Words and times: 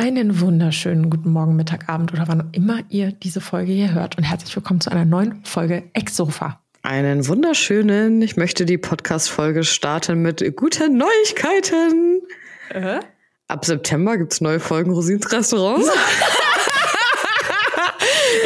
Einen 0.00 0.40
wunderschönen 0.40 1.10
guten 1.10 1.30
Morgen, 1.30 1.56
Mittag, 1.56 1.90
Abend 1.90 2.14
oder 2.14 2.26
wann 2.26 2.48
immer 2.52 2.80
ihr 2.88 3.12
diese 3.12 3.42
Folge 3.42 3.72
hier 3.72 3.92
hört 3.92 4.16
und 4.16 4.24
herzlich 4.24 4.56
willkommen 4.56 4.80
zu 4.80 4.90
einer 4.90 5.04
neuen 5.04 5.44
Folge 5.44 5.82
Ex-Sofa. 5.92 6.58
Einen 6.80 7.28
wunderschönen, 7.28 8.22
ich 8.22 8.38
möchte 8.38 8.64
die 8.64 8.78
Podcast-Folge 8.78 9.62
starten 9.62 10.22
mit 10.22 10.56
guten 10.56 10.96
Neuigkeiten. 10.96 12.22
Äh? 12.70 13.00
Ab 13.48 13.66
September 13.66 14.16
gibt's 14.16 14.40
neue 14.40 14.58
Folgen 14.58 14.90
Rosins 14.90 15.30
Restaurants. 15.30 15.86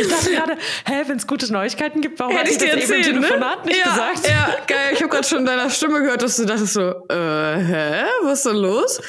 Ich 0.00 0.09
dachte 0.09 0.30
hä, 0.86 1.02
wenn 1.07 1.16
es 1.16 1.27
gute 1.27 1.52
Neuigkeiten 1.52 2.00
gibt, 2.00 2.18
warum 2.18 2.37
Hätte 2.37 2.50
ich 2.50 2.59
dir 2.59 2.75
das 2.75 2.91
eben 2.91 2.93
im 2.93 3.00
erzählt, 3.00 3.16
ne? 3.16 3.27
Telefonat 3.29 3.66
nicht 3.66 3.79
ja, 3.79 3.93
gesagt? 3.93 4.29
Ja, 4.29 4.57
geil. 4.66 4.91
Ich 4.93 5.00
habe 5.00 5.11
gerade 5.11 5.27
schon 5.27 5.38
in 5.38 5.46
deiner 5.46 5.70
Stimme 5.70 6.00
gehört, 6.00 6.23
dass 6.23 6.37
du 6.37 6.45
dachtest 6.45 6.75
so, 6.75 6.82
äh, 6.82 7.14
hä, 7.14 8.05
was 8.23 8.38
ist 8.38 8.46
denn 8.46 8.56
los? 8.56 9.01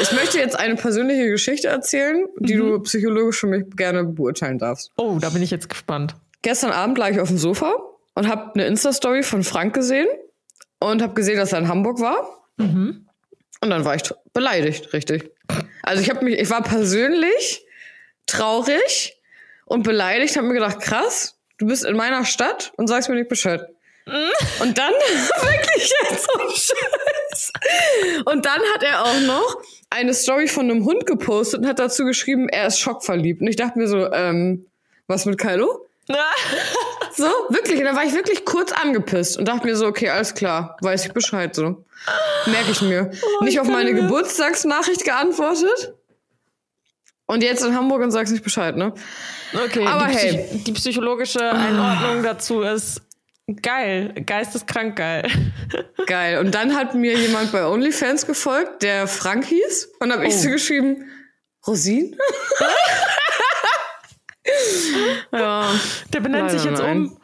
Ich 0.00 0.12
möchte 0.12 0.38
jetzt 0.38 0.58
eine 0.58 0.76
persönliche 0.76 1.28
Geschichte 1.30 1.68
erzählen, 1.68 2.26
die 2.38 2.56
du 2.56 2.80
psychologisch 2.80 3.40
für 3.40 3.46
mich 3.46 3.64
gerne 3.76 4.04
beurteilen 4.04 4.58
darfst. 4.58 4.90
Oh, 4.96 5.18
da 5.20 5.30
bin 5.30 5.42
ich 5.42 5.50
jetzt 5.50 5.68
gespannt. 5.68 6.14
Gestern 6.42 6.72
Abend 6.72 6.98
lag 6.98 7.10
ich 7.10 7.20
auf 7.20 7.28
dem 7.28 7.38
Sofa 7.38 7.74
und 8.14 8.28
habe 8.28 8.52
eine 8.54 8.66
Insta-Story 8.66 9.22
von 9.22 9.42
Frank 9.42 9.74
gesehen 9.74 10.08
und 10.78 11.02
habe 11.02 11.14
gesehen, 11.14 11.36
dass 11.36 11.52
er 11.52 11.60
in 11.60 11.68
Hamburg 11.68 12.00
war. 12.00 12.44
Und 13.64 13.70
dann 13.70 13.84
war 13.84 13.94
ich 13.94 14.02
beleidigt, 14.32 14.92
richtig. 14.92 15.30
Also 15.82 16.02
ich 16.02 16.10
habe 16.10 16.24
mich, 16.24 16.38
ich 16.38 16.50
war 16.50 16.62
persönlich 16.62 17.64
traurig 18.26 19.16
und 19.64 19.82
beleidigt, 19.82 20.36
habe 20.36 20.46
mir 20.46 20.54
gedacht, 20.54 20.80
krass, 20.80 21.36
du 21.58 21.66
bist 21.66 21.84
in 21.84 21.96
meiner 21.96 22.24
Stadt 22.24 22.72
und 22.76 22.86
sagst 22.86 23.08
mir 23.08 23.16
nicht 23.16 23.28
Bescheid. 23.28 23.66
Und 24.60 24.76
dann, 24.76 24.92
wirklich 25.40 25.92
jetzt 26.02 26.26
so 26.26 26.38
Scheiß. 26.50 27.52
Und 28.26 28.44
dann 28.44 28.60
hat 28.74 28.82
er 28.82 29.02
auch 29.04 29.20
noch 29.20 29.62
eine 29.88 30.12
Story 30.12 30.46
von 30.46 30.70
einem 30.70 30.84
Hund 30.84 31.06
gepostet 31.06 31.60
und 31.60 31.66
hat 31.66 31.78
dazu 31.78 32.04
geschrieben, 32.04 32.48
er 32.48 32.66
ist 32.66 32.78
schockverliebt. 32.78 33.40
Und 33.40 33.46
ich 33.46 33.56
dachte 33.56 33.78
mir 33.78 33.88
so, 33.88 34.12
ähm, 34.12 34.66
was 35.06 35.24
mit 35.24 35.38
Kylo? 35.38 35.86
So, 37.16 37.30
wirklich. 37.48 37.78
Und 37.78 37.84
dann 37.84 37.94
war 37.94 38.04
ich 38.04 38.12
wirklich 38.12 38.44
kurz 38.44 38.72
angepisst 38.72 39.38
und 39.38 39.46
dachte 39.46 39.64
mir 39.64 39.76
so, 39.76 39.86
okay, 39.86 40.08
alles 40.08 40.34
klar, 40.34 40.76
weiß 40.80 41.06
ich 41.06 41.12
Bescheid 41.12 41.54
so. 41.54 41.84
Merke 42.46 42.72
ich 42.72 42.82
mir. 42.82 43.12
Nicht 43.42 43.60
auf 43.60 43.68
meine 43.68 43.94
Geburtstagsnachricht 43.94 45.04
geantwortet. 45.04 45.94
Und 47.26 47.44
jetzt 47.44 47.64
in 47.64 47.74
Hamburg 47.76 48.02
und 48.02 48.10
sagst 48.10 48.32
nicht 48.32 48.42
Bescheid, 48.42 48.76
ne? 48.76 48.94
Okay, 49.54 49.86
Aber 49.86 50.06
die, 50.08 50.14
hey. 50.16 50.30
Psych- 50.48 50.64
die 50.64 50.72
psychologische 50.72 51.50
Einordnung 51.52 52.22
dazu 52.22 52.62
ist 52.62 53.02
geil, 53.62 54.14
geisteskrank 54.26 54.96
geil. 54.96 55.28
Geil. 56.06 56.38
Und 56.38 56.54
dann 56.54 56.76
hat 56.76 56.94
mir 56.94 57.16
jemand 57.16 57.50
bei 57.52 57.64
OnlyFans 57.66 58.26
gefolgt, 58.26 58.82
der 58.82 59.06
Frank 59.06 59.46
hieß. 59.46 59.90
Und 60.00 60.12
habe 60.12 60.26
ich 60.26 60.34
Oh. 60.34 60.38
so 60.38 60.50
geschrieben, 60.50 61.08
Rosin? 61.66 62.14
ja. 65.32 65.70
Der 66.12 66.20
benennt 66.20 66.50
sich 66.50 66.64
leider 66.64 66.70
jetzt 66.76 66.82
nein. 66.82 66.96
um. 67.06 67.18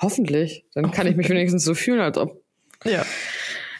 Hoffentlich. 0.00 0.66
Dann 0.74 0.90
kann 0.90 1.06
ich 1.06 1.16
mich 1.16 1.28
wenigstens 1.28 1.64
so 1.64 1.74
fühlen, 1.74 2.00
als 2.00 2.18
ob. 2.18 2.42
Ja. 2.84 3.04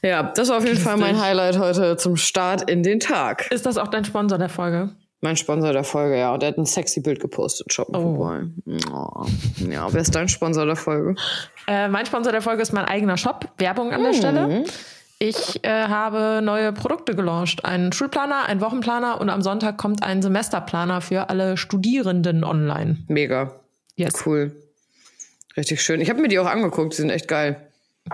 Ja, 0.03 0.23
das 0.23 0.49
war 0.49 0.59
auf 0.59 0.65
jeden 0.65 0.79
Fall 0.79 0.97
mein. 0.97 1.21
Highlight 1.21 1.59
heute 1.59 1.97
zum 1.97 2.17
Start 2.17 2.71
in 2.71 2.83
den 2.83 3.01
Tag. 3.01 3.51
Ist 3.51 3.67
das 3.67 3.77
auch 3.77 3.89
dein 3.89 4.05
Sponsor 4.05 4.39
der 4.39 4.49
Folge? 4.49 4.95
Mein 5.22 5.36
Sponsor 5.36 5.72
der 5.72 5.84
Folge, 5.84 6.19
ja. 6.19 6.34
Und 6.34 6.42
der 6.42 6.50
hat 6.50 6.59
ein 6.59 6.67
sexy 6.67 7.00
Bild 7.00 7.20
gepostet. 7.20 7.75
Mal 7.78 7.86
Oh. 7.98 8.41
Oh. 8.92 9.27
Ja, 9.69 9.92
wer 9.92 10.00
ist 10.00 10.14
dein 10.14 10.28
Sponsor 10.28 10.67
der 10.67 10.77
Folge? 10.77 11.14
Äh, 11.67 11.89
mein 11.89 12.05
Sponsor 12.06 12.33
der 12.33 12.42
Folge 12.42 12.62
ist 12.62 12.72
mein 12.72 12.84
eigener 12.84 13.17
Shop. 13.17 13.48
Werbung 13.59 13.92
an 13.92 14.03
der 14.03 14.12
Stelle. 14.12 14.64
Ich 15.19 15.64
äh, 15.64 15.69
habe 15.70 16.41
neue 16.42 16.72
Produkte 16.72 17.14
gelauncht. 17.14 17.64
Einen 17.64 17.92
Schulplaner, 17.92 18.44
einen 18.44 18.61
Wochenplaner 18.61 19.19
und 19.20 19.31
am 19.31 19.41
Sonntag 19.41 19.78
kommt 19.78 20.03
ein 20.03 20.20
Semesterplaner 20.20 21.00
für 21.00 21.31
alle 21.31 21.56
Studierenden 21.56 22.44
online. 22.44 22.98
Mega. 23.09 23.55
Yes. 23.97 24.27
Cool. 24.27 24.55
Richtig 25.56 25.81
schön. 25.81 26.03
Ich 26.03 26.11
habe 26.11 26.20
mir 26.20 26.28
die 26.28 26.39
auch 26.39 26.47
angeguckt. 26.47 26.92
Die 26.92 26.97
sind 26.98 27.09
echt 27.09 27.28
geil. 27.28 27.56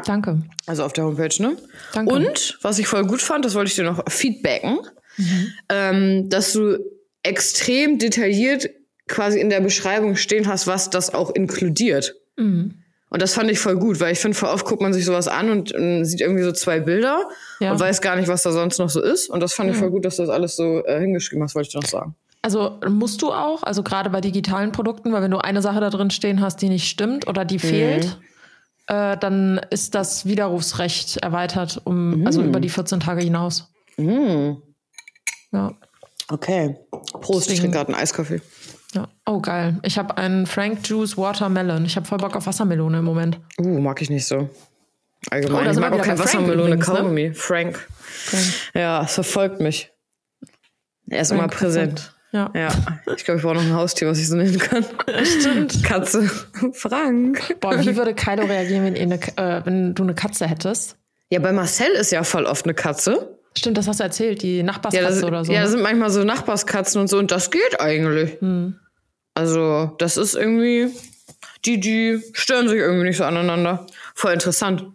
Danke. 0.04 0.42
Also 0.66 0.84
auf 0.84 0.92
der 0.92 1.04
Homepage, 1.04 1.42
ne? 1.42 1.56
Danke. 1.92 2.14
Und 2.14 2.58
was 2.62 2.78
ich 2.78 2.86
voll 2.86 3.04
gut 3.04 3.20
fand, 3.20 3.44
das 3.44 3.54
wollte 3.54 3.69
ich 3.69 3.74
dir 3.74 3.84
noch 3.84 4.02
feedbacken, 4.08 4.78
ähm, 5.68 6.28
dass 6.28 6.52
du 6.52 6.78
extrem 7.22 7.98
detailliert 7.98 8.68
quasi 9.08 9.40
in 9.40 9.50
der 9.50 9.60
Beschreibung 9.60 10.16
stehen 10.16 10.46
hast, 10.48 10.66
was 10.66 10.90
das 10.90 11.12
auch 11.14 11.30
inkludiert. 11.34 12.14
Mhm. 12.36 12.74
Und 13.10 13.20
das 13.20 13.34
fand 13.34 13.50
ich 13.50 13.58
voll 13.58 13.76
gut, 13.76 14.00
weil 14.00 14.12
ich 14.12 14.18
finde, 14.18 14.36
voll 14.38 14.48
oft 14.48 14.64
guckt 14.64 14.80
man 14.80 14.94
sich 14.94 15.04
sowas 15.04 15.28
an 15.28 15.50
und, 15.50 15.74
äh, 15.74 16.02
sieht 16.02 16.22
irgendwie 16.22 16.44
so 16.44 16.52
zwei 16.52 16.80
Bilder 16.80 17.28
Ja. 17.60 17.72
und 17.72 17.78
weiß 17.80 18.00
gar 18.00 18.16
nicht, 18.16 18.28
was 18.28 18.42
da 18.42 18.52
sonst 18.52 18.78
noch 18.78 18.88
so 18.88 19.02
ist. 19.02 19.28
Und 19.28 19.40
das 19.40 19.52
fand 19.52 19.70
ich 19.70 19.76
voll 19.76 19.90
gut, 19.90 20.04
dass 20.06 20.16
du 20.16 20.22
das 20.22 20.30
alles 20.30 20.56
so 20.56 20.82
äh, 20.86 20.98
hingeschrieben 20.98 21.42
hast, 21.44 21.54
wollte 21.54 21.68
ich 21.68 21.74
noch 21.74 21.84
sagen. 21.84 22.14
Also 22.40 22.80
musst 22.88 23.20
du 23.20 23.30
auch, 23.30 23.62
also 23.62 23.82
gerade 23.82 24.08
bei 24.08 24.20
digitalen 24.22 24.72
Produkten, 24.72 25.12
weil 25.12 25.22
wenn 25.22 25.30
du 25.30 25.38
eine 25.38 25.60
Sache 25.60 25.80
da 25.80 25.90
drin 25.90 26.10
stehen 26.10 26.40
hast, 26.40 26.62
die 26.62 26.70
nicht 26.70 26.88
stimmt 26.88 27.28
oder 27.28 27.44
die 27.44 27.58
fehlt, 27.58 28.18
äh, 28.88 29.16
dann 29.18 29.60
ist 29.70 29.94
das 29.94 30.26
Widerrufsrecht 30.26 31.18
erweitert 31.18 31.82
um 31.84 32.26
also 32.26 32.42
über 32.42 32.60
die 32.60 32.70
14 32.70 32.98
Tage 32.98 33.22
hinaus. 33.22 33.68
Ja. 35.52 35.72
Okay. 36.28 36.76
Prost, 36.90 37.48
ich 37.50 37.54
Deswegen- 37.56 37.60
trinke 37.72 37.76
gerade 37.78 37.92
einen 37.92 38.02
Eiskaffee. 38.02 38.40
ja. 38.94 39.08
Oh 39.26 39.40
geil. 39.40 39.78
Ich 39.82 39.98
habe 39.98 40.16
einen 40.16 40.46
Frank 40.46 40.86
Juice 40.88 41.16
Watermelon. 41.16 41.84
Ich 41.84 41.96
habe 41.96 42.06
voll 42.06 42.18
Bock 42.18 42.34
auf 42.36 42.46
Wassermelone 42.46 42.98
im 42.98 43.04
Moment. 43.04 43.38
Uh, 43.60 43.78
mag 43.80 44.00
ich 44.02 44.10
nicht 44.10 44.26
so. 44.26 44.48
Allgemein. 45.30 45.66
Oh, 45.68 45.70
ich 45.70 45.78
mag 45.78 45.92
auch 45.92 45.94
wieder 45.96 46.04
kein 46.04 46.16
bei 46.16 46.22
Frank 46.24 46.26
Wassermelone 46.26 46.62
übrigens, 46.74 46.88
ne? 46.88 46.94
Kaugummi. 46.94 47.34
Frank. 47.34 47.88
Ja, 48.74 49.02
es 49.04 49.14
verfolgt 49.14 49.60
mich. 49.60 49.92
Er 51.08 51.20
ist 51.22 51.30
immer 51.30 51.40
Frank 51.42 51.54
präsent. 51.54 52.14
Ja. 52.32 52.50
Ja, 52.54 52.69
ich 53.14 53.24
glaube, 53.24 53.38
ich 53.38 53.44
brauche 53.44 53.56
noch 53.56 53.62
ein 53.62 53.74
Haustier, 53.74 54.08
was 54.08 54.19
ich 54.19 54.26
so 54.26 54.36
nennen 54.36 54.58
kann. 54.58 54.84
Stimmt. 55.22 55.84
Katze. 55.84 56.30
Frank. 56.72 57.56
Boah, 57.60 57.78
wie 57.78 57.94
würde 57.94 58.14
Kylo 58.14 58.44
reagieren, 58.46 58.84
wenn, 58.84 58.96
eine, 58.96 59.20
äh, 59.36 59.64
wenn 59.66 59.94
du 59.94 60.02
eine 60.02 60.14
Katze 60.14 60.46
hättest? 60.48 60.96
Ja, 61.28 61.40
bei 61.40 61.52
Marcel 61.52 61.90
ist 61.92 62.10
ja 62.10 62.24
voll 62.24 62.46
oft 62.46 62.64
eine 62.64 62.72
Katze. 62.74 63.38
Stimmt, 63.56 63.76
das 63.78 63.86
hast 63.88 64.00
du 64.00 64.04
erzählt, 64.04 64.42
die 64.42 64.58
Ja, 64.58 64.62
Nachbarskatze 64.62 65.20
das, 65.20 65.24
oder 65.24 65.44
so. 65.44 65.52
ja, 65.52 65.58
ne? 65.60 65.64
da 65.64 65.70
sind 65.70 65.82
manchmal 65.82 66.10
so 66.10 66.24
Nachbarskatzen 66.24 67.00
und 67.00 67.08
so 67.08 67.18
und 67.18 67.30
das 67.30 67.50
geht 67.50 67.80
eigentlich. 67.80 68.40
Hm. 68.40 68.78
Also, 69.34 69.92
das 69.98 70.16
ist 70.16 70.34
irgendwie, 70.34 70.88
die, 71.64 71.80
die 71.80 72.22
stören 72.32 72.68
sich 72.68 72.78
irgendwie 72.78 73.06
nicht 73.08 73.16
so 73.16 73.24
aneinander. 73.24 73.86
Voll 74.14 74.32
interessant. 74.32 74.86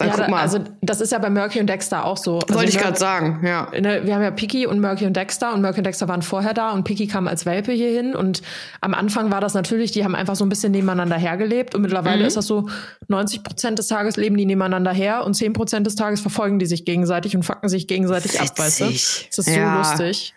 Weil 0.00 0.08
ja, 0.10 0.14
guck 0.14 0.28
mal, 0.28 0.40
also 0.40 0.60
das 0.80 1.00
ist 1.00 1.10
ja 1.10 1.18
bei 1.18 1.28
Murphy 1.28 1.58
und 1.58 1.66
Dexter 1.66 2.04
auch 2.04 2.16
so. 2.16 2.38
Also 2.38 2.54
wollte 2.54 2.70
ich 2.70 2.78
gerade 2.78 2.96
sagen, 2.96 3.44
ja. 3.44 3.68
Ne, 3.72 4.02
wir 4.04 4.14
haben 4.14 4.22
ja 4.22 4.30
Piki 4.30 4.64
und 4.64 4.80
Murky 4.80 5.04
und 5.06 5.16
Dexter 5.16 5.52
und 5.52 5.60
Murky 5.60 5.78
und 5.78 5.84
Dexter 5.84 6.06
waren 6.06 6.22
vorher 6.22 6.54
da 6.54 6.70
und 6.70 6.84
Piki 6.84 7.08
kam 7.08 7.26
als 7.26 7.46
Welpe 7.46 7.72
hierhin 7.72 8.14
und 8.14 8.40
am 8.80 8.94
Anfang 8.94 9.32
war 9.32 9.40
das 9.40 9.54
natürlich, 9.54 9.90
die 9.90 10.04
haben 10.04 10.14
einfach 10.14 10.36
so 10.36 10.44
ein 10.44 10.48
bisschen 10.48 10.70
nebeneinander 10.70 11.16
hergelebt 11.16 11.74
und 11.74 11.82
mittlerweile 11.82 12.24
ist 12.24 12.36
das 12.36 12.46
so 12.46 12.68
90 13.08 13.42
Prozent 13.42 13.78
des 13.80 13.88
Tages 13.88 14.16
leben 14.16 14.36
die 14.36 14.46
nebeneinander 14.46 14.92
her 14.92 15.24
und 15.24 15.34
10 15.34 15.52
Prozent 15.52 15.84
des 15.84 15.96
Tages 15.96 16.20
verfolgen 16.20 16.60
die 16.60 16.66
sich 16.66 16.84
gegenseitig 16.84 17.34
und 17.34 17.42
fucken 17.42 17.68
sich 17.68 17.88
gegenseitig 17.88 18.40
ab, 18.40 18.56
weißt 18.56 18.80
du? 18.82 18.84
Witzig. 18.90 19.26
Das 19.30 19.38
ist 19.38 19.52
so 19.52 19.58
Ja. 19.60 19.78
lustig. 19.78 20.34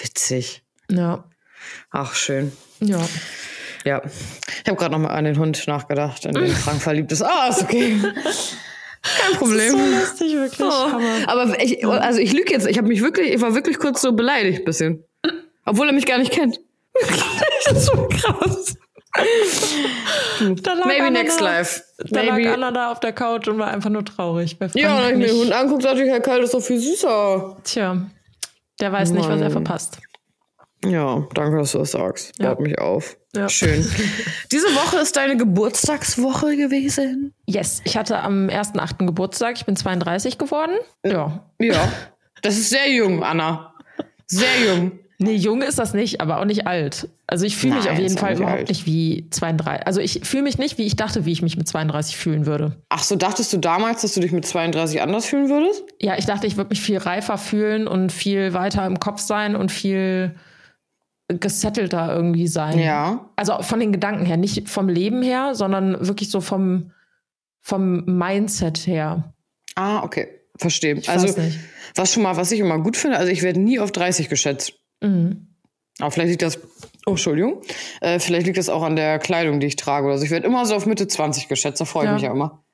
Witzig. 0.00 0.62
Ja. 0.90 1.24
Ach, 1.90 2.14
schön. 2.14 2.52
Ja. 2.80 3.00
Ja. 3.84 4.00
Ich 4.04 4.68
habe 4.68 4.76
gerade 4.78 4.92
noch 4.92 4.98
mal 4.98 5.08
an 5.08 5.24
den 5.24 5.38
Hund 5.38 5.66
nachgedacht, 5.66 6.24
in 6.24 6.32
den 6.32 6.46
Frank 6.54 6.80
verliebt 6.80 7.12
ist. 7.12 7.22
Ah, 7.22 7.48
ist 7.50 7.62
okay. 7.62 7.96
Kein 9.02 9.32
Problem. 9.38 9.70
So 9.70 9.76
lustig, 9.76 10.34
wirklich. 10.34 10.60
Oh, 10.60 11.26
aber 11.26 11.62
ich, 11.62 11.86
also 11.86 12.18
ich 12.20 12.32
lüge 12.32 12.52
jetzt. 12.52 12.66
Ich 12.66 12.78
habe 12.78 12.88
mich 12.88 13.02
wirklich, 13.02 13.32
ich 13.34 13.40
war 13.40 13.54
wirklich 13.54 13.78
kurz 13.78 14.00
so 14.00 14.12
beleidigt, 14.12 14.64
bisschen. 14.64 15.04
Obwohl 15.64 15.86
er 15.86 15.92
mich 15.92 16.06
gar 16.06 16.18
nicht 16.18 16.32
kennt. 16.32 16.60
das 17.64 17.76
ist 17.76 17.86
so 17.86 18.08
krass. 18.08 18.76
Da 20.62 20.72
lag 20.74 20.86
Maybe 20.86 21.04
Anna 21.04 21.22
next 21.22 21.40
da, 21.40 21.44
life. 21.44 21.82
Da 21.98 22.22
lag 22.22 22.36
Maybe. 22.36 22.52
Anna 22.52 22.70
da 22.70 22.92
auf 22.92 23.00
der 23.00 23.12
Couch 23.12 23.48
und 23.48 23.58
war 23.58 23.68
einfach 23.68 23.90
nur 23.90 24.04
traurig. 24.04 24.56
Ja, 24.74 24.96
und 24.96 25.04
wenn 25.04 25.20
ich 25.20 25.26
mir 25.26 25.26
den. 25.26 25.36
Hund 25.36 25.52
angucke, 25.52 25.82
dachte 25.82 26.02
ich, 26.02 26.08
Herr 26.08 26.20
Kalt 26.20 26.44
ist 26.44 26.54
doch 26.54 26.62
viel 26.62 26.78
süßer. 26.78 27.56
Tja, 27.64 28.06
der 28.80 28.92
weiß 28.92 29.10
nicht, 29.10 29.28
was 29.28 29.40
er 29.40 29.50
Mann. 29.50 29.50
verpasst. 29.50 29.98
Ja, 30.84 31.26
danke, 31.34 31.58
dass 31.58 31.72
du 31.72 31.78
das 31.78 31.92
sagst. 31.92 32.32
Ja. 32.38 32.50
Baut 32.50 32.60
mich 32.60 32.78
auf. 32.78 33.16
Ja. 33.34 33.48
Schön. 33.48 33.84
Diese 34.52 34.66
Woche 34.68 34.98
ist 34.98 35.16
deine 35.16 35.36
Geburtstagswoche 35.36 36.56
gewesen. 36.56 37.34
Yes, 37.46 37.82
ich 37.84 37.96
hatte 37.96 38.18
am 38.20 38.48
1.8. 38.48 39.04
Geburtstag. 39.06 39.56
Ich 39.56 39.66
bin 39.66 39.76
32 39.76 40.38
geworden. 40.38 40.76
Ja. 41.04 41.44
Ja. 41.60 41.92
Das 42.42 42.56
ist 42.56 42.70
sehr 42.70 42.90
jung, 42.90 43.24
Anna. 43.24 43.74
Sehr 44.26 44.60
jung. 44.66 44.92
Nee, 45.20 45.34
jung 45.34 45.62
ist 45.62 45.80
das 45.80 45.94
nicht, 45.94 46.20
aber 46.20 46.38
auch 46.38 46.44
nicht 46.44 46.68
alt. 46.68 47.08
Also 47.26 47.44
ich 47.44 47.56
fühle 47.56 47.74
mich 47.74 47.90
auf 47.90 47.98
jeden 47.98 48.16
Fall 48.16 48.30
nicht 48.30 48.38
überhaupt 48.38 48.60
alt. 48.60 48.68
nicht 48.68 48.86
wie 48.86 49.26
32. 49.30 49.84
Also 49.84 50.00
ich 50.00 50.20
fühle 50.22 50.44
mich 50.44 50.58
nicht, 50.58 50.78
wie 50.78 50.84
ich 50.84 50.94
dachte, 50.94 51.24
wie 51.24 51.32
ich 51.32 51.42
mich 51.42 51.56
mit 51.56 51.66
32 51.66 52.16
fühlen 52.16 52.46
würde. 52.46 52.76
Ach 52.88 53.02
so, 53.02 53.16
dachtest 53.16 53.52
du 53.52 53.56
damals, 53.56 54.02
dass 54.02 54.14
du 54.14 54.20
dich 54.20 54.30
mit 54.30 54.46
32 54.46 55.02
anders 55.02 55.26
fühlen 55.26 55.50
würdest? 55.50 55.82
Ja, 56.00 56.16
ich 56.16 56.26
dachte, 56.26 56.46
ich 56.46 56.56
würde 56.56 56.70
mich 56.70 56.80
viel 56.80 56.98
reifer 56.98 57.36
fühlen 57.36 57.88
und 57.88 58.12
viel 58.12 58.52
weiter 58.54 58.86
im 58.86 59.00
Kopf 59.00 59.20
sein 59.20 59.56
und 59.56 59.72
viel 59.72 60.36
gesettelter 61.28 62.14
irgendwie 62.14 62.48
sein. 62.48 62.78
Ja. 62.78 63.30
Also 63.36 63.60
von 63.62 63.80
den 63.80 63.92
Gedanken 63.92 64.24
her, 64.24 64.36
nicht 64.36 64.68
vom 64.68 64.88
Leben 64.88 65.22
her, 65.22 65.54
sondern 65.54 66.06
wirklich 66.06 66.30
so 66.30 66.40
vom, 66.40 66.92
vom 67.60 68.04
Mindset 68.06 68.86
her. 68.86 69.34
Ah, 69.74 70.02
okay. 70.02 70.28
Verstehe. 70.56 70.94
Ich 70.94 71.08
also, 71.08 71.40
was 71.94 72.12
schon 72.12 72.22
mal, 72.22 72.36
was 72.36 72.50
ich 72.50 72.60
immer 72.60 72.78
gut 72.78 72.96
finde, 72.96 73.18
also 73.18 73.30
ich 73.30 73.42
werde 73.42 73.60
nie 73.60 73.78
auf 73.78 73.92
30 73.92 74.28
geschätzt. 74.28 74.72
Mhm. 75.02 75.54
Aber 76.00 76.10
vielleicht 76.10 76.30
liegt 76.30 76.42
das, 76.42 76.58
oh, 77.06 77.10
Entschuldigung, 77.10 77.62
äh, 78.00 78.18
vielleicht 78.18 78.46
liegt 78.46 78.58
das 78.58 78.68
auch 78.68 78.82
an 78.82 78.96
der 78.96 79.18
Kleidung, 79.18 79.60
die 79.60 79.66
ich 79.66 79.76
trage. 79.76 80.08
Also 80.10 80.24
ich 80.24 80.30
werde 80.30 80.46
immer 80.46 80.64
so 80.64 80.74
auf 80.74 80.86
Mitte 80.86 81.06
20 81.06 81.48
geschätzt, 81.48 81.80
da 81.80 81.84
freue 81.84 82.04
ich 82.04 82.08
Ja. 82.08 82.14
mich 82.14 82.22
ja 82.22 82.30
immer. 82.32 82.64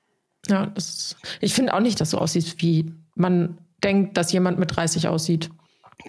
Ja, 0.46 0.66
das 0.66 0.88
ist, 0.88 1.16
ich 1.40 1.54
finde 1.54 1.74
auch 1.74 1.80
nicht, 1.80 2.00
dass 2.00 2.10
du 2.10 2.18
aussiehst, 2.18 2.60
wie 2.62 2.92
man 3.16 3.58
denkt, 3.82 4.16
dass 4.16 4.32
jemand 4.32 4.58
mit 4.58 4.74
30 4.76 5.08
aussieht. 5.08 5.50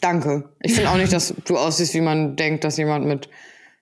Danke. 0.02 0.50
Ich 0.62 0.74
finde 0.74 0.90
auch 0.90 0.98
nicht, 0.98 1.14
dass 1.14 1.34
du 1.46 1.58
aussiehst, 1.58 1.94
wie 1.94 2.02
man 2.02 2.36
denkt, 2.36 2.64
dass 2.64 2.78
jemand 2.78 3.06
mit 3.06 3.30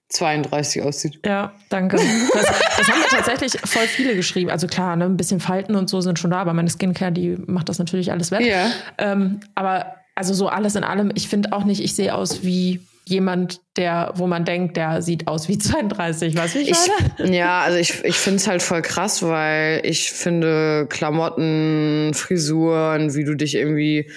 32 0.09 0.81
aussieht. 0.83 1.19
Ja, 1.25 1.53
danke. 1.69 1.97
Das, 1.97 2.45
das 2.77 2.87
haben 2.87 2.99
mir 2.99 3.07
tatsächlich 3.09 3.59
voll 3.65 3.87
viele 3.87 4.15
geschrieben. 4.15 4.51
Also 4.51 4.67
klar, 4.67 4.95
ne, 4.95 5.05
ein 5.05 5.17
bisschen 5.17 5.39
Falten 5.39 5.75
und 5.75 5.89
so 5.89 6.01
sind 6.01 6.19
schon 6.19 6.31
da, 6.31 6.37
aber 6.37 6.53
meine 6.53 6.69
Skincare, 6.69 7.11
die 7.11 7.37
macht 7.47 7.69
das 7.69 7.79
natürlich 7.79 8.11
alles 8.11 8.31
wett. 8.31 8.41
Ja. 8.41 8.71
Ähm, 8.99 9.39
aber 9.55 9.95
also 10.15 10.33
so 10.33 10.47
alles 10.47 10.75
in 10.75 10.83
allem, 10.83 11.11
ich 11.15 11.27
finde 11.27 11.53
auch 11.53 11.63
nicht, 11.63 11.83
ich 11.83 11.95
sehe 11.95 12.13
aus 12.13 12.43
wie 12.43 12.81
jemand, 13.05 13.59
der, 13.75 14.13
wo 14.15 14.27
man 14.27 14.45
denkt, 14.45 14.77
der 14.77 15.01
sieht 15.01 15.27
aus 15.27 15.49
wie 15.49 15.57
32. 15.57 16.37
Weißt 16.37 16.55
du, 16.55 16.59
Ich, 16.59 16.77
meine? 17.17 17.35
ja, 17.35 17.61
also 17.61 17.77
ich, 17.77 18.03
ich 18.05 18.15
finde 18.15 18.37
es 18.37 18.47
halt 18.47 18.61
voll 18.61 18.81
krass, 18.81 19.23
weil 19.23 19.81
ich 19.83 20.11
finde 20.11 20.85
Klamotten, 20.89 22.11
Frisuren, 22.13 23.13
wie 23.15 23.23
du 23.25 23.35
dich 23.35 23.55
irgendwie 23.55 24.09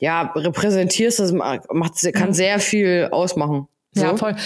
ja 0.00 0.32
repräsentierst, 0.34 1.18
das 1.18 1.32
macht, 1.32 1.64
kann 2.14 2.32
sehr 2.32 2.58
viel 2.58 3.08
ausmachen. 3.10 3.68
So? 3.92 4.04
Ja, 4.04 4.16
voll. 4.16 4.36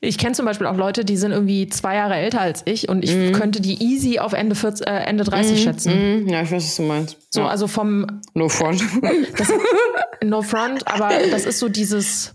Ich 0.00 0.18
kenne 0.18 0.32
zum 0.32 0.46
Beispiel 0.46 0.66
auch 0.66 0.76
Leute, 0.76 1.04
die 1.04 1.16
sind 1.16 1.32
irgendwie 1.32 1.68
zwei 1.68 1.96
Jahre 1.96 2.14
älter 2.14 2.40
als 2.40 2.62
ich 2.64 2.88
und 2.88 3.02
ich 3.02 3.32
könnte 3.32 3.60
die 3.60 3.82
easy 3.82 4.18
auf 4.18 4.32
Ende, 4.32 4.54
40, 4.54 4.86
äh, 4.86 4.90
Ende 4.90 5.24
30 5.24 5.62
schätzen. 5.62 6.22
Mhm, 6.22 6.28
ja, 6.28 6.42
ich 6.42 6.50
weiß, 6.52 6.62
was 6.62 6.76
du 6.76 6.82
meinst. 6.82 7.16
So, 7.28 7.40
ja. 7.40 7.48
also 7.48 7.66
vom 7.66 8.20
No 8.34 8.48
front. 8.48 8.82
No 10.22 10.42
Front, 10.42 10.86
aber 10.86 11.10
das 11.30 11.46
ist 11.46 11.58
so 11.58 11.68
dieses. 11.68 12.34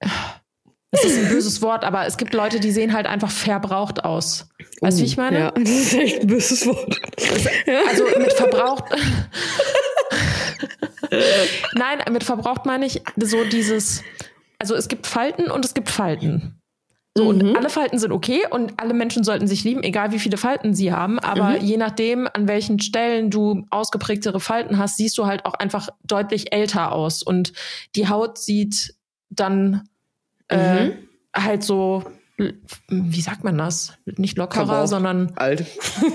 Das 0.00 1.04
ist 1.04 1.18
ein 1.18 1.28
böses 1.28 1.60
Wort, 1.60 1.84
aber 1.84 2.06
es 2.06 2.16
gibt 2.16 2.32
Leute, 2.32 2.58
die 2.58 2.70
sehen 2.70 2.94
halt 2.94 3.06
einfach 3.06 3.30
verbraucht 3.30 4.04
aus. 4.04 4.48
Weißt 4.80 4.98
du, 4.98 5.02
wie 5.02 5.06
ich 5.06 5.16
meine? 5.18 5.38
Ja, 5.38 5.50
das 5.54 5.68
ist 5.68 5.94
echt 5.94 6.20
ein 6.22 6.26
böses 6.26 6.66
Wort. 6.66 7.00
Also 7.88 8.04
mit 8.18 8.32
verbraucht. 8.32 8.84
Nein, 11.74 11.98
mit 12.10 12.24
verbraucht 12.24 12.66
meine 12.66 12.86
ich 12.86 13.02
so 13.16 13.44
dieses. 13.44 14.02
Also 14.58 14.74
es 14.74 14.88
gibt 14.88 15.06
Falten 15.06 15.50
und 15.50 15.64
es 15.64 15.74
gibt 15.74 15.90
Falten. 15.90 16.60
So, 17.16 17.26
und 17.28 17.56
alle 17.56 17.70
Falten 17.70 17.98
sind 17.98 18.12
okay 18.12 18.42
und 18.50 18.74
alle 18.76 18.92
Menschen 18.92 19.24
sollten 19.24 19.46
sich 19.46 19.64
lieben, 19.64 19.82
egal 19.82 20.12
wie 20.12 20.18
viele 20.18 20.36
Falten 20.36 20.74
sie 20.74 20.92
haben. 20.92 21.18
Aber 21.18 21.56
je 21.56 21.78
nachdem, 21.78 22.28
an 22.30 22.46
welchen 22.46 22.78
Stellen 22.78 23.30
du 23.30 23.64
ausgeprägtere 23.70 24.38
Falten 24.38 24.76
hast, 24.76 24.98
siehst 24.98 25.16
du 25.16 25.24
halt 25.24 25.46
auch 25.46 25.54
einfach 25.54 25.88
deutlich 26.04 26.52
älter 26.52 26.92
aus. 26.92 27.22
Und 27.22 27.54
die 27.94 28.08
Haut 28.08 28.36
sieht 28.36 28.94
dann 29.30 29.88
äh, 30.48 30.90
halt 31.34 31.62
so, 31.62 32.04
wie 32.88 33.20
sagt 33.20 33.44
man 33.44 33.56
das? 33.56 33.94
Nicht 34.04 34.36
lockerer, 34.36 34.66
Verbraucht. 34.66 34.88
sondern 34.88 35.32
Alt. 35.36 35.64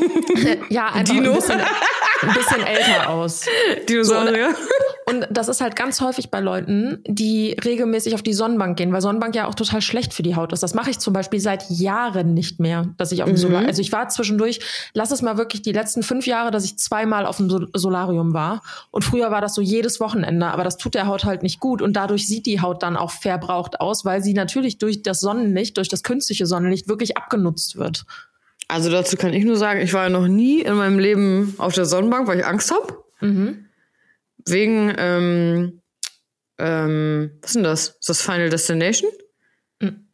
ja, 0.70 0.88
einfach 0.88 1.14
Dino. 1.14 1.32
ein 1.32 1.36
bisschen, 1.36 1.60
ein 1.60 2.34
bisschen 2.34 2.64
älter 2.64 3.10
aus. 3.10 3.46
Dinosaurier. 3.90 4.56
Und 5.12 5.28
das 5.30 5.50
ist 5.50 5.60
halt 5.60 5.76
ganz 5.76 6.00
häufig 6.00 6.32
bei 6.32 6.40
Leuten, 6.40 7.04
die 7.06 7.58
regelmäßig 7.64 8.16
auf 8.16 8.22
die 8.22 8.34
Sonnenbank 8.34 8.78
gehen, 8.78 8.94
weil 8.94 9.02
Sonnenbank 9.02 9.36
ja 9.36 9.48
auch 9.48 9.56
total 9.56 9.82
schlecht 9.82 10.14
für 10.14 10.24
die 10.24 10.36
Haut 10.36 10.54
ist. 10.54 10.64
Das 10.64 10.74
mache 10.74 10.90
ich 10.90 11.00
zum 11.00 11.14
Beispiel 11.14 11.40
seit 11.42 11.70
Jahren 11.70 12.34
nicht 12.34 12.60
mehr, 12.60 12.94
dass 12.98 13.12
ich 13.12 13.22
auf 13.22 13.28
dem 13.28 13.36
Solar, 13.36 13.66
also 13.66 13.82
ich 13.82 13.92
war 13.92 14.08
zwischendurch, 14.08 14.60
lass 14.94 15.12
es 15.12 15.22
mal 15.22 15.38
wirklich 15.38 15.62
die 15.62 15.74
letzten 15.74 16.02
fünf 16.02 16.28
Jahre, 16.28 16.50
dass 16.50 16.64
ich 16.64 16.78
zweimal 16.78 17.26
auf 17.26 17.38
dem 17.38 17.50
Sol 17.50 17.68
Solarium 17.74 18.34
war. 18.34 18.62
Und 18.92 19.04
früher 19.04 19.32
war 19.32 19.42
das 19.42 19.54
so 19.54 19.62
jedes 19.62 20.00
Wochenende, 20.00 20.48
aber 20.48 20.64
das 20.64 20.78
tut 20.78 20.96
der 20.96 21.08
Haut 21.08 21.26
halt 21.26 21.44
nicht 21.44 21.60
gut 21.60 21.82
und 21.82 21.94
dadurch 21.94 22.26
sieht 22.26 22.46
die 22.46 22.62
Haut 22.62 22.82
dann 22.82 22.96
auch 22.96 23.12
verbraucht 23.12 23.82
aus, 23.82 24.06
weil 24.06 24.24
sie 24.24 24.34
natürlich 24.34 24.78
durch 24.78 25.04
das 25.04 25.20
Sonnenlicht, 25.20 25.76
durch 25.78 25.90
das 25.90 26.04
künstliche 26.04 26.46
Sonnenlicht 26.46 26.88
wirklich 26.88 27.18
abgenutzt 27.18 27.76
wird. 27.76 28.06
Also 28.70 28.90
dazu 28.90 29.18
kann 29.18 29.34
ich 29.34 29.44
nur 29.44 29.58
sagen, 29.58 29.82
ich 29.82 29.94
war 29.94 30.08
noch 30.08 30.28
nie 30.28 30.62
in 30.62 30.76
meinem 30.76 31.00
Leben 31.00 31.56
auf 31.58 31.74
der 31.74 31.86
Sonnenbank, 31.86 32.28
weil 32.28 32.40
ich 32.40 32.46
Angst 32.46 32.72
habe. 32.72 32.98
Mhm. 33.20 33.66
Wegen, 34.48 34.94
ähm, 34.98 35.82
ähm, 36.58 37.32
was 37.42 37.50
ist 37.52 37.56
denn 37.56 37.64
das? 37.64 37.88
Ist 38.00 38.10
das 38.10 38.22
Final 38.22 38.50
Destination? 38.50 39.12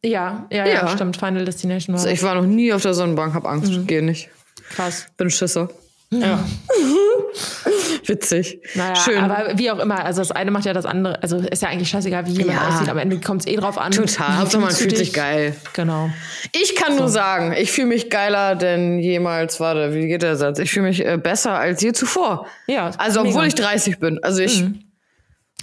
Ja, 0.04 0.48
ja, 0.52 0.66
ja, 0.66 0.66
Ja. 0.74 0.88
stimmt. 0.90 1.18
Final 1.18 1.44
Destination 1.46 1.94
war 1.96 2.02
Also 2.02 2.14
ich 2.14 2.24
war 2.24 2.36
noch 2.36 2.46
nie 2.46 2.72
auf 2.72 2.82
der 2.84 2.94
Sonnenbank, 2.94 3.34
hab 3.34 3.46
Angst, 3.46 3.72
Mhm. 3.72 3.88
gehe 3.88 4.02
nicht. 4.02 4.30
krass. 4.70 5.08
Bin 5.18 5.30
Schisser. 5.30 5.70
Ja. 6.12 6.46
Witzig. 8.06 8.62
Naja, 8.76 8.96
Schön. 8.96 9.18
aber 9.20 9.58
wie 9.58 9.70
auch 9.72 9.80
immer, 9.80 10.04
also 10.06 10.22
das 10.22 10.32
eine 10.32 10.52
macht 10.52 10.66
ja 10.66 10.74
das 10.74 10.86
andere, 10.86 11.22
also 11.22 11.38
ist 11.38 11.62
ja 11.62 11.70
eigentlich 11.70 11.90
scheißegal, 11.90 12.26
wie 12.26 12.32
jemand 12.32 12.60
Ja. 12.60 12.68
aussieht, 12.70 12.90
am 12.90 12.98
Ende 12.98 13.20
kommt 13.20 13.42
es 13.42 13.48
eh 13.48 13.56
drauf 13.56 13.78
an. 13.78 13.92
Total. 13.92 14.38
Hauptsache 14.38 14.62
man 14.62 14.72
fühlt 14.72 14.98
sich 14.98 15.14
geil. 15.14 15.56
Genau. 15.74 16.10
Ich 16.54 16.76
kann 16.76 16.96
nur 16.96 17.10
sagen, 17.10 17.54
ich 17.58 17.72
fühle 17.72 17.88
mich 17.88 18.10
geiler 18.10 18.56
denn 18.56 19.00
jemals, 19.00 19.60
warte, 19.60 19.94
wie 19.94 20.08
geht 20.08 20.22
der 20.22 20.36
Satz? 20.36 20.60
Ich 20.60 20.72
fühle 20.72 20.88
mich 20.88 21.06
äh, 21.06 21.18
besser 21.18 21.54
als 21.58 21.82
je 21.82 21.92
zuvor. 21.94 22.48
Ja, 22.68 22.92
Also 22.98 23.20
obwohl 23.22 23.34
mega. 23.34 23.42
Mhm. 23.44 23.48
ich 23.48 23.56
30 23.56 24.00
bin. 24.00 24.24
Also 24.24 24.42
ich 24.42 24.64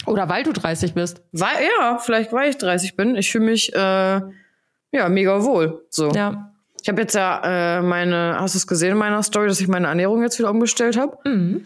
Oder 0.05 0.29
weil 0.29 0.43
du 0.43 0.51
30 0.53 0.93
bist. 0.93 1.21
war, 1.31 1.49
ja, 1.79 1.97
vielleicht 1.97 2.31
weil 2.31 2.49
ich 2.49 2.57
30 2.57 2.95
bin. 2.95 3.15
Ich 3.15 3.31
fühle 3.31 3.45
mich 3.45 3.73
äh, 3.73 3.77
ja 4.91 5.09
mega 5.09 5.43
wohl. 5.43 5.85
So. 5.89 6.11
Ja. 6.11 6.51
Ich 6.85 6.89
habe 6.89 7.01
jetzt 7.01 7.15
ja 7.15 7.79
äh, 7.79 7.81
meine, 7.81 8.37
hast 8.39 8.53
du 8.53 8.59
es 8.59 8.67
gesehen 8.67 8.91
in 8.91 8.97
meiner 8.99 9.23
Story, 9.23 9.47
dass 9.47 9.59
ich 9.59 9.67
meine 9.67 9.87
Ernährung 9.87 10.21
jetzt 10.21 10.37
wieder 10.37 10.51
umgestellt 10.51 10.97
habe? 10.97 11.17
Mhm. 11.27 11.65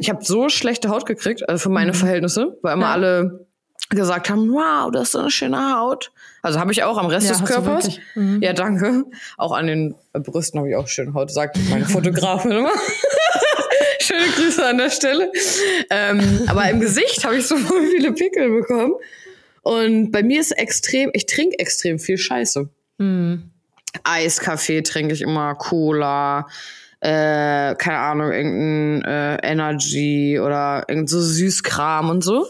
Ich 0.00 0.10
habe 0.10 0.24
so 0.24 0.48
schlechte 0.48 0.88
Haut 0.88 1.06
gekriegt, 1.06 1.48
also 1.48 1.62
für 1.62 1.68
meine 1.68 1.94
Verhältnisse, 1.94 2.58
weil 2.60 2.72
immer 2.72 2.86
Ja. 2.86 2.92
alle 2.92 3.46
gesagt 3.88 4.28
haben, 4.28 4.50
wow, 4.50 4.90
du 4.90 4.98
hast 4.98 5.12
so 5.12 5.20
eine 5.20 5.30
schöne 5.30 5.78
Haut. 5.78 6.10
Also 6.42 6.58
habe 6.58 6.72
ich 6.72 6.82
auch 6.82 6.98
am 6.98 7.06
Rest 7.06 7.28
Ja, 7.28 7.34
des 7.36 7.44
Körpers. 7.44 8.00
Mhm. 8.16 8.42
Ja, 8.42 8.52
danke. 8.52 9.04
Auch 9.36 9.52
an 9.52 9.68
den 9.68 9.94
Brüsten 10.12 10.58
habe 10.58 10.70
ich 10.70 10.74
auch 10.74 10.88
schöne 10.88 11.14
Haut, 11.14 11.30
sagt 11.30 11.56
meine 11.70 11.84
Fotografin 11.84 12.50
immer. 12.50 12.72
Schöne 14.00 14.26
Grüße 14.34 14.66
an 14.66 14.78
der 14.78 14.90
Stelle. 14.90 15.30
Ähm, 15.88 16.42
aber 16.48 16.68
im 16.68 16.80
Gesicht 16.80 17.24
habe 17.24 17.36
ich 17.36 17.46
so 17.46 17.54
viele 17.92 18.10
Pickel 18.12 18.50
bekommen. 18.50 18.94
Und 19.62 20.10
bei 20.10 20.24
mir 20.24 20.40
ist 20.40 20.50
extrem, 20.50 21.10
ich 21.12 21.26
trinke 21.26 21.60
extrem 21.60 22.00
viel 22.00 22.18
Scheiße. 22.18 22.68
Mhm. 22.98 23.52
Eiskaffee 24.04 24.82
trinke 24.82 25.14
ich 25.14 25.22
immer, 25.22 25.54
Cola, 25.54 26.46
äh, 27.00 27.74
keine 27.74 27.98
Ahnung, 27.98 28.32
irgendein 28.32 29.02
äh, 29.04 29.36
Energy 29.52 30.40
oder 30.40 30.84
irgend 30.88 31.08
so 31.10 31.20
Süßkram 31.20 32.10
und 32.10 32.22
so. 32.24 32.46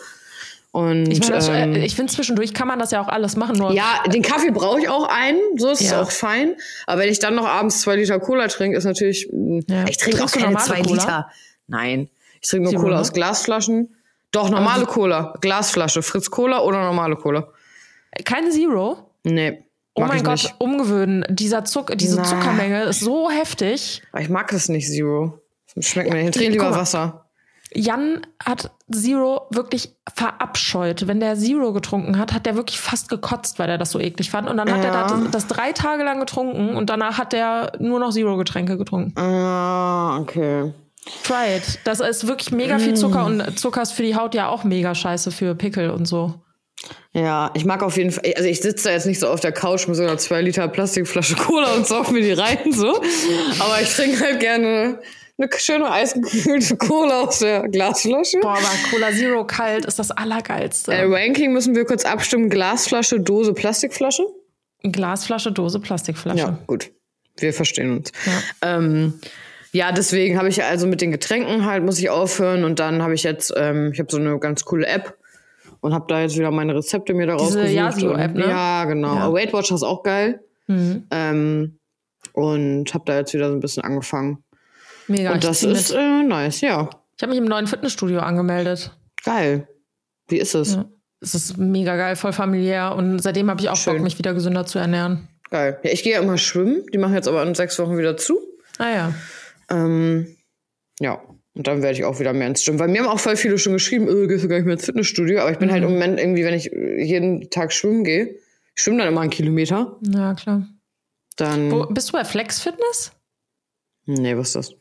Und 0.73 1.11
Ich, 1.11 1.21
meine, 1.21 1.33
das- 1.33 1.49
ähm, 1.49 1.75
äh, 1.75 1.85
ich 1.87 1.97
finde, 1.97 2.13
zwischendurch 2.13 2.53
kann 2.53 2.69
man 2.69 2.79
das 2.79 2.91
ja 2.91 3.01
auch 3.01 3.09
alles 3.09 3.35
machen, 3.37 3.57
nur 3.57 3.73
ja, 3.73 4.03
den 4.13 4.23
Kaffee 4.23 4.51
brauche 4.51 4.79
ich 4.81 4.89
auch 4.91 5.09
einen, 5.09 5.41
so 5.57 5.71
ist 5.71 5.81
es 5.81 5.91
Ja. 5.91 6.03
auch 6.03 6.11
fein. 6.11 6.55
Aber 6.87 7.01
wenn 7.01 7.09
ich 7.09 7.19
dann 7.19 7.35
noch 7.35 7.47
abends 7.47 7.81
zwei 7.81 7.97
Liter 7.97 8.21
Cola 8.21 8.47
trinke, 8.49 8.77
ist 8.77 8.85
natürlich. 8.85 9.29
mh, 9.33 9.63
Ja. 9.69 9.85
Ich 9.89 9.97
trinke 9.97 10.23
auch 10.23 10.31
Trinkst 10.31 10.45
keine 10.47 10.57
zwei 10.59 10.83
Cola? 10.83 11.01
Liter. 11.03 11.31
Nein. 11.67 12.11
Ich 12.43 12.49
trinke 12.51 12.65
nur 12.65 12.73
Zero, 12.73 12.83
Cola 12.83 13.01
aus 13.01 13.13
Glasflaschen. 13.15 13.95
Doch, 14.33 14.51
normale 14.51 14.85
Cola. 14.85 15.33
Glasflasche. 15.41 16.03
Fritz 16.03 16.31
Cola 16.31 16.61
oder 16.61 16.83
normale 16.83 17.17
Cola? 17.17 17.49
keine 18.25 18.51
Zero. 18.51 19.11
Nee. 19.25 19.65
Oh 19.97 20.03
Mag 20.03 20.11
mein 20.11 20.23
Gott, 20.25 20.33
nicht. 20.43 20.55
umgewöhnen. 20.59 21.25
Dieser 21.31 21.65
Zuck 21.65 21.97
diese 21.97 22.17
Na. 22.19 22.25
Zuckermenge 22.25 22.83
ist 22.85 23.01
so 23.01 23.31
heftig. 23.31 24.03
Ich 24.19 24.29
mag 24.29 24.51
das 24.51 24.69
nicht, 24.69 24.87
Zero. 24.89 25.41
Das 25.75 25.87
schmeckt 25.87 26.11
mir 26.13 26.17
nicht. 26.23 26.37
Ich 26.37 26.43
trinke 26.43 26.53
lieber. 26.53 26.71
Wasser. 26.77 27.23
Jan 27.75 28.27
hat 28.45 28.71
Zero 28.93 29.47
wirklich 29.51 29.97
verabscheut. 30.15 31.07
Wenn 31.09 31.19
der 31.21 31.37
Zero 31.37 31.73
getrunken 31.73 32.19
hat, 32.19 32.33
hat 32.33 32.47
der 32.47 32.57
wirklich 32.57 32.79
fast 32.79 33.09
gekotzt, 33.09 33.59
weil 33.59 33.69
er 33.71 33.79
das 33.79 33.91
so 33.91 33.99
eklig 33.99 34.31
fand. 34.31 34.49
Und 34.49 34.57
dann 34.59 34.71
hat 34.71 34.85
er 34.85 34.93
Ja. 34.93 35.07
das, 35.07 35.31
das 35.33 35.47
drei 35.47 35.73
Tage 35.73 36.05
lang 36.05 36.21
getrunken 36.21 36.77
und 36.77 36.91
danach 36.91 37.19
hat 37.19 37.35
er 37.35 37.73
nur 37.81 37.99
noch 37.99 38.13
Zero-Getränke 38.13 38.77
getrunken. 38.79 39.19
Ah, 39.19 40.19
okay. 40.21 40.73
Try 41.25 41.57
it. 41.57 41.79
Das 41.85 42.01
ist 42.01 42.27
wirklich 42.27 42.51
mega 42.53 42.79
viel 42.79 42.95
Zucker 42.95 43.25
und 43.27 43.59
Zucker 43.59 43.83
ist 43.83 43.93
für 43.93 44.03
die 44.03 44.17
Haut 44.17 44.35
ja 44.35 44.49
auch 44.49 44.65
mega 44.65 44.95
scheiße 44.95 45.31
für 45.31 45.55
Pickel 45.55 45.91
und 45.91 46.07
so. 46.07 46.35
Ja, 47.13 47.51
ich 47.55 47.65
mag 47.65 47.83
auf 47.83 47.97
jeden 47.97 48.11
Fall, 48.11 48.33
also 48.37 48.49
ich 48.49 48.61
sitze 48.61 48.85
da 48.89 48.95
jetzt 48.95 49.07
nicht 49.07 49.19
so 49.19 49.29
auf 49.29 49.41
der 49.41 49.53
Couch 49.53 49.89
mit 49.89 49.97
so 49.97 50.03
einer 50.03 50.19
2 50.19 50.43
Liter 50.43 50.69
Plastikflasche 50.69 51.35
Cola 51.37 51.73
und 51.75 51.87
sauf 51.87 52.11
mir 52.11 52.21
die 52.21 52.33
rein, 52.33 52.73
so. 52.73 53.01
Aber 53.59 53.81
ich 53.81 53.95
trinke 53.95 54.21
halt 54.21 54.41
gerne 54.41 55.01
eine 55.39 55.49
schöne 55.57 55.91
eisgekühlte 55.91 56.77
Cola 56.77 57.23
aus 57.23 57.41
der 57.41 57.69
Glasflasche. 57.69 58.39
Boah, 58.41 58.53
aber 58.53 58.69
Cola 58.91 59.11
Zero 59.13 59.47
kalt 59.47 59.85
ist 59.85 59.99
das 59.99 60.11
Allergeilste. 60.11 60.93
Äh, 60.93 61.05
Ranking 61.05 61.53
müssen 61.53 61.75
wir 61.75 61.85
kurz 61.85 62.05
abstimmen. 62.05 62.49
Glasflasche, 62.49 63.21
Dose, 63.21 63.53
Plastikflasche? 63.53 64.25
Glasflasche, 64.83 65.53
Dose, 65.53 65.81
Plastikflasche. 65.81 66.39
Ja, 66.39 66.59
gut. 66.67 66.91
Wir 67.39 67.53
verstehen 67.53 67.99
uns. 67.99 68.13
Ja. 68.25 68.77
Ähm, 68.77 69.21
ja, 69.73 69.93
deswegen 69.93 70.39
habe 70.39 70.49
ich 70.49 70.65
also 70.65 70.87
mit 70.87 71.03
den 71.03 71.11
Getränken 71.11 71.67
halt, 71.67 71.85
muss 71.85 71.99
ich 71.99 72.09
aufhören. 72.09 72.65
Und 72.65 72.79
dann 72.79 73.03
habe 73.03 73.15
ich 73.15 73.23
jetzt, 73.23 73.53
ähm, 73.57 73.91
ich 73.93 73.99
habe 73.99 74.11
so 74.11 74.17
eine 74.17 74.39
ganz 74.39 74.65
coole 74.65 74.87
App 74.87 75.19
und 75.87 75.95
habe 75.95 76.07
da 76.09 76.21
jetzt 76.21 76.37
wieder 76.37 76.51
meine 76.51 76.75
Rezepte 76.75 77.15
mir 77.15 77.29
daraus 77.29 77.47
Diese 77.49 77.61
gesucht. 77.63 77.77
Yasio-App, 77.77 78.35
ne? 78.35 78.49
Ja, 78.49 78.85
genau. 78.87 79.15
Ja. 79.15 79.33
Weight 79.33 79.53
Watchers 79.53 79.83
ist 79.83 79.83
auch 79.85 80.03
geil. 80.03 80.41
Mhm. 80.67 81.07
Ähm, 81.13 81.79
und 82.33 82.93
habe 82.93 83.05
da 83.07 83.19
jetzt 83.19 83.33
wieder 83.33 83.49
so 83.49 83.55
ein 83.55 83.61
bisschen 83.61 83.85
angefangen. 83.85 84.43
Mega. 85.07 85.33
und 85.33 85.45
das 85.45 85.63
ist 85.63 85.93
äh, 85.93 86.25
nice, 86.25 86.61
ja. 86.61 86.91
Ich 87.17 87.23
habe 87.23 87.31
mich 87.31 87.39
im 87.39 87.45
neuen 87.45 87.69
Fitnessstudio 87.69 88.19
angemeldet. 88.19 88.99
Geil. 89.25 89.69
Wie 90.27 90.39
ist 90.39 90.57
es? 90.57 90.75
Ja. 90.75 90.87
es 91.21 91.37
ist 91.37 91.57
mega 91.57 91.97
geil, 91.97 92.17
voll 92.17 92.33
familiär. 92.33 92.97
Und 92.97 93.21
seitdem 93.21 93.49
habe 93.49 93.61
ich 93.61 93.69
auch 93.69 93.77
Schön. 93.77 93.95
Bock, 93.95 94.03
mich 94.03 94.19
wieder 94.19 94.35
gesünder 94.35 94.67
zu 94.67 94.81
ernähren. 94.81 95.29
Geil. 95.51 95.79
Ja, 95.85 95.91
ich 95.93 96.03
gehe 96.03 96.15
ja 96.15 96.21
immer 96.21 96.37
schwimmen. 96.37 96.85
Die 96.93 96.99
machen 96.99 97.15
jetzt 97.15 97.29
aber 97.29 97.45
in 97.45 97.55
sechs 97.55 97.79
Wochen 97.79 97.97
wieder 97.97 98.17
zu. 98.17 98.41
Ah 98.79 98.91
ja. 98.91 99.15
Ähm, 99.71 100.37
ja. 100.99 101.21
Und 101.57 101.67
dann 101.67 101.83
werde 101.83 101.97
ich 101.99 102.05
auch 102.05 102.21
wieder 102.21 102.35
mehr 102.35 102.49
ins 102.49 102.63
Gym. 102.65 102.79
Weil 102.79 102.89
mir 102.89 103.01
haben 103.03 103.09
auch 103.09 103.19
voll 103.19 103.35
viele 103.37 103.57
schon 103.57 103.73
geschrieben, 103.73 104.07
äh, 104.09 104.27
gehst 104.27 104.45
du 104.45 104.49
gar 104.49 104.57
nicht 104.57 104.67
mehr 104.67 104.75
ins 104.75 104.85
Fitnessstudio. 104.85 105.41
Aber 105.41 105.51
ich 105.51 105.59
bin 105.59 105.73
halt 105.73 105.83
im 105.83 105.91
Moment 105.91 106.21
irgendwie, 106.21 106.45
wenn 106.45 106.53
ich 106.53 106.67
jeden 106.67 107.49
Tag 107.49 107.73
schwimmen 107.73 108.05
gehe, 108.05 108.37
ich 108.75 108.83
schwimme 108.83 108.99
dann 108.99 109.09
immer 109.09 109.23
einen 109.23 109.31
Kilometer, 109.31 109.97
Ja, 110.03 110.35
klar. 110.35 110.69
dann. 111.37 111.71
Wo, 111.71 111.87
bist 111.87 112.11
du 112.11 112.13
bei 112.13 112.25
Flex 112.25 112.61
Fitness? 112.61 113.13
Nee, 114.05 114.37
was 114.37 114.49
ist 114.49 114.57
das? 114.57 114.75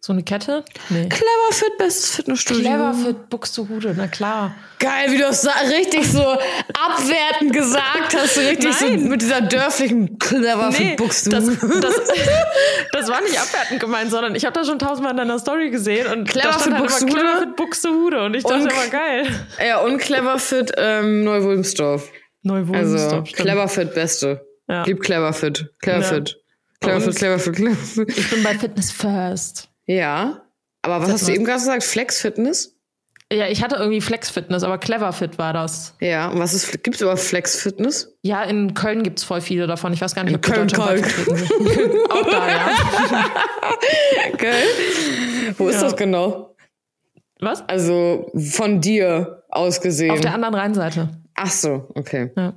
So 0.00 0.12
eine 0.12 0.22
Kette? 0.22 0.64
Nee. 0.88 1.08
Clever 1.08 1.50
Fit, 1.52 1.78
bestes 1.78 2.14
Fitnessstudio. 2.14 2.62
Clever 2.62 2.94
Fit 2.94 3.28
Buxtehude, 3.28 3.94
na 3.96 4.06
klar. 4.06 4.54
Geil, 4.78 5.10
wie 5.10 5.18
du 5.18 5.24
es 5.24 5.44
richtig 5.68 6.06
so 6.12 6.20
abwertend 6.22 7.52
gesagt 7.52 8.14
hast, 8.16 8.34
so 8.34 8.40
richtig 8.40 8.72
so 8.74 8.86
mit 8.86 9.20
dieser 9.22 9.40
dörflichen 9.40 10.16
Clever 10.18 10.70
Fit 10.70 10.96
buchst 10.96 11.26
du. 11.26 11.30
das, 11.30 11.46
das, 11.46 11.56
das 12.92 13.08
war 13.08 13.20
nicht 13.22 13.36
abwertend 13.40 13.80
gemeint, 13.80 14.10
sondern 14.10 14.34
ich 14.36 14.44
habe 14.44 14.52
das 14.54 14.68
schon 14.68 14.78
tausendmal 14.78 15.10
in 15.12 15.16
deiner 15.16 15.38
Story 15.40 15.70
gesehen 15.70 16.06
und 16.06 16.28
Clever 16.28 16.48
da 16.50 16.58
stand 16.60 16.64
Fit 16.64 16.72
halt 16.74 16.82
Buxtehude. 16.88 17.14
Clever 17.20 17.38
Fit 17.40 17.56
Buxtehude 17.56 18.24
und 18.24 18.34
ich 18.34 18.44
dachte 18.44 18.62
Und- 18.64 18.72
immer 18.72 18.86
geil. 18.88 19.26
ja, 19.66 19.78
und 19.80 19.98
Clever 19.98 20.38
Fit 20.38 20.72
ähm, 20.76 21.24
Neu-Wulmsdorf. 21.24 22.10
Neuwohn, 22.42 22.76
Also 22.76 23.22
Clever 23.22 23.66
Fit 23.68 23.92
Beste. 23.94 24.46
Ja. 24.68 24.84
Lieb 24.84 25.00
Clever 25.00 25.32
Fit. 25.32 25.68
Clever 25.80 25.98
Ja. 25.98 26.04
Fit. 26.04 26.36
Clever 26.80 26.94
Bei 26.94 27.00
Fit, 27.00 27.08
uns- 27.08 27.16
Clever 27.16 27.38
Fit, 27.40 27.56
Clever 27.56 27.74
Fit. 27.76 28.08
Ich 28.18 28.30
bin 28.30 28.42
bei 28.44 28.54
Fitness 28.56 28.92
First. 28.92 29.68
Ja. 29.86 30.42
Aber 30.82 30.98
was 31.00 31.06
Sag 31.06 31.14
hast 31.14 31.28
du 31.28 31.32
eben 31.32 31.44
gerade 31.44 31.58
gesagt? 31.60 31.82
Flex 31.84 32.20
Fitness? 32.20 32.72
Ja, 33.32 33.48
ich 33.48 33.60
hatte 33.64 33.74
irgendwie 33.74 34.00
Flex 34.00 34.30
Fitness, 34.30 34.62
aber 34.62 34.78
Clever 34.78 35.12
Fit 35.12 35.36
war 35.36 35.52
das. 35.52 35.94
Ja. 36.00 36.28
Und 36.28 36.38
was 36.38 36.54
ist, 36.54 36.84
gibt's 36.84 37.00
überhaupt 37.00 37.20
Flex 37.20 37.60
Fitness? 37.60 38.16
Ja, 38.22 38.44
in 38.44 38.72
Köln 38.74 39.02
gibt's 39.02 39.24
voll 39.24 39.40
viele 39.40 39.66
davon. 39.66 39.92
Ich 39.92 40.00
weiß 40.00 40.14
gar 40.14 40.22
nicht, 40.22 40.30
In 40.32 40.36
ob 40.36 40.42
Köln, 40.42 40.68
Köln. 40.68 41.02
Auch 42.10 42.30
da, 42.30 42.48
ja. 42.48 42.70
Geil. 44.38 44.64
Wo 45.58 45.68
ist 45.68 45.76
Ja. 45.76 45.80
das 45.82 45.96
genau? 45.96 46.54
Was? 47.40 47.68
Also 47.68 48.30
von 48.54 48.80
dir 48.80 49.42
aus 49.50 49.80
gesehen. 49.80 50.12
Auf 50.12 50.20
der 50.20 50.34
anderen 50.34 50.54
Rheinseite. 50.54 51.08
Ach 51.34 51.50
so, 51.50 51.88
okay. 51.94 52.30
Ja. 52.36 52.50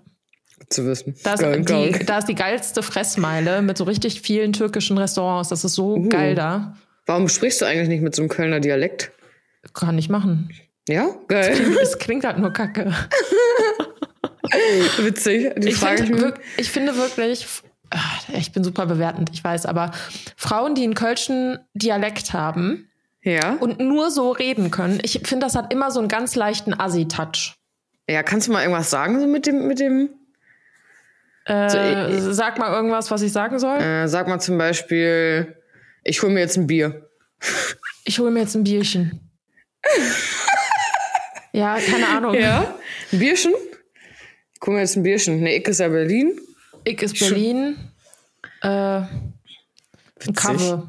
Gut 0.60 0.72
zu 0.74 0.86
wissen. 0.86 1.16
Da 1.24 1.34
ist, 1.34 1.42
geil. 1.42 1.92
die, 1.94 2.06
da 2.06 2.20
ist 2.20 2.28
die 2.30 2.36
geilste 2.36 2.84
Fressmeile 2.84 3.62
mit 3.62 3.78
so 3.78 3.84
richtig 3.86 4.22
vielen 4.22 4.54
türkischen 4.54 4.98
Restaurants. 5.00 5.50
Das 5.50 5.64
ist 5.66 5.74
so 5.74 5.96
Uh. 5.96 6.10
geil 6.10 6.36
da. 6.36 6.76
Warum 7.10 7.28
sprichst 7.28 7.60
du 7.60 7.66
eigentlich 7.66 7.88
nicht 7.88 8.04
mit 8.04 8.14
so 8.14 8.22
einem 8.22 8.30
Kölner 8.30 8.60
Dialekt? 8.60 9.12
Kann 9.74 9.98
ich 9.98 10.10
machen. 10.10 10.52
Ja, 10.88 11.08
geil. 11.28 11.58
Es 11.82 11.98
klingt 11.98 12.24
halt 12.24 12.38
nur 12.38 12.54
kacke. 12.54 12.94
Witzig. 15.00 15.54
Die 15.58 15.70
Ich, 15.70 15.76
frage 15.78 16.04
ich 16.04 16.08
find, 16.10 16.22
mir. 16.22 16.34
ich 16.58 16.70
finde 16.70 16.96
wirklich, 16.98 17.48
ach, 17.90 18.30
ich 18.30 18.52
bin 18.52 18.64
super 18.64 18.86
bewertend, 18.86 19.32
ich 19.34 19.44
weiß, 19.44 19.66
aber 19.66 19.90
Frauen, 20.38 20.76
die 20.76 20.84
einen 20.84 20.94
kölschen 20.94 21.58
Dialekt 21.74 22.34
haben 22.34 22.88
Ja. 23.24 23.54
und 23.60 23.80
nur 23.80 24.12
so 24.12 24.30
reden 24.30 24.70
können, 24.70 25.00
ich 25.02 25.20
finde, 25.26 25.48
das 25.48 25.56
hat 25.56 25.74
immer 25.74 25.90
so 25.90 26.00
einen 26.00 26.10
ganz 26.10 26.36
leichten 26.36 26.80
Assi-Touch. 26.80 27.56
Ja, 28.08 28.22
kannst 28.22 28.48
du 28.48 28.52
mal 28.52 28.62
irgendwas 28.62 28.92
sagen 28.92 29.20
so 29.20 29.26
mit 29.26 29.48
dem, 29.48 29.68
mit 29.68 29.80
dem? 29.80 30.10
Äh, 31.46 31.70
sag 32.20 32.60
mal 32.60 32.72
irgendwas, 32.72 33.10
was 33.10 33.24
ich 33.24 33.32
sagen 33.32 33.58
soll. 33.58 33.80
Äh, 33.80 34.08
sag 34.08 34.28
mal 34.28 34.40
zum 34.40 34.60
Beispiel, 34.60 35.56
ich 36.10 36.24
hole 36.24 36.34
mir 36.34 36.40
jetzt 36.40 36.58
ein 36.58 36.66
Bier. 36.66 37.08
Ich 38.04 38.18
hole 38.18 38.32
mir 38.32 38.40
jetzt 38.40 38.56
ein 38.56 38.64
Bierchen. 38.64 39.32
ja, 41.54 41.78
keine 41.80 42.08
Ahnung. 42.08 42.34
Ja? 42.34 42.74
Ein 43.12 43.20
Bierchen? 43.20 43.54
Ich 44.56 44.68
hole 44.68 44.76
mir 44.76 44.82
jetzt 44.82 44.96
ein 44.96 45.04
Bierchen. 45.04 45.42
Ne, 45.42 45.56
ich 45.56 45.68
ist 45.68 45.80
ja 45.80 45.88
Berlin. 45.88 46.40
Ich 46.84 47.00
ist 47.02 47.20
Berlin. 47.20 47.78
Äh, 48.62 48.68
ein. 48.68 49.36
Kaffee. 50.36 50.82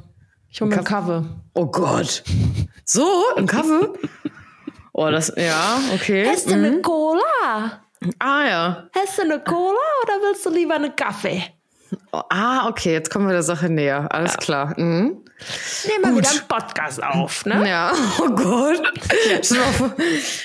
Ich 0.48 0.60
hole 0.62 0.70
mir 0.70 0.78
ein 0.78 0.84
Kaffee. 0.84 1.24
Oh 1.52 1.66
Gott. 1.66 2.24
So? 2.84 3.06
Ein 3.36 3.46
Kaffee? 3.46 3.88
oh, 4.92 5.10
das, 5.10 5.32
ja, 5.36 5.80
okay. 5.92 6.26
Hast 6.26 6.48
du 6.48 6.54
eine 6.54 6.80
Cola? 6.80 7.84
Ah, 8.18 8.44
ja. 8.48 8.90
Hast 8.96 9.18
du 9.18 9.22
eine 9.22 9.40
Cola 9.40 9.78
oder 10.02 10.14
willst 10.22 10.46
du 10.46 10.50
lieber 10.50 10.76
einen 10.76 10.96
Kaffee? 10.96 11.59
Oh, 12.12 12.20
ah, 12.28 12.68
okay, 12.68 12.92
jetzt 12.92 13.10
kommen 13.10 13.26
wir 13.26 13.32
der 13.32 13.42
Sache 13.42 13.68
näher. 13.68 14.06
Alles 14.12 14.36
klar. 14.36 14.74
Mhm. 14.78 15.18
Nehmen 15.88 16.04
wir 16.04 16.16
wieder 16.18 16.30
einen 16.30 16.48
Podcast 16.48 17.02
auf, 17.02 17.44
ne? 17.46 17.66
Ja, 17.68 17.92
oh 18.20 18.28
Gott. 18.30 18.80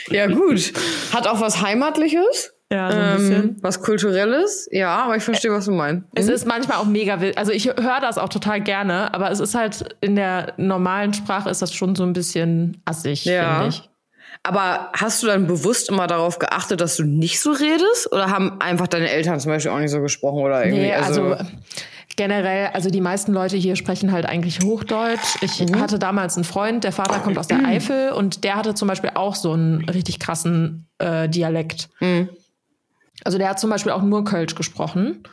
ja, 0.09 0.27
gut. 0.27 0.73
Hat 1.13 1.27
auch 1.27 1.41
was 1.41 1.61
Heimatliches. 1.61 2.53
Ja, 2.71 2.91
so 2.91 2.97
ein 2.97 3.17
bisschen. 3.17 3.43
Ähm, 3.43 3.57
was 3.61 3.81
Kulturelles. 3.81 4.67
Ja, 4.71 4.97
aber 5.03 5.17
ich 5.17 5.23
verstehe, 5.23 5.51
was 5.51 5.65
du 5.65 5.71
meinst. 5.71 6.07
Es 6.15 6.27
ist 6.27 6.47
manchmal 6.47 6.77
auch 6.77 6.85
mega 6.85 7.21
wild. 7.21 7.37
Also 7.37 7.51
ich 7.51 7.67
höre 7.67 7.99
das 8.01 8.17
auch 8.17 8.29
total 8.29 8.59
gerne, 8.61 9.13
aber 9.13 9.29
es 9.29 9.39
ist 9.39 9.53
halt 9.53 9.95
in 10.01 10.15
der 10.15 10.53
normalen 10.57 11.13
Sprache 11.13 11.49
ist 11.49 11.61
das 11.61 11.73
schon 11.73 11.95
so 11.95 12.03
ein 12.03 12.13
bisschen 12.13 12.81
assig, 12.85 13.25
Ja. 13.25 13.59
finde 13.59 13.69
ich. 13.69 13.89
Aber 14.45 14.89
hast 14.93 15.23
du 15.23 15.27
dann 15.27 15.47
bewusst 15.47 15.89
immer 15.89 16.07
darauf 16.07 16.37
geachtet, 16.39 16.79
dass 16.81 16.95
du 16.97 17.03
nicht 17.03 17.39
so 17.39 17.51
redest? 17.51 18.11
Oder 18.11 18.29
haben 18.29 18.61
einfach 18.61 18.87
deine 18.87 19.09
Eltern 19.09 19.39
zum 19.39 19.51
Beispiel 19.51 19.71
auch 19.71 19.79
nicht 19.79 19.91
so 19.91 20.01
gesprochen? 20.01 20.41
Oder 20.43 20.65
irgendwie? 20.65 20.83
Nee, 20.85 20.93
also, 20.93 21.35
generell, 22.15 22.67
also 22.67 22.89
die 22.89 23.01
meisten 23.01 23.33
Leute 23.33 23.57
hier 23.57 23.75
sprechen 23.75 24.11
halt 24.11 24.25
eigentlich 24.25 24.61
Hochdeutsch. 24.63 25.37
Ich 25.41 25.59
Mhm. 25.61 25.79
hatte 25.81 25.99
damals 25.99 26.35
einen 26.37 26.43
Freund, 26.45 26.83
der 26.83 26.91
Vater 26.91 27.19
kommt 27.19 27.37
aus 27.37 27.47
der 27.47 27.65
Eifel 27.65 28.11
und 28.11 28.43
der 28.43 28.55
hatte 28.55 28.73
zum 28.75 28.87
Beispiel 28.87 29.11
auch 29.15 29.35
so 29.35 29.51
einen 29.53 29.83
richtig 29.89 30.19
krassen 30.19 30.87
äh, 30.99 31.27
Dialekt. 31.27 31.89
Mhm. 31.99 32.29
Also 33.23 33.37
der 33.37 33.49
hat 33.49 33.59
zum 33.59 33.69
Beispiel 33.69 33.91
auch 33.91 34.01
nur 34.03 34.23
Kölsch 34.23 34.55
gesprochen. 34.55 35.23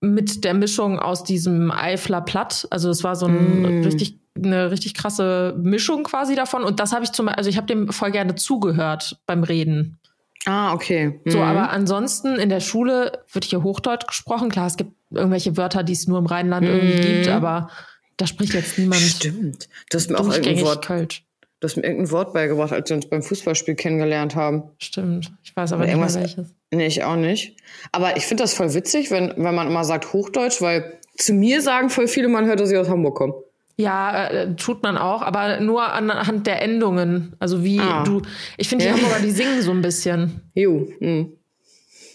Mit 0.00 0.44
der 0.44 0.54
Mischung 0.54 0.98
aus 0.98 1.24
diesem 1.24 1.70
Eifler 1.70 2.20
Platt. 2.20 2.66
Also 2.70 2.90
es 2.90 3.02
war 3.04 3.16
so 3.16 3.26
ein 3.26 3.62
Mm. 3.62 3.82
richtig, 3.84 4.18
eine 4.44 4.70
richtig 4.70 4.94
krasse 4.94 5.54
Mischung 5.58 6.04
quasi 6.04 6.34
davon. 6.34 6.64
Und 6.64 6.80
das 6.80 6.92
habe 6.92 7.04
ich 7.04 7.12
zum 7.12 7.28
also 7.28 7.48
ich 7.50 7.56
habe 7.56 7.66
dem 7.66 7.88
voll 7.92 8.10
gerne 8.10 8.34
zugehört 8.34 9.18
beim 9.26 9.42
Reden. 9.44 9.98
ah, 10.46 10.72
okay. 10.72 11.20
So, 11.26 11.38
Mhm. 11.38 11.44
aber 11.44 11.70
ansonsten 11.70 12.36
in 12.36 12.48
der 12.48 12.60
Schule 12.60 13.24
wird 13.32 13.44
hier 13.44 13.62
Hochdeutsch 13.62 14.06
gesprochen. 14.06 14.48
Klar, 14.50 14.66
es 14.66 14.76
gibt 14.76 14.92
irgendwelche 15.10 15.56
Wörter, 15.56 15.82
die 15.82 15.92
es 15.92 16.06
nur 16.06 16.18
im 16.18 16.26
Rheinland 16.26 16.66
irgendwie 16.66 17.00
gibt, 17.00 17.28
aber 17.28 17.70
da 18.16 18.26
spricht 18.26 18.54
jetzt 18.54 18.78
niemand 18.78 19.00
Stimmt. 19.00 19.68
Du 19.90 19.96
hast 19.98 20.10
mir 20.10 20.18
auch 20.18 20.26
irgendein 20.32 20.60
Wort, 20.64 20.84
Kölsch. 20.84 21.24
du 21.60 21.68
hast 21.68 21.76
mir 21.76 21.82
irgendein 21.84 22.10
Wort 22.10 22.32
beigebracht, 22.32 22.72
als 22.72 22.88
wir 22.90 22.96
uns 22.96 23.08
beim 23.08 23.22
Fußballspiel 23.22 23.74
kennengelernt 23.74 24.34
haben. 24.36 24.64
Stimmt. 24.78 25.32
Ich 25.44 25.54
weiß 25.56 25.72
aber 25.72 25.84
Oder 25.84 25.96
nicht 25.96 26.14
welches. 26.14 26.54
Nee, 26.70 26.86
ich 26.86 27.02
auch 27.04 27.16
nicht. 27.16 27.56
Aber 27.92 28.16
ich 28.16 28.24
finde 28.26 28.42
das 28.44 28.54
voll 28.54 28.74
witzig, 28.74 29.10
wenn, 29.10 29.32
wenn 29.36 29.54
man 29.54 29.66
immer 29.68 29.84
sagt 29.84 30.12
Hochdeutsch, 30.12 30.60
weil 30.60 30.98
zu 31.16 31.32
mir 31.32 31.62
sagen 31.62 31.90
voll 31.90 32.06
viele, 32.08 32.28
man 32.28 32.46
hört, 32.46 32.60
dass 32.60 32.70
ich 32.70 32.76
aus 32.76 32.88
Hamburg 32.88 33.16
komme. 33.16 33.34
Ja, 33.80 34.26
äh, 34.26 34.56
tut 34.56 34.82
man 34.82 34.98
auch, 34.98 35.22
aber 35.22 35.60
nur 35.60 35.92
anhand 35.92 36.48
der 36.48 36.60
Endungen. 36.62 37.36
Also 37.38 37.62
wie 37.62 37.78
Ah. 37.78 38.02
du. 38.04 38.22
Ich 38.56 38.68
finde, 38.68 38.84
die 38.84 38.90
Ja. 38.90 38.96
Hamburger, 38.96 39.20
die 39.22 39.30
singen 39.30 39.62
so 39.62 39.70
ein 39.70 39.82
bisschen. 39.82 40.40
Jo. 40.54 40.88
Mhm. 40.98 41.32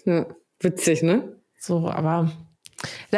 Ja, 0.05 0.25
witzig, 0.59 1.03
ne? 1.03 1.23
So, 1.57 1.89
aber. 1.89 2.29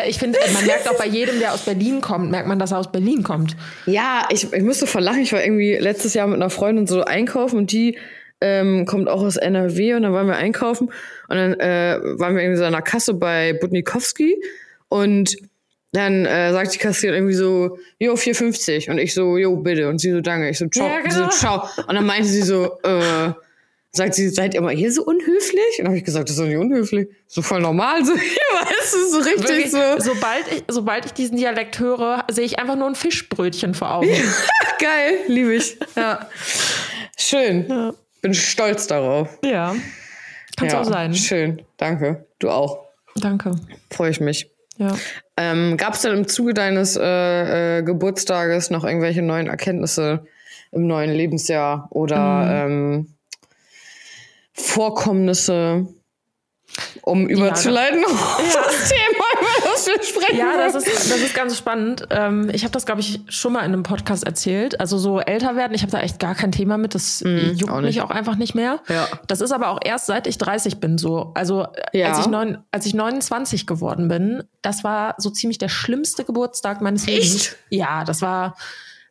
Ich 0.07 0.19
finde, 0.19 0.37
man 0.53 0.63
merkt 0.67 0.87
auch 0.87 0.97
bei 0.97 1.07
jedem, 1.07 1.39
der 1.39 1.53
aus 1.53 1.61
Berlin 1.65 2.01
kommt, 2.01 2.29
merkt 2.29 2.47
man, 2.47 2.59
dass 2.59 2.71
er 2.71 2.77
aus 2.77 2.91
Berlin 2.91 3.23
kommt. 3.23 3.55
Ja, 3.87 4.27
ich, 4.29 4.53
ich 4.53 4.61
musste 4.63 4.85
verlachen. 4.85 5.21
Ich 5.21 5.33
war 5.33 5.43
irgendwie 5.43 5.73
letztes 5.77 6.13
Jahr 6.13 6.27
mit 6.27 6.35
einer 6.35 6.51
Freundin 6.51 6.85
so 6.85 7.03
einkaufen 7.03 7.57
und 7.57 7.71
die 7.71 7.97
ähm, 8.41 8.85
kommt 8.85 9.09
auch 9.09 9.23
aus 9.23 9.37
NRW 9.37 9.95
und 9.95 10.03
dann 10.03 10.13
waren 10.13 10.27
wir 10.27 10.35
einkaufen 10.35 10.89
und 11.29 11.35
dann 11.35 11.53
äh, 11.59 11.99
waren 12.19 12.35
wir 12.35 12.43
irgendwie 12.43 12.59
so 12.59 12.65
an 12.65 12.73
der 12.73 12.83
Kasse 12.83 13.15
bei 13.15 13.53
Budnikowski 13.53 14.35
und 14.89 15.35
dann 15.95 16.25
äh, 16.25 16.51
sagt 16.51 16.73
die 16.73 16.77
Kassiererin 16.77 17.23
irgendwie 17.23 17.35
so, 17.35 17.77
jo, 17.99 18.13
4,50 18.13 18.89
und 18.89 18.97
ich 18.97 19.13
so, 19.13 19.37
jo, 19.37 19.55
bitte 19.55 19.87
und 19.89 19.99
sie 19.99 20.11
so, 20.11 20.21
danke. 20.21 20.49
Ich 20.49 20.57
so, 20.57 20.67
ciao. 20.67 20.87
Ja, 20.87 21.01
Sie 21.03 21.11
so, 21.11 21.19
genau. 21.21 21.29
ciao. 21.29 21.69
Und 21.87 21.95
dann 21.95 22.05
meinte 22.05 22.27
sie 22.27 22.41
so, 22.41 22.79
äh, 22.83 23.31
sagt 23.91 24.13
sie, 24.13 24.29
seid 24.29 24.53
ihr 24.53 24.61
mal 24.61 24.75
hier 24.75 24.91
so 24.91 25.03
unhöflich? 25.03 25.79
Und 25.79 25.79
dann 25.79 25.87
habe 25.87 25.97
ich 25.97 26.03
gesagt, 26.03 26.25
das 26.29 26.35
ist 26.35 26.39
doch 26.41 26.47
nicht 26.47 26.57
unhöflich. 26.57 27.07
So 27.27 27.41
voll 27.41 27.61
normal, 27.61 28.03
so 28.05 28.13
weißt 28.13 28.93
du, 28.93 29.09
so 29.09 29.17
richtig 29.19 29.47
Wirklich, 29.47 29.71
so. 29.71 29.79
sobald, 29.99 30.51
ich, 30.51 30.63
sobald 30.67 31.05
ich 31.05 31.13
diesen 31.13 31.37
Dialekt 31.37 31.79
höre, 31.79 32.25
sehe 32.29 32.45
ich 32.45 32.59
einfach 32.59 32.75
nur 32.75 32.87
ein 32.87 32.95
Fischbrötchen 32.95 33.73
vor 33.73 33.93
Augen. 33.95 34.09
Geil, 34.79 35.19
liebe 35.27 35.55
ich. 35.55 35.77
Ja. 35.95 36.29
Schön. 37.17 37.67
Ja. 37.69 37.93
Bin 38.21 38.33
stolz 38.33 38.87
darauf. 38.87 39.37
Ja. 39.43 39.75
Kann 40.57 40.67
es 40.67 40.73
ja, 40.73 40.81
auch 40.81 40.85
sein. 40.85 41.13
Schön. 41.13 41.61
Danke. 41.77 42.25
Du 42.39 42.49
auch. 42.49 42.85
Danke. 43.15 43.51
Freue 43.91 44.11
ich 44.11 44.19
mich. 44.19 44.49
Ja. 44.77 44.95
Ähm, 45.37 45.77
Gab 45.77 45.93
es 45.93 46.01
denn 46.01 46.13
im 46.13 46.27
Zuge 46.27 46.53
deines 46.53 46.97
äh, 46.97 47.79
äh, 47.79 47.83
Geburtstages 47.83 48.69
noch 48.69 48.83
irgendwelche 48.83 49.21
neuen 49.21 49.47
Erkenntnisse 49.47 50.25
im 50.71 50.87
neuen 50.87 51.11
Lebensjahr 51.11 51.87
oder 51.91 52.17
Mhm. 52.67 52.71
ähm, 52.73 53.07
Vorkommnisse 54.53 55.87
um 57.05 57.27
überzuleiten 57.27 58.01
ja, 58.01 58.07
ja. 58.07 58.63
das 58.63 58.89
Thema, 58.89 59.25
über 59.39 59.69
das 59.69 59.87
wir 59.87 60.03
sprechen. 60.03 60.37
Ja, 60.37 60.57
das 60.57 60.73
ist, 60.73 60.87
das 60.87 61.21
ist 61.21 61.35
ganz 61.35 61.55
spannend. 61.55 62.07
Ähm, 62.09 62.49
ich 62.51 62.63
habe 62.63 62.71
das, 62.71 62.87
glaube 62.87 63.01
ich, 63.01 63.21
schon 63.29 63.53
mal 63.53 63.59
in 63.59 63.73
einem 63.73 63.83
Podcast 63.83 64.23
erzählt. 64.23 64.79
Also 64.79 64.97
so 64.97 65.19
älter 65.19 65.55
werden, 65.55 65.75
ich 65.75 65.83
habe 65.83 65.91
da 65.91 65.99
echt 65.99 66.19
gar 66.19 66.33
kein 66.33 66.51
Thema 66.51 66.77
mit. 66.77 66.95
Das 66.95 67.21
mm, 67.23 67.53
juckt 67.53 67.71
auch 67.71 67.81
mich 67.81 68.01
auch 68.01 68.09
einfach 68.09 68.37
nicht 68.37 68.55
mehr. 68.55 68.79
Ja. 68.89 69.07
Das 69.27 69.41
ist 69.41 69.51
aber 69.51 69.69
auch 69.69 69.79
erst 69.83 70.07
seit 70.07 70.25
ich 70.25 70.39
30 70.39 70.79
bin 70.79 70.97
so. 70.97 71.31
Also 71.35 71.67
ja. 71.93 72.09
als, 72.09 72.19
ich 72.21 72.27
neun, 72.27 72.57
als 72.71 72.87
ich 72.87 72.95
29 72.95 73.67
geworden 73.67 74.07
bin, 74.07 74.43
das 74.63 74.83
war 74.83 75.13
so 75.19 75.29
ziemlich 75.29 75.59
der 75.59 75.69
schlimmste 75.69 76.23
Geburtstag 76.23 76.81
meines 76.81 77.05
Lebens. 77.05 77.35
Echt? 77.35 77.57
Ja, 77.69 78.03
das 78.03 78.23
war 78.23 78.55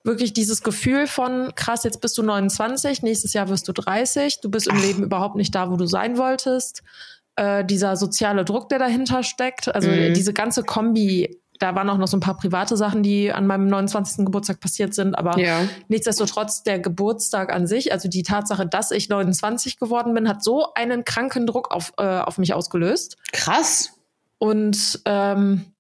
wirklich 0.02 0.32
dieses 0.32 0.62
Gefühl 0.62 1.06
von, 1.06 1.52
krass, 1.54 1.84
jetzt 1.84 2.00
bist 2.00 2.18
du 2.18 2.22
29, 2.22 3.02
nächstes 3.02 3.32
Jahr 3.32 3.48
wirst 3.48 3.66
du 3.68 3.72
30, 3.72 4.40
du 4.40 4.50
bist 4.50 4.66
im 4.66 4.76
Ach. 4.76 4.82
Leben 4.82 5.04
überhaupt 5.04 5.36
nicht 5.36 5.54
da, 5.54 5.70
wo 5.70 5.76
du 5.76 5.86
sein 5.86 6.18
wolltest. 6.18 6.82
Äh, 7.36 7.64
dieser 7.64 7.96
soziale 7.96 8.44
Druck, 8.44 8.68
der 8.68 8.78
dahinter 8.78 9.24
steckt, 9.24 9.74
also 9.74 9.88
mhm. 9.88 10.14
diese 10.14 10.32
ganze 10.32 10.62
Kombi, 10.62 11.40
da 11.58 11.74
waren 11.74 11.90
auch 11.90 11.98
noch 11.98 12.06
so 12.06 12.16
ein 12.16 12.20
paar 12.20 12.36
private 12.36 12.76
Sachen, 12.76 13.02
die 13.02 13.32
an 13.32 13.46
meinem 13.46 13.66
29. 13.66 14.24
Geburtstag 14.24 14.60
passiert 14.60 14.94
sind, 14.94 15.14
aber 15.18 15.38
ja. 15.38 15.62
nichtsdestotrotz 15.88 16.62
der 16.62 16.78
Geburtstag 16.78 17.52
an 17.52 17.66
sich, 17.66 17.92
also 17.92 18.08
die 18.08 18.22
Tatsache, 18.22 18.66
dass 18.66 18.92
ich 18.92 19.08
29 19.08 19.78
geworden 19.80 20.14
bin, 20.14 20.28
hat 20.28 20.44
so 20.44 20.74
einen 20.74 21.04
kranken 21.04 21.46
Druck 21.46 21.72
auf, 21.72 21.92
äh, 21.98 22.04
auf 22.04 22.38
mich 22.38 22.54
ausgelöst. 22.54 23.16
Krass. 23.32 23.92
Und 24.38 25.00
ähm, 25.04 25.73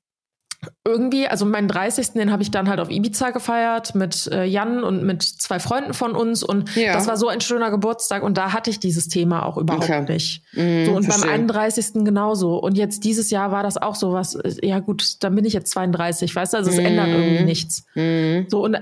irgendwie, 0.84 1.26
also 1.28 1.44
meinen 1.44 1.68
30. 1.68 2.12
den 2.12 2.30
habe 2.30 2.42
ich 2.42 2.50
dann 2.50 2.68
halt 2.68 2.80
auf 2.80 2.90
Ibiza 2.90 3.30
gefeiert 3.30 3.94
mit 3.94 4.28
äh, 4.32 4.44
Jan 4.44 4.84
und 4.84 5.04
mit 5.04 5.22
zwei 5.22 5.58
Freunden 5.58 5.94
von 5.94 6.12
uns 6.12 6.42
und 6.42 6.74
ja. 6.76 6.92
das 6.92 7.06
war 7.06 7.16
so 7.16 7.28
ein 7.28 7.40
schöner 7.40 7.70
Geburtstag 7.70 8.22
und 8.22 8.36
da 8.36 8.52
hatte 8.52 8.70
ich 8.70 8.80
dieses 8.80 9.08
Thema 9.08 9.46
auch 9.46 9.56
überhaupt 9.56 9.84
okay. 9.84 10.02
nicht. 10.02 10.42
Mm, 10.52 10.84
so 10.86 10.92
und 10.92 11.04
verstehe. 11.04 11.30
beim 11.30 11.40
31. 11.48 12.04
genauso 12.04 12.58
und 12.58 12.76
jetzt 12.76 13.04
dieses 13.04 13.30
Jahr 13.30 13.52
war 13.52 13.62
das 13.62 13.76
auch 13.76 13.94
so 13.94 14.12
was, 14.12 14.34
äh, 14.34 14.54
ja 14.62 14.80
gut, 14.80 15.22
dann 15.22 15.34
bin 15.34 15.44
ich 15.44 15.52
jetzt 15.52 15.70
32, 15.70 16.34
weißt 16.34 16.52
du, 16.52 16.56
also 16.58 16.70
es 16.70 16.76
mm. 16.76 16.86
ändert 16.86 17.08
irgendwie 17.08 17.44
nichts. 17.44 17.84
Mm. 17.94 18.48
So 18.48 18.62
und 18.64 18.74
äh, 18.74 18.80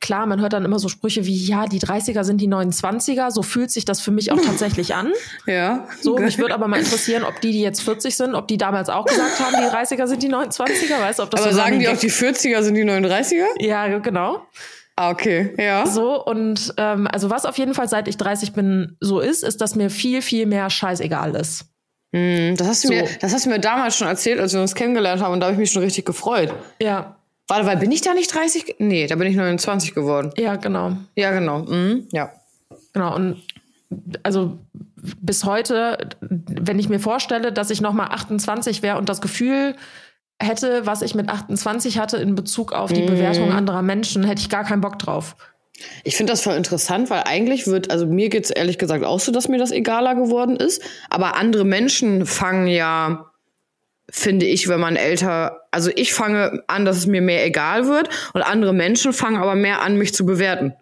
klar, 0.00 0.26
man 0.26 0.40
hört 0.40 0.52
dann 0.52 0.64
immer 0.64 0.78
so 0.78 0.88
Sprüche 0.88 1.26
wie, 1.26 1.36
ja, 1.36 1.66
die 1.66 1.80
30er 1.80 2.24
sind 2.24 2.40
die 2.40 2.48
29er, 2.48 3.30
so 3.30 3.42
fühlt 3.42 3.70
sich 3.70 3.84
das 3.84 4.00
für 4.00 4.10
mich 4.10 4.32
auch 4.32 4.40
tatsächlich 4.40 4.94
an. 4.94 5.12
ja. 5.46 5.86
So, 6.00 6.18
mich 6.18 6.38
würde 6.38 6.54
aber 6.54 6.68
mal 6.68 6.78
interessieren, 6.78 7.24
ob 7.24 7.40
die, 7.40 7.52
die 7.52 7.60
jetzt 7.60 7.82
40 7.82 8.16
sind, 8.16 8.34
ob 8.34 8.48
die 8.48 8.58
damals 8.58 8.88
auch 8.88 9.06
gesagt 9.06 9.40
haben, 9.40 9.54
die 9.56 9.74
30er 9.74 10.06
sind 10.06 10.22
die 10.22 10.30
29er, 10.30 11.00
weißt 11.00 11.17
du, 11.18 11.24
ob 11.24 11.30
das 11.30 11.42
aber 11.42 11.52
sagen 11.52 11.78
die 11.78 11.88
auch, 11.88 11.96
die 11.96 12.10
40er 12.10 12.62
sind 12.62 12.74
die 12.74 12.84
39er? 12.84 13.46
Ja, 13.60 13.98
genau. 13.98 14.46
Ah, 14.96 15.10
okay, 15.10 15.54
ja. 15.56 15.86
So, 15.86 16.24
und 16.24 16.74
ähm, 16.76 17.06
also 17.06 17.30
was 17.30 17.46
auf 17.46 17.56
jeden 17.56 17.72
Fall, 17.72 17.88
seit 17.88 18.08
ich 18.08 18.16
30 18.16 18.52
bin, 18.52 18.96
so 18.98 19.20
ist, 19.20 19.44
ist, 19.44 19.60
dass 19.60 19.76
mir 19.76 19.90
viel, 19.90 20.22
viel 20.22 20.44
mehr 20.46 20.70
scheißegal 20.70 21.36
ist. 21.36 21.66
Mm, 22.10 22.56
das, 22.56 22.66
hast 22.66 22.84
du 22.84 22.88
so. 22.88 22.94
mir, 22.94 23.08
das 23.20 23.32
hast 23.32 23.46
du 23.46 23.50
mir 23.50 23.60
damals 23.60 23.96
schon 23.96 24.08
erzählt, 24.08 24.40
als 24.40 24.54
wir 24.54 24.60
uns 24.60 24.74
kennengelernt 24.74 25.22
haben, 25.22 25.34
und 25.34 25.40
da 25.40 25.46
habe 25.46 25.52
ich 25.54 25.58
mich 25.60 25.70
schon 25.70 25.82
richtig 25.82 26.04
gefreut. 26.04 26.52
Ja. 26.82 27.16
Warte, 27.46 27.64
weil 27.66 27.76
bin 27.76 27.92
ich 27.92 28.00
da 28.00 28.12
nicht 28.12 28.34
30? 28.34 28.76
Nee, 28.78 29.06
da 29.06 29.14
bin 29.14 29.28
ich 29.28 29.36
29 29.36 29.94
geworden. 29.94 30.32
Ja, 30.36 30.56
genau. 30.56 30.96
Ja, 31.14 31.30
genau. 31.30 31.60
Mhm, 31.60 32.08
ja. 32.10 32.32
Genau, 32.92 33.14
und 33.14 33.42
also 34.24 34.58
bis 35.20 35.44
heute, 35.44 36.08
wenn 36.20 36.78
ich 36.78 36.88
mir 36.88 36.98
vorstelle, 36.98 37.52
dass 37.52 37.70
ich 37.70 37.80
nochmal 37.80 38.08
28 38.08 38.82
wäre 38.82 38.98
und 38.98 39.08
das 39.08 39.20
Gefühl 39.20 39.76
hätte, 40.40 40.86
was 40.86 41.02
ich 41.02 41.14
mit 41.14 41.28
28 41.28 41.98
hatte 41.98 42.16
in 42.18 42.34
Bezug 42.34 42.72
auf 42.72 42.92
die 42.92 43.02
mm. 43.02 43.06
Bewertung 43.06 43.52
anderer 43.52 43.82
Menschen, 43.82 44.24
hätte 44.24 44.40
ich 44.40 44.48
gar 44.48 44.64
keinen 44.64 44.80
Bock 44.80 44.98
drauf. 44.98 45.36
Ich 46.04 46.16
finde 46.16 46.32
das 46.32 46.42
voll 46.42 46.56
interessant, 46.56 47.10
weil 47.10 47.22
eigentlich 47.24 47.66
wird, 47.66 47.90
also 47.90 48.06
mir 48.06 48.28
geht's 48.28 48.50
ehrlich 48.50 48.78
gesagt 48.78 49.04
auch 49.04 49.20
so, 49.20 49.32
dass 49.32 49.48
mir 49.48 49.58
das 49.58 49.70
egaler 49.70 50.14
geworden 50.14 50.56
ist. 50.56 50.82
Aber 51.08 51.36
andere 51.36 51.64
Menschen 51.64 52.26
fangen 52.26 52.66
ja, 52.66 53.30
finde 54.10 54.46
ich, 54.46 54.68
wenn 54.68 54.80
man 54.80 54.96
älter, 54.96 55.60
also 55.70 55.90
ich 55.94 56.14
fange 56.14 56.62
an, 56.66 56.84
dass 56.84 56.96
es 56.96 57.06
mir 57.06 57.22
mehr 57.22 57.44
egal 57.44 57.86
wird 57.86 58.08
und 58.32 58.42
andere 58.42 58.72
Menschen 58.72 59.12
fangen 59.12 59.36
aber 59.36 59.54
mehr 59.54 59.82
an, 59.82 59.96
mich 59.96 60.14
zu 60.14 60.26
bewerten. 60.26 60.74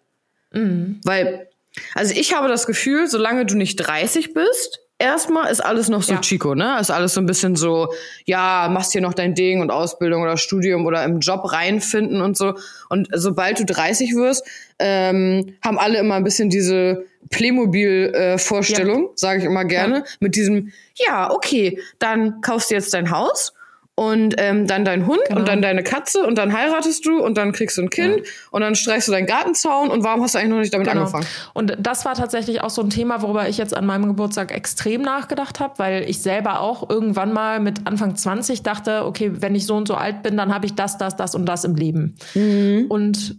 Mhm. 0.53 1.01
Weil, 1.05 1.49
also 1.95 2.15
ich 2.15 2.35
habe 2.35 2.49
das 2.49 2.67
Gefühl, 2.67 3.07
solange 3.09 3.45
du 3.45 3.57
nicht 3.57 3.77
30 3.77 4.33
bist, 4.33 4.81
erstmal 4.99 5.51
ist 5.51 5.61
alles 5.61 5.89
noch 5.89 6.03
so 6.03 6.15
ja. 6.15 6.21
Chico, 6.21 6.55
ne? 6.55 6.79
Ist 6.81 6.91
alles 6.91 7.15
so 7.15 7.21
ein 7.21 7.27
bisschen 7.27 7.57
so, 7.57 7.93
ja, 8.25 8.69
machst 8.71 8.93
hier 8.93 9.01
noch 9.01 9.15
dein 9.15 9.35
Ding 9.35 9.61
und 9.61 9.71
Ausbildung 9.71 10.23
oder 10.23 10.37
Studium 10.37 10.87
oder 10.87 11.05
im 11.05 11.21
Job 11.21 11.53
reinfinden 11.53 12.21
und 12.21 12.37
so. 12.37 12.55
Und 12.89 13.09
sobald 13.13 13.59
du 13.59 13.65
30 13.65 14.15
wirst, 14.15 14.47
ähm, 14.79 15.55
haben 15.65 15.79
alle 15.79 15.99
immer 15.99 16.15
ein 16.15 16.25
bisschen 16.25 16.51
diese 16.51 17.05
Playmobil-Vorstellung, 17.31 18.99
äh, 18.99 19.07
ja. 19.07 19.13
sage 19.15 19.41
ich 19.41 19.45
immer 19.45 19.65
gerne, 19.65 19.99
ja. 19.99 20.05
mit 20.21 20.37
diesem, 20.37 20.73
ja, 20.95 21.31
okay, 21.31 21.81
dann 21.99 22.41
kaufst 22.41 22.71
du 22.71 22.75
jetzt 22.75 22.95
dein 22.95 23.11
Haus 23.11 23.53
und 23.97 24.35
ähm, 24.37 24.67
dann 24.67 24.85
dein 24.85 25.07
Hund 25.07 25.21
genau. 25.27 25.41
und 25.41 25.49
dann 25.49 25.63
deine 25.63 25.83
Katze 25.83 26.25
und 26.25 26.37
dann 26.37 26.53
heiratest 26.53 27.05
du 27.07 27.19
und 27.19 27.37
dann 27.39 27.53
kriegst 27.53 27.79
du 27.79 27.83
ein 27.83 27.91
Kind 27.91 28.19
ja. 28.19 28.23
und 28.51 28.61
dann 28.61 28.75
streichst 28.75 29.09
du 29.09 29.13
deinen 29.13 29.27
Gartenzaun 29.27 29.89
und 29.89 30.05
warum 30.05 30.23
hast 30.23 30.35
du 30.35 30.39
eigentlich 30.39 30.51
noch 30.51 30.59
nicht 30.59 30.75
damit 30.75 30.87
genau. 30.87 31.01
angefangen? 31.01 31.27
Und 31.55 31.77
das 31.81 32.05
war 32.05 32.15
tatsächlich 32.15 32.61
auch 32.61 32.69
so 32.69 32.83
ein 32.83 32.91
Thema, 32.91 33.23
worüber 33.23 33.49
ich 33.49 33.57
jetzt 33.57 33.75
an 33.75 33.87
meinem 33.87 34.07
Geburtstag 34.07 34.53
extrem 34.53 35.01
nachgedacht 35.01 35.61
habe, 35.61 35.79
weil 35.79 36.09
ich 36.09 36.21
selber 36.21 36.61
auch 36.61 36.91
irgendwann 36.91 37.33
mal 37.33 37.59
mit 37.59 37.87
Anfang 37.87 38.17
20 38.17 38.63
dachte, 38.63 39.07
okay, 39.07 39.33
wenn 39.41 39.55
ich 39.55 39.65
so 39.65 39.75
und 39.75 39.89
so 39.89 39.95
alt 39.95 40.23
bin, 40.23 40.37
dann 40.37 40.55
habe 40.55 40.67
ich 40.67 40.75
das, 40.75 40.99
das, 40.99 41.17
das 41.17 41.35
und 41.35 41.47
das 41.47 41.65
im 41.65 41.75
Leben. 41.75 42.17
Mhm. 42.35 42.87
Und 42.91 43.37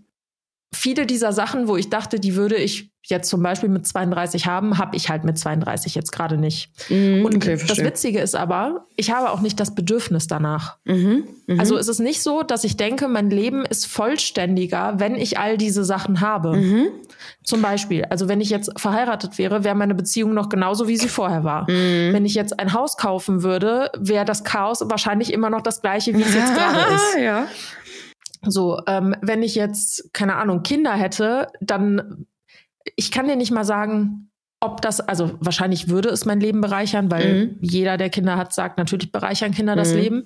viele 0.73 1.05
dieser 1.05 1.33
Sachen, 1.33 1.67
wo 1.67 1.77
ich 1.77 1.89
dachte, 1.89 2.19
die 2.19 2.35
würde 2.35 2.55
ich 2.55 2.91
jetzt 3.09 3.29
zum 3.29 3.41
Beispiel 3.41 3.69
mit 3.69 3.87
32 3.87 4.47
haben, 4.47 4.77
habe 4.77 4.97
ich 4.97 5.09
halt 5.09 5.23
mit 5.23 5.37
32 5.37 5.95
jetzt 5.95 6.11
gerade 6.11 6.37
nicht. 6.37 6.71
Mm, 6.89 7.23
und 7.23 7.35
okay, 7.35 7.57
das 7.65 7.77
Witzige 7.77 8.19
ist 8.19 8.35
aber, 8.35 8.85
ich 8.97 9.11
habe 9.11 9.31
auch 9.31 9.39
nicht 9.39 9.59
das 9.61 9.73
Bedürfnis 9.75 10.27
danach. 10.27 10.77
Mhm, 10.83 11.23
mh. 11.47 11.59
Also 11.59 11.77
es 11.77 11.87
ist 11.87 11.99
nicht 11.99 12.21
so, 12.21 12.43
dass 12.43 12.65
ich 12.65 12.75
denke, 12.75 13.07
mein 13.07 13.29
Leben 13.29 13.65
ist 13.65 13.87
vollständiger, 13.87 14.95
wenn 14.97 15.15
ich 15.15 15.39
all 15.39 15.57
diese 15.57 15.85
Sachen 15.85 16.19
habe. 16.19 16.57
Mhm. 16.57 16.87
Zum 17.43 17.61
Beispiel, 17.61 18.03
also 18.05 18.27
wenn 18.27 18.41
ich 18.41 18.49
jetzt 18.49 18.77
verheiratet 18.77 19.37
wäre, 19.37 19.63
wäre 19.63 19.75
meine 19.75 19.95
Beziehung 19.95 20.33
noch 20.33 20.49
genauso, 20.49 20.89
wie 20.89 20.97
sie 20.97 21.07
vorher 21.07 21.45
war. 21.45 21.61
Mhm. 21.71 22.11
Wenn 22.11 22.25
ich 22.25 22.33
jetzt 22.33 22.59
ein 22.59 22.73
Haus 22.73 22.97
kaufen 22.97 23.41
würde, 23.41 23.89
wäre 23.97 24.25
das 24.25 24.43
Chaos 24.43 24.81
wahrscheinlich 24.83 25.31
immer 25.31 25.49
noch 25.49 25.61
das 25.61 25.81
gleiche, 25.81 26.13
wie 26.13 26.23
es 26.23 26.33
jetzt 26.33 26.53
gerade 26.55 26.93
ist. 26.93 27.17
Ja. 27.21 27.47
So, 28.49 28.81
ähm, 28.87 29.15
wenn 29.21 29.43
ich 29.43 29.55
jetzt, 29.55 30.13
keine 30.13 30.35
Ahnung, 30.35 30.63
Kinder 30.63 30.93
hätte, 30.93 31.47
dann, 31.61 32.25
ich 32.95 33.11
kann 33.11 33.27
dir 33.27 33.35
nicht 33.35 33.51
mal 33.51 33.65
sagen, 33.65 34.27
ob 34.59 34.81
das, 34.81 34.99
also 34.99 35.37
wahrscheinlich 35.39 35.87
würde 35.87 36.09
es 36.09 36.25
mein 36.25 36.39
Leben 36.39 36.61
bereichern, 36.61 37.11
weil 37.11 37.33
mhm. 37.33 37.57
jeder, 37.61 37.97
der 37.97 38.09
Kinder 38.09 38.37
hat, 38.37 38.53
sagt, 38.53 38.77
natürlich 38.77 39.11
bereichern 39.11 39.51
Kinder 39.51 39.75
das 39.75 39.91
mhm. 39.91 39.99
Leben. 39.99 40.23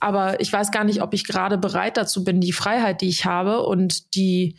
Aber 0.00 0.40
ich 0.40 0.52
weiß 0.52 0.70
gar 0.70 0.84
nicht, 0.84 1.02
ob 1.02 1.12
ich 1.12 1.26
gerade 1.26 1.58
bereit 1.58 1.96
dazu 1.96 2.24
bin, 2.24 2.40
die 2.40 2.52
Freiheit, 2.52 3.02
die 3.02 3.08
ich 3.08 3.26
habe 3.26 3.62
und 3.62 4.14
die, 4.14 4.56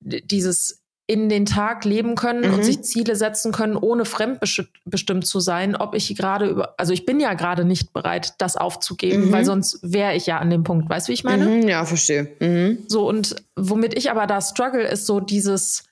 dieses 0.00 0.83
in 1.06 1.28
den 1.28 1.44
Tag 1.44 1.84
leben 1.84 2.14
können 2.14 2.48
mhm. 2.48 2.54
und 2.54 2.64
sich 2.64 2.82
Ziele 2.82 3.14
setzen 3.14 3.52
können, 3.52 3.76
ohne 3.76 4.06
fremdbestimmt 4.06 5.26
zu 5.26 5.38
sein, 5.38 5.76
ob 5.76 5.94
ich 5.94 6.16
gerade 6.16 6.46
über, 6.46 6.74
also 6.78 6.94
ich 6.94 7.04
bin 7.04 7.20
ja 7.20 7.34
gerade 7.34 7.66
nicht 7.66 7.92
bereit, 7.92 8.34
das 8.38 8.56
aufzugeben, 8.56 9.26
mhm. 9.26 9.32
weil 9.32 9.44
sonst 9.44 9.80
wäre 9.82 10.14
ich 10.14 10.26
ja 10.26 10.38
an 10.38 10.48
dem 10.48 10.64
Punkt. 10.64 10.88
Weißt 10.88 11.08
du, 11.08 11.10
wie 11.10 11.14
ich 11.14 11.24
meine? 11.24 11.44
Mhm, 11.46 11.68
ja, 11.68 11.84
verstehe. 11.84 12.34
Mhm. 12.40 12.78
So, 12.88 13.06
und 13.06 13.36
womit 13.54 13.96
ich 13.98 14.10
aber 14.10 14.26
da 14.26 14.40
struggle, 14.40 14.82
ist 14.88 15.04
so 15.04 15.20
dieses, 15.20 15.84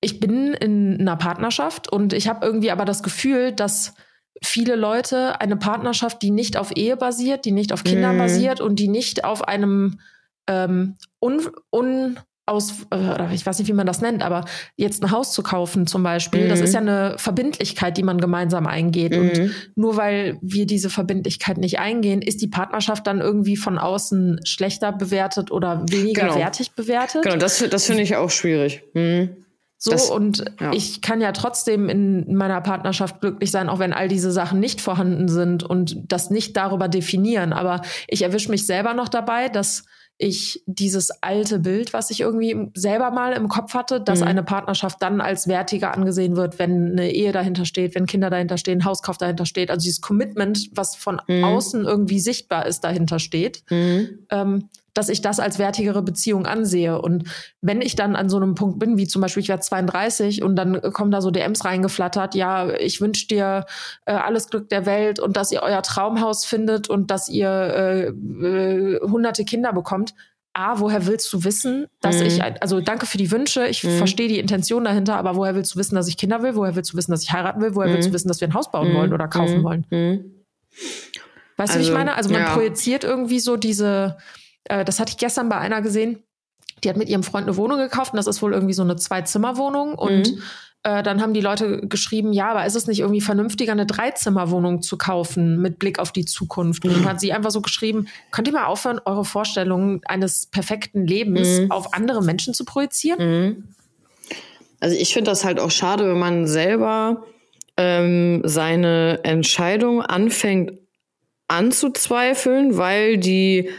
ich 0.00 0.18
bin 0.18 0.54
in 0.54 1.00
einer 1.00 1.16
Partnerschaft 1.16 1.92
und 1.92 2.12
ich 2.12 2.26
habe 2.26 2.44
irgendwie 2.44 2.72
aber 2.72 2.84
das 2.84 3.04
Gefühl, 3.04 3.52
dass 3.52 3.94
viele 4.42 4.74
Leute 4.74 5.40
eine 5.40 5.56
Partnerschaft, 5.56 6.20
die 6.22 6.32
nicht 6.32 6.56
auf 6.56 6.76
Ehe 6.76 6.96
basiert, 6.96 7.44
die 7.44 7.52
nicht 7.52 7.72
auf 7.72 7.84
Kinder 7.84 8.12
mhm. 8.12 8.18
basiert 8.18 8.60
und 8.60 8.76
die 8.80 8.88
nicht 8.88 9.24
auf 9.24 9.46
einem 9.46 10.00
ähm, 10.48 10.96
un, 11.20 11.48
un 11.72 12.18
aus, 12.46 12.86
äh, 12.90 12.96
oder 12.96 13.30
ich 13.32 13.46
weiß 13.46 13.58
nicht, 13.58 13.68
wie 13.68 13.72
man 13.72 13.86
das 13.86 14.00
nennt, 14.00 14.22
aber 14.22 14.44
jetzt 14.76 15.02
ein 15.02 15.10
Haus 15.10 15.32
zu 15.32 15.42
kaufen 15.42 15.86
zum 15.86 16.02
Beispiel, 16.02 16.44
mhm. 16.44 16.48
das 16.48 16.60
ist 16.60 16.74
ja 16.74 16.80
eine 16.80 17.14
Verbindlichkeit, 17.16 17.96
die 17.96 18.02
man 18.02 18.20
gemeinsam 18.20 18.66
eingeht. 18.66 19.12
Mhm. 19.12 19.18
Und 19.18 19.50
nur 19.76 19.96
weil 19.96 20.38
wir 20.42 20.66
diese 20.66 20.90
Verbindlichkeit 20.90 21.58
nicht 21.58 21.78
eingehen, 21.78 22.22
ist 22.22 22.40
die 22.42 22.48
Partnerschaft 22.48 23.06
dann 23.06 23.20
irgendwie 23.20 23.56
von 23.56 23.78
außen 23.78 24.40
schlechter 24.44 24.92
bewertet 24.92 25.50
oder 25.50 25.84
weniger 25.88 26.22
genau. 26.22 26.36
wertig 26.36 26.72
bewertet. 26.72 27.22
Genau, 27.22 27.36
das, 27.36 27.64
das 27.70 27.86
finde 27.86 28.02
ich 28.02 28.16
auch 28.16 28.30
schwierig. 28.30 28.82
Mhm. 28.94 29.36
So, 29.82 29.92
das, 29.92 30.10
und 30.10 30.44
ja. 30.60 30.72
ich 30.74 31.00
kann 31.00 31.22
ja 31.22 31.32
trotzdem 31.32 31.88
in 31.88 32.34
meiner 32.34 32.60
Partnerschaft 32.60 33.22
glücklich 33.22 33.50
sein, 33.50 33.70
auch 33.70 33.78
wenn 33.78 33.94
all 33.94 34.08
diese 34.08 34.30
Sachen 34.30 34.60
nicht 34.60 34.82
vorhanden 34.82 35.26
sind 35.28 35.62
und 35.62 36.12
das 36.12 36.28
nicht 36.28 36.54
darüber 36.58 36.86
definieren. 36.86 37.54
Aber 37.54 37.80
ich 38.06 38.20
erwische 38.20 38.50
mich 38.50 38.66
selber 38.66 38.92
noch 38.92 39.08
dabei, 39.08 39.48
dass 39.48 39.84
ich 40.22 40.62
dieses 40.66 41.10
alte 41.22 41.60
Bild, 41.60 41.94
was 41.94 42.10
ich 42.10 42.20
irgendwie 42.20 42.70
selber 42.74 43.10
mal 43.10 43.32
im 43.32 43.48
Kopf 43.48 43.72
hatte, 43.72 44.02
dass 44.02 44.20
mhm. 44.20 44.26
eine 44.26 44.42
Partnerschaft 44.42 45.00
dann 45.00 45.22
als 45.22 45.48
wertiger 45.48 45.94
angesehen 45.94 46.36
wird, 46.36 46.58
wenn 46.58 46.92
eine 46.92 47.10
Ehe 47.10 47.32
dahinter 47.32 47.64
steht, 47.64 47.94
wenn 47.94 48.04
Kinder 48.04 48.28
dahinter 48.28 48.58
stehen, 48.58 48.84
Hauskauf 48.84 49.16
dahinter 49.16 49.46
steht. 49.46 49.70
Also 49.70 49.84
dieses 49.84 50.02
Commitment, 50.02 50.68
was 50.72 50.94
von 50.94 51.22
mhm. 51.26 51.42
außen 51.44 51.84
irgendwie 51.86 52.20
sichtbar 52.20 52.66
ist, 52.66 52.80
dahinter 52.80 53.18
steht. 53.18 53.62
Mhm. 53.70 54.26
Ähm, 54.30 54.68
dass 54.94 55.08
ich 55.08 55.22
das 55.22 55.40
als 55.40 55.58
wertigere 55.58 56.02
Beziehung 56.02 56.46
ansehe. 56.46 57.00
Und 57.00 57.24
wenn 57.60 57.80
ich 57.80 57.96
dann 57.96 58.16
an 58.16 58.28
so 58.28 58.36
einem 58.36 58.54
Punkt 58.54 58.78
bin, 58.78 58.96
wie 58.96 59.06
zum 59.06 59.22
Beispiel 59.22 59.42
ich 59.42 59.48
werde 59.48 59.62
32 59.62 60.42
und 60.42 60.56
dann 60.56 60.80
kommen 60.92 61.10
da 61.10 61.20
so 61.20 61.30
DMs 61.30 61.64
reingeflattert, 61.64 62.34
ja, 62.34 62.70
ich 62.70 63.00
wünsche 63.00 63.28
dir 63.28 63.66
äh, 64.06 64.12
alles 64.12 64.48
Glück 64.48 64.68
der 64.68 64.86
Welt 64.86 65.20
und 65.20 65.36
dass 65.36 65.52
ihr 65.52 65.62
euer 65.62 65.82
Traumhaus 65.82 66.44
findet 66.44 66.88
und 66.88 67.10
dass 67.10 67.28
ihr 67.28 67.50
äh, 67.50 68.06
äh, 68.08 69.00
hunderte 69.00 69.44
Kinder 69.44 69.72
bekommt. 69.72 70.14
A, 70.52 70.80
woher 70.80 71.06
willst 71.06 71.32
du 71.32 71.44
wissen, 71.44 71.86
dass 72.00 72.18
mhm. 72.18 72.26
ich, 72.26 72.42
also 72.42 72.80
danke 72.80 73.06
für 73.06 73.18
die 73.18 73.30
Wünsche, 73.30 73.68
ich 73.68 73.84
mhm. 73.84 73.98
verstehe 73.98 74.26
die 74.26 74.40
Intention 74.40 74.82
dahinter, 74.82 75.16
aber 75.16 75.36
woher 75.36 75.54
willst 75.54 75.74
du 75.74 75.78
wissen, 75.78 75.94
dass 75.94 76.08
ich 76.08 76.16
Kinder 76.16 76.42
will? 76.42 76.56
Woher 76.56 76.74
willst 76.74 76.92
du 76.92 76.96
wissen, 76.96 77.12
dass 77.12 77.22
ich 77.22 77.32
heiraten 77.32 77.60
will? 77.60 77.76
Woher 77.76 77.88
mhm. 77.88 77.94
willst 77.94 78.08
du 78.08 78.12
wissen, 78.12 78.26
dass 78.26 78.40
wir 78.40 78.48
ein 78.48 78.54
Haus 78.54 78.70
bauen 78.70 78.92
wollen 78.94 79.12
oder 79.12 79.28
kaufen 79.28 79.58
Mhm. 79.58 79.62
wollen? 79.62 79.86
Mhm. 79.90 80.24
Weißt 81.56 81.74
du, 81.74 81.78
wie 81.78 81.82
ich 81.82 81.88
Also, 81.88 81.98
meine? 81.98 82.14
Also 82.14 82.30
man 82.30 82.42
ja. 82.42 82.52
projiziert 82.52 83.04
irgendwie 83.04 83.38
so 83.38 83.56
diese, 83.56 84.16
äh, 84.64 84.84
das 84.84 85.00
hatte 85.00 85.10
ich 85.10 85.16
gestern 85.18 85.48
bei 85.48 85.58
einer 85.58 85.82
gesehen, 85.82 86.22
die 86.84 86.88
hat 86.88 86.96
mit 86.96 87.08
ihrem 87.08 87.22
Freund 87.22 87.46
eine 87.46 87.56
Wohnung 87.56 87.78
gekauft 87.78 88.12
und 88.12 88.16
das 88.16 88.26
ist 88.26 88.40
wohl 88.42 88.52
irgendwie 88.52 88.74
so 88.74 88.82
eine 88.82 88.96
Zwei-Zimmer-Wohnung 88.96 89.94
und 89.94 90.32
Mhm. 90.32 90.42
äh, 90.82 91.02
dann 91.02 91.20
haben 91.20 91.34
die 91.34 91.42
Leute 91.42 91.86
geschrieben, 91.86 92.32
ja, 92.32 92.50
aber 92.52 92.64
ist 92.64 92.74
es 92.74 92.86
nicht 92.86 93.00
irgendwie 93.00 93.20
vernünftiger, 93.20 93.72
eine 93.72 93.84
Dreizimmerwohnung 93.84 94.80
zu 94.80 94.96
kaufen 94.96 95.60
mit 95.60 95.78
Blick 95.78 95.98
auf 95.98 96.10
die 96.10 96.24
Zukunft? 96.24 96.84
Und 96.86 96.94
dann 96.94 97.04
hat 97.04 97.20
sie 97.20 97.34
einfach 97.34 97.50
so 97.50 97.60
geschrieben, 97.60 98.08
könnt 98.30 98.48
ihr 98.48 98.54
mal 98.54 98.64
aufhören, 98.64 98.98
eure 99.04 99.26
Vorstellungen 99.26 100.00
eines 100.06 100.46
perfekten 100.46 101.06
Lebens 101.06 101.60
Mhm. 101.60 101.70
auf 101.70 101.92
andere 101.92 102.22
Menschen 102.22 102.54
zu 102.54 102.64
projizieren? 102.64 103.18
Mhm. 103.20 103.64
Also 104.80 104.96
ich 104.96 105.12
finde 105.12 105.30
das 105.30 105.44
halt 105.44 105.60
auch 105.60 105.70
schade, 105.70 106.08
wenn 106.08 106.18
man 106.18 106.46
selber 106.46 107.26
ähm, 107.76 108.40
seine 108.44 109.20
Entscheidung 109.22 110.00
anfängt 110.00 110.72
anzuzweifeln, 111.48 112.76
weil 112.76 113.18
die 113.18 113.70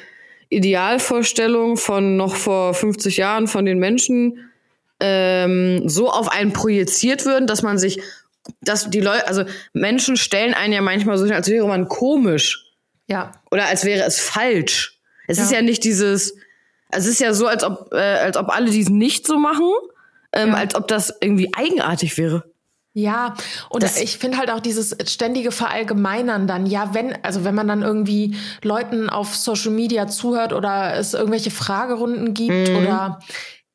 Idealvorstellung 0.52 1.78
von 1.78 2.18
noch 2.18 2.36
vor 2.36 2.74
50 2.74 3.18
Jahren 3.18 3.48
von 3.48 3.66
den 3.66 3.80
Menschen 3.80 4.52
ähm, 5.00 5.88
so 5.90 6.12
auf 6.12 6.28
einen 6.30 6.54
projiziert 6.54 7.26
würden, 7.26 7.48
dass 7.48 7.64
man 7.64 7.78
sich, 7.80 8.00
dass 8.62 8.90
die 8.90 9.00
Leute, 9.02 9.28
also 9.28 9.46
Menschen 9.74 10.18
stellen 10.18 10.54
einen 10.54 10.74
ja 10.74 10.82
manchmal 10.82 11.18
so 11.18 11.26
als 11.34 11.48
wäre 11.50 11.68
man 11.68 11.88
komisch 11.88 12.66
Ja, 13.08 13.32
oder 13.50 13.66
als 13.66 13.86
wäre 13.86 14.04
es 14.06 14.20
falsch. 14.20 15.00
Es 15.28 15.38
Ja. 15.38 15.44
ist 15.46 15.52
ja 15.52 15.62
nicht 15.62 15.84
dieses, 15.84 16.36
es 16.90 17.06
ist 17.08 17.20
ja 17.20 17.34
so, 17.34 17.48
als 17.48 17.64
ob, 17.64 17.94
äh, 17.94 17.98
als 17.98 18.38
ob 18.38 18.50
alle 18.50 18.70
dies 18.70 18.90
nicht 18.90 19.26
so 19.26 19.40
machen, 19.40 19.72
ähm, 20.34 20.50
Ja. 20.50 20.56
als 20.56 20.76
ob 20.76 20.88
das 20.88 21.14
irgendwie 21.22 21.50
eigenartig 21.56 22.18
wäre. 22.18 22.44
Ja, 22.94 23.36
und 23.70 23.84
Das- 23.84 24.02
ich 24.02 24.18
finde 24.18 24.38
halt 24.38 24.52
auch 24.52 24.60
dieses 24.60 24.96
ständige 25.06 25.52
Verallgemeinern 25.52 26.46
dann, 26.46 26.66
ja, 26.66 26.94
wenn, 26.94 27.16
also 27.24 27.46
wenn 27.46 27.56
man 27.56 27.68
dann 27.70 27.84
irgendwie 27.84 28.36
Leuten 28.64 29.10
auf 29.10 29.34
Social 29.36 29.72
Media 29.72 30.08
zuhört 30.08 30.52
oder 30.52 30.96
es 30.98 31.14
irgendwelche 31.14 31.52
Fragerunden 31.52 32.34
gibt 32.34 32.70
Mhm. 32.70 32.76
oder 32.76 33.20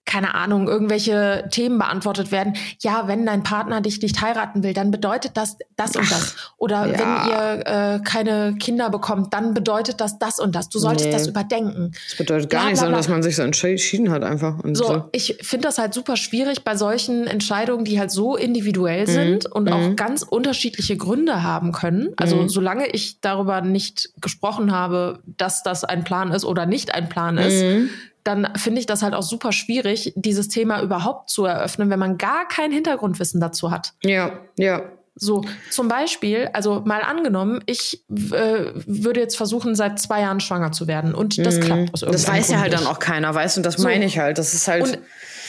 keine 0.07 0.35
Ahnung, 0.35 0.69
irgendwelche 0.69 1.49
Themen 1.51 1.79
beantwortet 1.79 2.31
werden. 2.33 2.55
Ja, 2.81 3.09
wenn 3.09 3.27
dein 3.27 3.42
Partner 3.42 3.81
dich 3.81 4.01
nicht 4.01 4.21
heiraten 4.23 4.62
will, 4.62 4.73
dann 4.73 4.90
bedeutet 4.90 5.33
das 5.37 5.57
das 5.77 5.97
und 5.97 6.11
das. 6.11 6.37
Oder 6.57 6.87
ja. 6.87 6.92
wenn 6.99 7.31
ihr 7.31 7.66
äh, 7.66 8.01
keine 8.05 8.55
Kinder 8.59 8.88
bekommt, 8.88 9.35
dann 9.35 9.53
bedeutet 9.53 10.01
das 10.01 10.19
das 10.19 10.38
und 10.38 10.55
das. 10.55 10.69
Du 10.69 10.79
solltest 10.79 11.07
Nee. 11.07 11.12
das 11.12 11.27
überdenken. 11.27 11.92
Das 12.09 12.16
bedeutet 12.19 12.51
gar 12.51 12.61
Bla, 12.62 12.71
nicht, 12.71 12.75
bla, 12.79 12.85
sondern 12.85 12.99
dass 13.01 13.09
man 13.09 13.23
sich 13.23 13.37
so 13.37 13.42
entschieden 13.42 14.11
hat 14.11 14.23
einfach. 14.23 14.59
Und 14.62 14.77
So, 14.77 14.85
so. 14.85 15.05
ich 15.12 15.38
finde 15.42 15.66
das 15.66 15.79
halt 15.79 15.92
super 15.92 16.16
schwierig 16.16 16.62
bei 16.64 16.77
solchen 16.77 17.27
Entscheidungen, 17.27 17.85
die 17.85 17.99
halt 17.99 18.11
so 18.12 18.37
individuell 18.37 19.07
sind 19.07 19.47
und 19.47 19.69
auch 19.71 19.97
ganz 19.97 20.23
unterschiedliche 20.23 20.97
Gründe 20.97 21.42
haben 21.42 21.73
können. 21.73 22.11
Also 22.16 22.47
solange 22.49 22.87
ich 22.87 23.21
darüber 23.21 23.61
nicht 23.61 24.11
gesprochen 24.21 24.71
habe, 24.73 25.19
dass 25.27 25.62
das 25.64 25.83
ein 25.85 26.05
Plan 26.05 26.31
ist 26.31 26.45
oder 26.45 26.64
nicht 26.64 26.95
ein 26.95 27.09
Plan 27.09 27.38
ist, 27.38 27.62
Mhm. 27.62 27.90
Dann 28.26 28.48
finde 28.56 28.80
ich 28.80 28.86
das 28.86 29.02
halt 29.02 29.14
auch 29.14 29.22
super 29.22 29.52
schwierig, 29.52 30.12
dieses 30.16 30.48
Thema 30.48 30.82
überhaupt 30.82 31.30
zu 31.30 31.44
eröffnen, 31.44 31.90
wenn 31.90 31.98
man 31.98 32.18
gar 32.18 32.46
kein 32.48 32.72
Hintergrundwissen 32.72 33.40
dazu 33.40 33.70
hat. 33.70 33.92
Ja, 34.02 34.32
ja. 34.58 34.82
So, 35.18 35.42
zum 35.70 35.88
Beispiel, 35.88 36.50
also 36.52 36.82
mal 36.84 37.00
angenommen, 37.00 37.62
ich 37.64 38.04
äh, 38.10 38.72
würde 38.86 39.20
jetzt 39.20 39.38
versuchen, 39.38 39.74
seit 39.74 39.98
zwei 39.98 40.20
Jahren 40.20 40.40
schwanger 40.40 40.72
zu 40.72 40.86
werden 40.86 41.14
und 41.14 41.38
das 41.44 41.58
klappt 41.58 41.94
aus 41.94 42.02
Mhm. 42.02 42.12
Das 42.12 42.24
irgendeinem 42.24 42.36
weiß 42.38 42.48
ja 42.48 42.54
Grund 42.56 42.60
halt 42.62 42.72
nicht. 42.72 42.84
dann 42.84 42.92
auch 42.92 42.98
keiner, 42.98 43.34
weißt 43.34 43.56
du? 43.56 43.60
Und 43.60 43.66
das 43.66 43.78
meine 43.78 44.04
ich 44.04 44.18
halt. 44.18 44.36
Das 44.36 44.52
ist 44.52 44.68
halt. 44.68 44.82
Und 44.84 44.98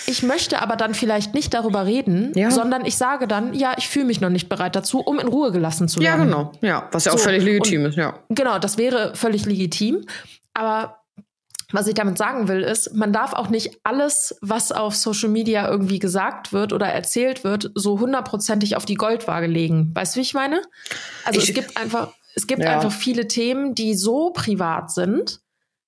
ich 0.06 0.24
möchte 0.24 0.62
aber 0.62 0.78
dann 0.78 0.94
vielleicht 0.94 1.34
nicht 1.34 1.54
darüber 1.54 1.86
reden, 1.86 2.32
Ja. 2.34 2.50
sondern 2.50 2.86
ich 2.86 2.96
sage 2.96 3.28
dann, 3.28 3.54
ja, 3.54 3.74
ich 3.78 3.90
fühle 3.90 4.06
mich 4.06 4.22
noch 4.22 4.30
nicht 4.30 4.48
bereit 4.48 4.74
dazu, 4.78 5.02
um 5.02 5.20
in 5.20 5.28
Ruhe 5.28 5.52
gelassen 5.52 5.90
zu 5.90 6.00
ja, 6.00 6.12
werden. 6.12 6.28
genau. 6.28 6.52
Ja, 6.62 6.88
was 6.94 7.04
ja 7.04 7.12
auch 7.12 7.18
So, 7.18 7.26
völlig 7.26 7.44
legitim 7.44 7.88
ist, 7.88 7.98
ja. 7.98 8.18
Genau, 8.30 8.60
das 8.60 8.78
wäre 8.78 9.16
völlig 9.16 9.46
legitim. 9.46 10.06
Aber 10.54 11.00
was 11.74 11.88
ich 11.88 11.94
damit 11.96 12.18
sagen 12.18 12.48
will, 12.48 12.62
ist, 12.62 12.94
man 12.96 13.12
darf 13.12 13.34
auch 13.34 13.50
nicht 13.50 13.80
alles, 13.84 14.38
was 14.42 14.72
auf 14.72 14.96
Social 14.96 15.30
Media 15.30 15.68
irgendwie 15.70 16.00
gesagt 16.00 16.54
wird 16.54 16.72
oder 16.72 16.88
erzählt 16.88 17.44
wird, 17.44 17.72
so 17.76 18.00
hundertprozentig 18.00 18.76
auf 18.78 18.86
die 18.86 18.96
Goldwaage 18.96 19.48
legen. 19.48 19.92
Weißt 19.94 20.16
du, 20.16 20.20
wie 20.20 20.24
ich 20.24 20.34
meine? 20.34 20.62
Also 21.26 21.40
Ich- 21.42 21.50
es 21.50 21.56
gibt 21.56 21.76
einfach, 21.78 22.14
es 22.36 22.48
gibt 22.48 22.62
Ja. 22.64 22.76
einfach 22.76 22.92
viele 22.92 23.28
Themen, 23.28 23.76
die 23.76 23.96
so 23.96 24.30
privat 24.32 24.92
sind, 24.92 25.42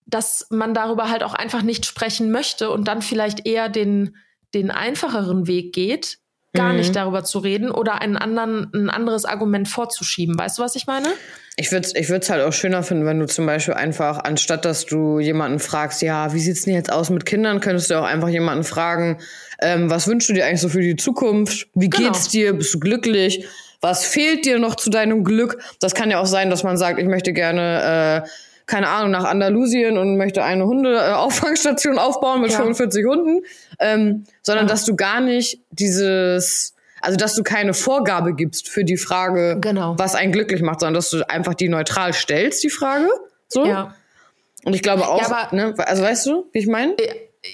dass 0.06 0.48
man 0.50 0.74
darüber 0.74 1.10
halt 1.10 1.24
auch 1.24 1.34
einfach 1.34 1.62
nicht 1.62 1.86
sprechen 1.86 2.32
möchte 2.32 2.72
und 2.72 2.88
dann 2.88 3.02
vielleicht 3.02 3.46
eher 3.46 3.70
den, 3.70 4.16
den 4.54 4.72
einfacheren 4.72 5.48
Weg 5.48 5.74
geht, 5.74 6.19
gar 6.54 6.72
Mhm. 6.72 6.78
nicht 6.78 6.96
darüber 6.96 7.24
zu 7.24 7.40
reden 7.40 7.70
oder 7.70 8.02
einen 8.02 8.18
anderen, 8.18 8.72
ein 8.74 8.90
anderes 8.90 9.26
Argument 9.26 9.68
vorzuschieben. 9.68 10.38
Weißt 10.38 10.58
du, 10.58 10.64
was 10.64 10.76
ich 10.76 10.88
meine? 10.88 11.08
Ich 11.58 11.72
würde 11.72 11.86
es 11.88 11.96
ich 11.96 12.10
würd's 12.10 12.30
halt 12.30 12.42
auch 12.42 12.54
schöner 12.54 12.84
finden, 12.84 13.06
wenn 13.06 13.20
du 13.20 13.28
zum 13.28 13.46
Beispiel 13.46 13.74
einfach, 13.74 14.20
anstatt 14.24 14.64
dass 14.66 14.86
du 14.86 15.20
jemanden 15.20 15.60
fragst, 15.60 16.02
ja, 16.02 16.34
wie 16.34 16.40
sieht's 16.40 16.62
denn 16.64 16.74
jetzt 16.74 16.92
aus 16.92 17.10
mit 17.10 17.26
Kindern, 17.26 17.60
könntest 17.60 17.90
du 17.92 18.00
auch 18.00 18.06
einfach 18.06 18.30
jemanden 18.30 18.64
fragen, 18.64 19.20
ähm, 19.62 19.90
was 19.90 20.08
wünschst 20.08 20.30
du 20.30 20.34
dir 20.34 20.46
eigentlich 20.46 20.62
so 20.62 20.70
für 20.70 20.82
die 20.82 20.96
Zukunft? 20.96 21.68
Wie 21.76 21.90
Genau. 21.90 22.12
geht's 22.12 22.30
dir? 22.30 22.54
Bist 22.54 22.74
du 22.74 22.80
glücklich? 22.80 23.46
Was 23.82 24.06
fehlt 24.06 24.46
dir 24.46 24.58
noch 24.60 24.76
zu 24.76 24.90
deinem 24.90 25.24
Glück? 25.24 25.62
Das 25.80 25.94
kann 25.94 26.10
ja 26.12 26.20
auch 26.20 26.26
sein, 26.26 26.50
dass 26.50 26.64
man 26.64 26.78
sagt, 26.78 27.00
ich 27.00 27.08
möchte 27.08 27.32
gerne, 27.34 28.24
äh, 28.26 28.30
keine 28.70 28.88
Ahnung, 28.88 29.12
nach 29.12 29.24
Andalusien 29.26 29.98
und 29.98 30.16
möchte 30.18 30.44
eine 30.44 30.66
Hunde-Auffangstation 30.66 31.98
aufbauen 32.00 32.42
mit 32.42 32.52
Ja. 32.52 32.58
45 32.58 33.06
Hunden, 33.06 33.42
ähm, 33.80 34.26
sondern 34.44 34.68
Ja. 34.68 34.72
dass 34.72 34.86
du 34.86 34.96
gar 34.96 35.22
nicht 35.22 35.60
dieses, 35.72 36.76
also 37.02 37.18
dass 37.18 37.36
du 37.36 37.44
keine 37.44 37.74
Vorgabe 37.74 38.34
gibst 38.36 38.70
für 38.70 38.84
die 38.84 38.98
Frage, 38.98 39.58
Genau. 39.60 39.96
was 39.98 40.16
einen 40.16 40.32
glücklich 40.32 40.62
macht, 40.62 40.82
sondern 40.82 40.94
dass 40.96 41.10
du 41.10 41.28
einfach 41.30 41.56
die 41.56 41.70
neutral 41.70 42.14
stellst, 42.14 42.64
die 42.64 42.70
Frage. 42.70 43.08
So. 43.48 43.66
Ja. 43.66 43.96
Und 44.66 44.76
ich 44.76 44.84
glaube 44.84 45.08
auch, 45.08 45.22
Ja, 45.22 45.48
ne, 45.52 45.74
also 45.78 46.04
weißt 46.04 46.26
du, 46.28 46.46
wie 46.52 46.60
ich 46.60 46.68
meine? 46.68 46.96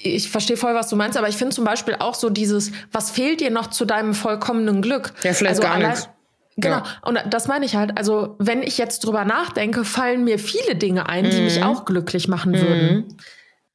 Ich 0.02 0.32
verstehe 0.32 0.58
voll, 0.58 0.74
was 0.74 0.90
du 0.90 0.96
meinst, 0.96 1.16
aber 1.18 1.30
ich 1.30 1.38
finde 1.38 1.56
zum 1.56 1.64
Beispiel 1.64 1.96
auch 2.00 2.16
so 2.16 2.30
dieses, 2.32 2.72
was 2.92 3.12
fehlt 3.12 3.40
dir 3.40 3.52
noch 3.52 3.68
zu 3.68 3.86
deinem 3.86 4.16
vollkommenen 4.16 4.82
Glück? 4.82 5.14
Ja, 5.24 5.34
vielleicht 5.34 5.62
gar 5.62 5.76
allein- 5.76 5.92
nichts. 5.92 6.10
Genau. 6.58 6.78
Ja. 6.78 6.84
Und 7.02 7.20
das 7.30 7.48
meine 7.48 7.66
ich 7.66 7.76
halt. 7.76 7.98
Also, 7.98 8.36
wenn 8.40 8.64
ich 8.64 8.78
jetzt 8.78 9.04
drüber 9.06 9.26
nachdenke, 9.26 9.84
fallen 9.84 10.24
mir 10.24 10.40
viele 10.40 10.76
Dinge 10.76 11.10
ein, 11.10 11.30
die 11.30 11.38
Mhm. 11.38 11.44
mich 11.44 11.64
auch 11.64 11.84
glücklich 11.86 12.28
machen 12.28 12.54
würden. 12.54 13.18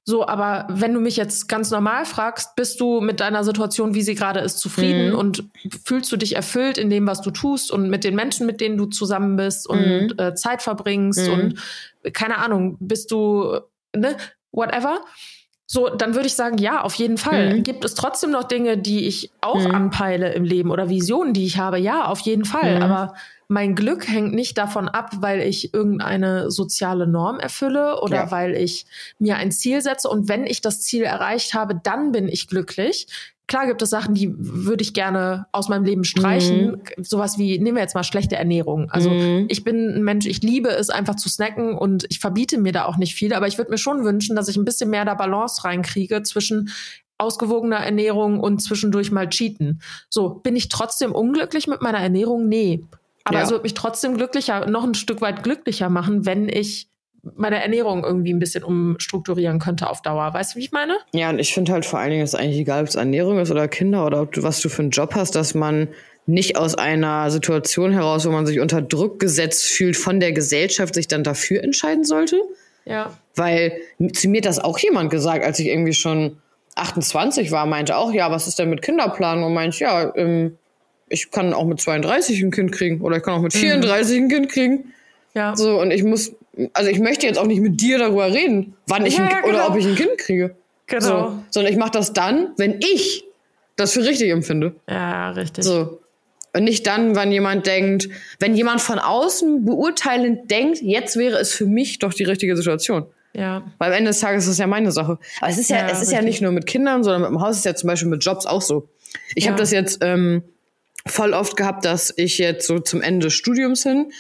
So, 0.05 0.27
aber 0.27 0.67
wenn 0.71 0.95
du 0.95 0.99
mich 1.01 1.17
jetzt 1.19 1.47
ganz 1.47 1.71
normal 1.71 2.07
fragst, 2.07 2.57
bist 2.57 2.81
du 2.81 3.01
mit 3.03 3.21
deiner 3.21 3.45
Situation, 3.45 3.95
wie 3.95 4.01
sie 4.03 4.15
gerade 4.15 4.41
ist, 4.41 4.59
zufrieden 4.59 5.11
Mhm. 5.11 5.15
und 5.19 5.45
fühlst 5.85 6.11
du 6.11 6.17
dich 6.17 6.35
erfüllt 6.35 6.79
in 6.79 6.89
dem, 6.89 7.07
was 7.07 7.21
du 7.21 7.31
tust 7.31 7.71
und 7.71 7.91
mit 7.91 8.03
den 8.03 8.15
Menschen, 8.17 8.47
mit 8.47 8.61
denen 8.63 8.79
du 8.79 8.87
zusammen 8.87 9.37
bist 9.37 9.69
und 9.69 9.79
Mhm. 10.09 10.15
äh, 10.19 10.35
Zeit 10.35 10.63
verbringst 10.63 11.29
und 11.29 11.55
keine 12.15 12.39
Ahnung, 12.39 12.77
bist 12.81 13.11
du, 13.11 13.61
ne, 13.95 14.17
whatever. 14.53 15.01
So, 15.73 15.89
dann 15.89 16.17
würde 16.17 16.27
ich 16.27 16.35
sagen, 16.35 16.59
ja, 16.59 16.81
auf 16.83 16.95
jeden 16.95 17.17
Fall. 17.17 17.55
Mhm. 17.59 17.63
Gibt 17.63 17.85
es 17.85 17.95
trotzdem 17.95 18.33
noch 18.33 18.43
Dinge, 18.43 18.77
die 18.77 19.07
ich 19.07 19.31
auch 19.41 19.61
Mhm. 19.69 19.73
anpeile 19.73 20.33
im 20.33 20.43
Leben 20.43 20.69
oder 20.73 20.89
Visionen, 20.89 21.33
die 21.33 21.47
ich 21.47 21.59
habe? 21.59 21.79
Ja, 21.79 22.07
auf 22.07 22.19
jeden 22.23 22.45
Fall. 22.45 22.79
Mhm. 22.79 22.83
Aber 22.83 23.15
mein 23.47 23.77
Glück 23.77 24.09
hängt 24.09 24.35
nicht 24.35 24.59
davon 24.59 24.89
ab, 24.89 25.13
weil 25.21 25.43
ich 25.43 25.73
irgendeine 25.73 26.51
soziale 26.51 27.07
Norm 27.07 27.39
erfülle 27.39 28.01
oder 28.03 28.17
Ja. 28.17 28.31
weil 28.33 28.57
ich 28.57 28.85
mir 29.21 29.37
ein 29.37 29.53
Ziel 29.53 29.81
setze. 29.81 30.09
Und 30.09 30.29
wenn 30.29 30.45
ich 30.45 30.61
das 30.61 30.81
Ziel 30.83 31.05
erreicht 31.05 31.55
habe, 31.55 31.77
dann 31.81 32.11
bin 32.11 32.27
ich 32.27 32.49
glücklich. 32.49 33.07
Klar 33.51 33.67
gibt 33.67 33.83
es 33.83 33.91
Sachen, 33.91 34.15
die 34.15 34.33
würde 34.39 34.81
ich 34.83 34.95
gerne 34.95 35.47
aus 35.51 35.69
meinem 35.69 35.83
Leben 35.85 36.05
streichen. 36.05 36.77
Sowas 37.03 37.37
wie, 37.37 37.59
nehmen 37.59 37.75
wir 37.77 37.83
jetzt 37.83 37.97
mal 37.97 38.05
schlechte 38.05 38.37
Ernährung. 38.37 38.89
Also 38.93 39.11
Mhm. 39.11 39.47
ich 39.49 39.65
bin 39.65 39.89
ein 39.97 40.05
Mensch, 40.05 40.27
ich 40.27 40.41
liebe 40.41 40.69
es 40.69 40.89
einfach 40.89 41.17
zu 41.17 41.29
snacken 41.29 41.77
und 41.77 42.07
ich 42.11 42.21
verbiete 42.21 42.59
mir 42.59 42.71
da 42.71 42.85
auch 42.85 42.97
nicht 42.97 43.17
viel. 43.17 43.35
Aber 43.35 43.49
ich 43.49 43.59
würde 43.59 43.73
mir 43.73 43.77
schon 43.79 44.05
wünschen, 44.05 44.37
dass 44.37 44.47
ich 44.47 44.57
ein 44.57 44.65
bisschen 44.65 44.89
mehr 44.89 45.05
da 45.05 45.15
Balance 45.15 45.65
reinkriege 45.65 46.23
zwischen 46.23 46.71
ausgewogener 47.19 47.79
Ernährung 47.79 48.39
und 48.39 48.63
zwischendurch 48.63 49.11
mal 49.11 49.29
cheaten. 49.29 49.83
So, 50.11 50.29
bin 50.29 50.55
ich 50.55 50.69
trotzdem 50.69 51.11
unglücklich 51.11 51.67
mit 51.67 51.83
meiner 51.83 51.99
Ernährung? 51.99 52.47
Nee. 52.49 52.85
Aber 53.25 53.39
Ja. 53.39 53.45
es 53.45 53.51
würde 53.51 53.65
mich 53.65 53.75
trotzdem 53.75 54.17
glücklicher, 54.17 54.71
noch 54.71 54.85
ein 54.85 54.95
Stück 54.95 55.21
weit 55.23 55.43
glücklicher 55.43 55.89
machen, 55.91 56.25
wenn 56.25 56.49
ich 56.49 56.89
meine 57.37 57.63
Ernährung 57.63 58.05
irgendwie 58.05 58.33
ein 58.33 58.39
bisschen 58.39 58.65
umstrukturieren 58.65 59.59
könnte 59.59 59.89
auf 59.89 60.03
Dauer. 60.03 60.33
Weißt 60.33 60.55
du, 60.55 60.59
wie 60.59 60.65
ich 60.65 60.73
meine? 60.73 60.99
Ja, 61.13 61.31
und 61.31 61.39
ich 61.39 61.53
finde 61.53 61.73
halt 61.73 61.85
vor 61.85 61.99
allen 61.99 62.11
Dingen, 62.11 62.23
es 62.23 62.35
ist 62.35 62.41
eigentlich 62.41 62.61
egal, 62.61 62.83
ob 62.83 62.89
es 62.89 62.95
Ernährung 62.95 63.39
ist 63.39 63.51
oder 63.51 63.69
Kinder 63.69 64.07
oder 64.07 64.23
ob 64.23 64.33
du, 64.33 64.43
was 64.43 64.61
du 64.61 64.69
für 64.69 64.83
einen 64.83 64.91
Job 64.91 65.15
hast, 65.15 65.35
dass 65.35 65.55
man 65.55 65.89
nicht 66.27 66.57
aus 66.57 66.75
einer 66.77 67.31
Situation 67.31 67.93
heraus, 67.93 68.27
wo 68.27 68.31
man 68.31 68.47
sich 68.47 68.61
unter 68.61 68.83
Druck 68.83 69.19
gesetzt 69.19 69.67
fühlt 69.67 69.97
von 69.97 70.21
der 70.21 70.33
Gesellschaft, 70.33 70.95
sich 70.95 71.09
dann 71.09 71.25
dafür 71.25 71.63
entscheiden 71.63 72.05
sollte. 72.05 72.41
Ja. 72.85 73.17
Weil 73.35 73.79
zu 74.13 74.29
mir 74.29 74.39
hat 74.39 74.47
das 74.47 74.59
auch 74.59 74.79
jemand 74.79 75.11
gesagt, 75.11 75.45
als 75.45 75.59
ich 75.59 75.69
irgendwie 75.69 75.93
schon 75.93 76.39
28 76.77 77.51
war, 77.51 77.67
meinte 77.67 77.97
auch, 77.97 78.13
ja, 78.13 78.31
was 78.31 78.47
ist 78.47 78.59
denn 78.59 78.71
mit 78.71 78.83
Kinderplanung? 78.83 79.45
Und 79.45 79.55
meinte, 79.55 79.79
ja, 79.79 80.15
ähm, 80.17 80.57
ich 81.09 81.31
kann 81.31 81.53
auch 81.53 81.67
mit 81.67 81.81
32 81.81 82.41
ein 82.43 82.51
Kind 82.51 82.73
kriegen 82.73 83.01
oder 83.01 83.17
ich 83.17 83.23
kann 83.23 83.35
auch 83.35 83.43
mit 83.43 83.53
34 83.53 84.17
ein 84.17 84.29
Kind 84.29 84.49
kriegen. 84.49 84.93
Ja. 85.35 85.57
So, 85.57 85.81
und 85.81 85.91
ich 85.91 86.05
muss, 86.05 86.33
also 86.73 86.91
ich 86.91 86.99
möchte 86.99 87.27
jetzt 87.27 87.39
auch 87.39 87.47
nicht 87.47 87.61
mit 87.61 87.81
dir 87.81 87.99
darüber 87.99 88.33
reden, 88.33 88.75
wann 88.87 89.07
ich 89.07 89.17
Ja, 89.17 89.25
ein, 89.25 89.31
ja, 89.31 89.39
oder 89.45 89.53
genau. 89.53 89.69
ob 89.69 89.77
ich 89.77 89.87
ein 89.87 89.95
Kind 89.95 90.19
kriege. 90.19 90.57
Genau. 90.87 91.01
So, 91.31 91.43
sondern 91.51 91.73
ich 91.73 91.79
mache 91.79 91.93
das 91.93 92.13
dann, 92.13 92.49
wenn 92.57 92.81
ich 92.81 93.25
das 93.77 93.93
für 93.93 94.05
richtig 94.05 94.31
empfinde. 94.31 94.75
Ja, 94.89 95.31
richtig. 95.31 95.65
So. 95.65 96.01
Und 96.53 96.65
nicht 96.65 96.87
dann, 96.89 97.15
wenn 97.15 97.31
jemand 97.31 97.67
denkt, 97.67 98.09
wenn 98.41 98.57
jemand 98.57 98.81
von 98.81 98.99
außen 98.99 99.65
beurteilend 99.65 100.51
denkt, 100.51 100.81
jetzt 100.83 101.17
wäre 101.17 101.39
es 101.39 101.53
für 101.53 101.67
mich 101.67 102.01
doch 102.01 102.13
die 102.13 102.25
richtige 102.25 102.57
Situation. 102.57 103.07
Ja. 103.33 103.63
Weil 103.79 103.93
am 103.93 103.99
Ende 103.99 104.11
des 104.11 104.19
Tages 104.19 104.45
ist 104.45 104.51
es 104.51 104.59
ja 104.59 104.67
meine 104.67 104.91
Sache. 104.91 105.19
Aber 105.41 105.51
es 105.51 105.59
ist 105.59 105.71
ja, 105.71 105.77
Ja, 105.79 105.89
es 105.91 106.03
ist 106.03 106.11
ja 106.11 106.21
nicht 106.23 106.43
nur 106.43 106.51
mit 106.51 106.67
Kindern, 106.67 107.05
sondern 107.05 107.23
mit 107.23 107.31
dem 107.31 107.41
Haus 107.41 107.59
ist 107.59 107.65
ja 107.65 107.77
zum 107.77 107.87
Beispiel 107.87 108.09
mit 108.09 108.25
Jobs 108.25 108.47
auch 108.47 108.63
so. 108.63 108.89
Ich 109.37 109.45
Ja. 109.45 109.53
habe 109.53 109.61
das 109.61 109.71
jetzt 109.71 109.99
ähm, 110.03 110.43
voll 111.07 111.33
oft 111.33 111.57
gehabt, 111.57 111.85
dass 111.85 112.13
ich 112.17 112.39
jetzt 112.39 112.67
so 112.67 112.81
zum 112.81 113.01
Ende 113.01 113.27
des 113.27 113.35
Studiums 113.35 113.85
hin 113.85 114.11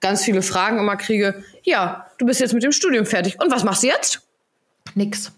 ganz 0.00 0.22
viele 0.24 0.42
Fragen 0.42 0.78
immer 0.78 0.96
kriege. 0.96 1.42
Ja, 1.64 2.06
du 2.18 2.26
bist 2.26 2.40
jetzt 2.40 2.54
mit 2.54 2.62
dem 2.62 2.72
Studium 2.72 3.06
fertig. 3.06 3.40
Und 3.40 3.50
was 3.50 3.64
machst 3.64 3.82
du 3.82 3.88
jetzt? 3.88 4.20
Nix. 4.94 5.32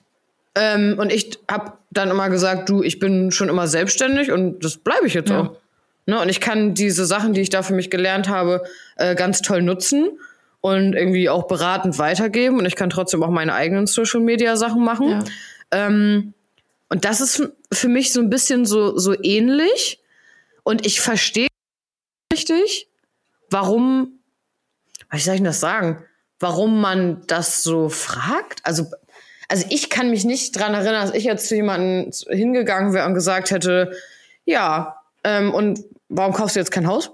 Ähm, 0.55 0.97
und 0.99 1.13
ich 1.13 1.39
habe 1.51 1.73
dann 1.91 2.11
immer 2.11 2.29
gesagt, 2.31 2.69
du, 2.69 2.83
ich 2.83 2.99
bin 2.99 3.31
schon 3.33 3.49
immer 3.49 3.67
selbstständig 3.67 4.31
und 4.33 4.65
das 4.65 4.77
bleibe 4.77 5.07
ich 5.07 5.15
jetzt 5.15 5.31
Ja. 5.31 5.41
auch. 5.41 5.57
Ne? 6.07 6.21
Und 6.21 6.29
ich 6.29 6.41
kann 6.41 6.75
diese 6.75 7.07
Sachen, 7.07 7.33
die 7.33 7.41
ich 7.41 7.51
da 7.51 7.63
für 7.63 7.75
mich 7.75 7.91
gelernt 7.91 8.29
habe, 8.29 8.65
äh, 8.97 9.15
ganz 9.15 9.41
toll 9.41 9.63
nutzen 9.63 10.19
und 10.61 10.95
irgendwie 10.95 11.29
auch 11.29 11.47
beratend 11.47 11.99
weitergeben. 11.99 12.59
Und 12.59 12.67
ich 12.67 12.77
kann 12.77 12.91
trotzdem 12.91 13.23
auch 13.23 13.31
meine 13.31 13.55
eigenen 13.55 13.87
Social-Media-Sachen 13.87 14.83
machen. 14.85 15.09
Ja. 15.11 15.25
Ähm, 15.71 16.35
und 16.89 17.05
das 17.05 17.21
ist 17.21 17.49
für 17.73 17.89
mich 17.89 18.13
so 18.13 18.21
ein 18.21 18.29
bisschen 18.31 18.67
so, 18.67 18.99
so 18.99 19.15
ähnlich. 19.23 20.01
Und 20.65 20.85
ich 20.87 21.01
verstehe 21.01 21.49
richtig, 22.33 22.89
warum, 23.51 24.19
wie 25.11 25.19
soll 25.19 25.35
ich 25.35 25.39
denn 25.41 25.45
das 25.47 25.61
sagen? 25.61 26.05
Warum 26.43 26.81
man 26.81 27.23
das 27.29 27.63
so 27.63 27.89
fragt? 27.89 28.61
Also, 28.65 28.87
also 29.49 29.65
ich 29.71 29.89
kann 29.91 30.11
mich 30.11 30.25
nicht 30.25 30.59
dran 30.59 30.75
erinnern, 30.75 31.07
dass 31.07 31.15
ich 31.15 31.25
jetzt 31.25 31.49
zu 31.49 31.55
jemandem 31.55 32.11
hingegangen 32.29 32.93
wäre 32.93 33.07
und 33.07 33.15
gesagt 33.15 33.51
hätte, 33.51 33.93
ja, 34.45 34.97
ähm, 35.25 35.55
und 35.55 35.81
warum 36.09 36.33
kaufst 36.33 36.57
du 36.57 36.61
jetzt 36.61 36.73
kein 36.73 36.87
Haus? 36.89 37.11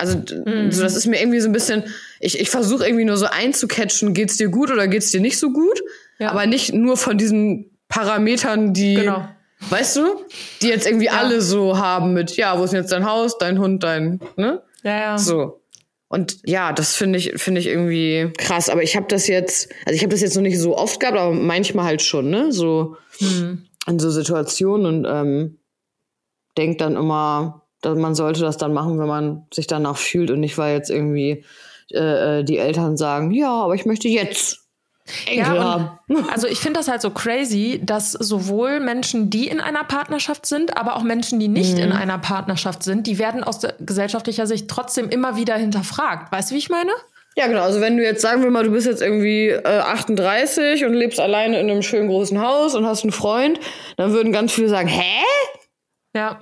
Also, 0.00 0.14
d- 0.16 0.70
so, 0.70 0.82
das 0.84 0.94
ist 0.94 1.06
mir 1.06 1.20
irgendwie 1.20 1.40
so 1.40 1.48
ein 1.48 1.52
bisschen, 1.52 1.82
ich, 2.20 2.38
ich 2.38 2.48
versuche 2.50 2.86
irgendwie 2.86 3.04
nur 3.04 3.16
so 3.16 3.26
einzucatchen, 3.26 4.14
geht's 4.14 4.36
dir 4.36 4.48
gut 4.48 4.70
oder 4.70 4.86
geht's 4.86 5.10
dir 5.10 5.20
nicht 5.20 5.38
so 5.38 5.50
gut? 5.52 5.80
Ja. 6.20 6.30
Aber 6.30 6.46
nicht 6.46 6.72
nur 6.72 6.96
von 6.96 7.18
diesen 7.18 7.76
Parametern, 7.88 8.72
die, 8.72 8.94
Genau. 8.94 9.28
weißt 9.70 9.96
du, 9.96 10.02
die 10.62 10.68
jetzt 10.68 10.86
irgendwie 10.86 11.10
alle 11.10 11.40
so 11.40 11.78
haben 11.78 12.12
mit, 12.12 12.36
ja, 12.36 12.56
wo 12.58 12.64
ist 12.64 12.70
denn 12.72 12.82
jetzt 12.82 12.92
dein 12.92 13.04
Haus, 13.06 13.38
dein 13.38 13.58
Hund, 13.58 13.82
dein, 13.82 14.20
ne? 14.36 14.62
Ja, 14.84 15.00
ja. 15.00 15.18
So. 15.18 15.60
Und 16.08 16.38
ja, 16.46 16.72
das 16.72 16.96
finde 16.96 17.18
ich 17.18 17.32
finde 17.36 17.60
ich 17.60 17.66
irgendwie 17.66 18.32
krass, 18.38 18.70
aber 18.70 18.82
ich 18.82 18.96
habe 18.96 19.06
das 19.08 19.26
jetzt, 19.26 19.68
also 19.84 19.94
ich 19.94 20.02
habe 20.02 20.10
das 20.10 20.22
jetzt 20.22 20.36
noch 20.36 20.42
nicht 20.42 20.58
so 20.58 20.76
oft 20.76 21.00
gehabt, 21.00 21.18
aber 21.18 21.34
manchmal 21.34 21.84
halt 21.84 22.02
schon, 22.02 22.30
ne? 22.30 22.50
So 22.50 22.96
in 23.86 23.98
so 23.98 24.10
Situationen 24.10 24.86
und 24.86 25.06
ähm, 25.06 25.58
denkt 26.56 26.80
dann 26.80 26.96
immer, 26.96 27.66
dass 27.80 27.96
man 27.98 28.14
sollte 28.14 28.40
das 28.40 28.56
dann 28.56 28.72
machen, 28.72 28.98
wenn 28.98 29.06
man 29.06 29.46
sich 29.52 29.66
danach 29.66 29.96
fühlt 29.96 30.30
und 30.30 30.40
nicht, 30.40 30.58
weil 30.58 30.74
jetzt 30.74 30.90
irgendwie 30.90 31.44
äh, 31.92 32.40
äh, 32.40 32.44
die 32.44 32.58
Eltern 32.58 32.96
sagen, 32.96 33.30
ja, 33.30 33.50
aber 33.50 33.74
ich 33.74 33.86
möchte 33.86 34.08
jetzt 34.08 34.67
Ja, 35.32 35.98
und, 36.08 36.30
also 36.30 36.46
ich 36.46 36.58
finde 36.58 36.80
das 36.80 36.88
halt 36.88 37.00
so 37.02 37.10
crazy, 37.10 37.80
dass 37.82 38.12
sowohl 38.12 38.80
Menschen, 38.80 39.30
die 39.30 39.48
in 39.48 39.60
einer 39.60 39.84
Partnerschaft 39.84 40.46
sind, 40.46 40.76
aber 40.76 40.96
auch 40.96 41.02
Menschen, 41.02 41.38
die 41.40 41.48
nicht 41.48 41.76
Mhm. 41.76 41.82
in 41.84 41.92
einer 41.92 42.18
Partnerschaft 42.18 42.82
sind, 42.82 43.06
die 43.06 43.18
werden 43.18 43.42
aus 43.44 43.60
gesellschaftlicher 43.80 44.46
Sicht 44.46 44.68
trotzdem 44.68 45.08
immer 45.08 45.36
wieder 45.36 45.56
hinterfragt. 45.56 46.32
Weißt 46.32 46.50
du, 46.50 46.54
wie 46.54 46.58
ich 46.58 46.68
meine? 46.70 46.90
Ja, 47.36 47.46
genau. 47.46 47.62
Also 47.62 47.80
wenn 47.80 47.96
du 47.96 48.02
jetzt 48.02 48.20
sagen 48.22 48.42
wir 48.42 48.50
mal, 48.50 48.64
du 48.64 48.70
bist 48.72 48.86
jetzt 48.86 49.00
irgendwie 49.00 49.48
äh, 49.48 49.62
38 49.78 50.84
und 50.84 50.92
lebst 50.94 51.20
alleine 51.20 51.60
in 51.60 51.70
einem 51.70 51.82
schönen 51.82 52.08
großen 52.08 52.40
Haus 52.42 52.74
und 52.74 52.84
hast 52.84 53.04
einen 53.04 53.12
Freund, 53.12 53.60
dann 53.96 54.12
würden 54.12 54.32
ganz 54.32 54.52
viele 54.52 54.68
sagen, 54.68 54.88
hä? 54.88 55.22
Ja. 56.16 56.38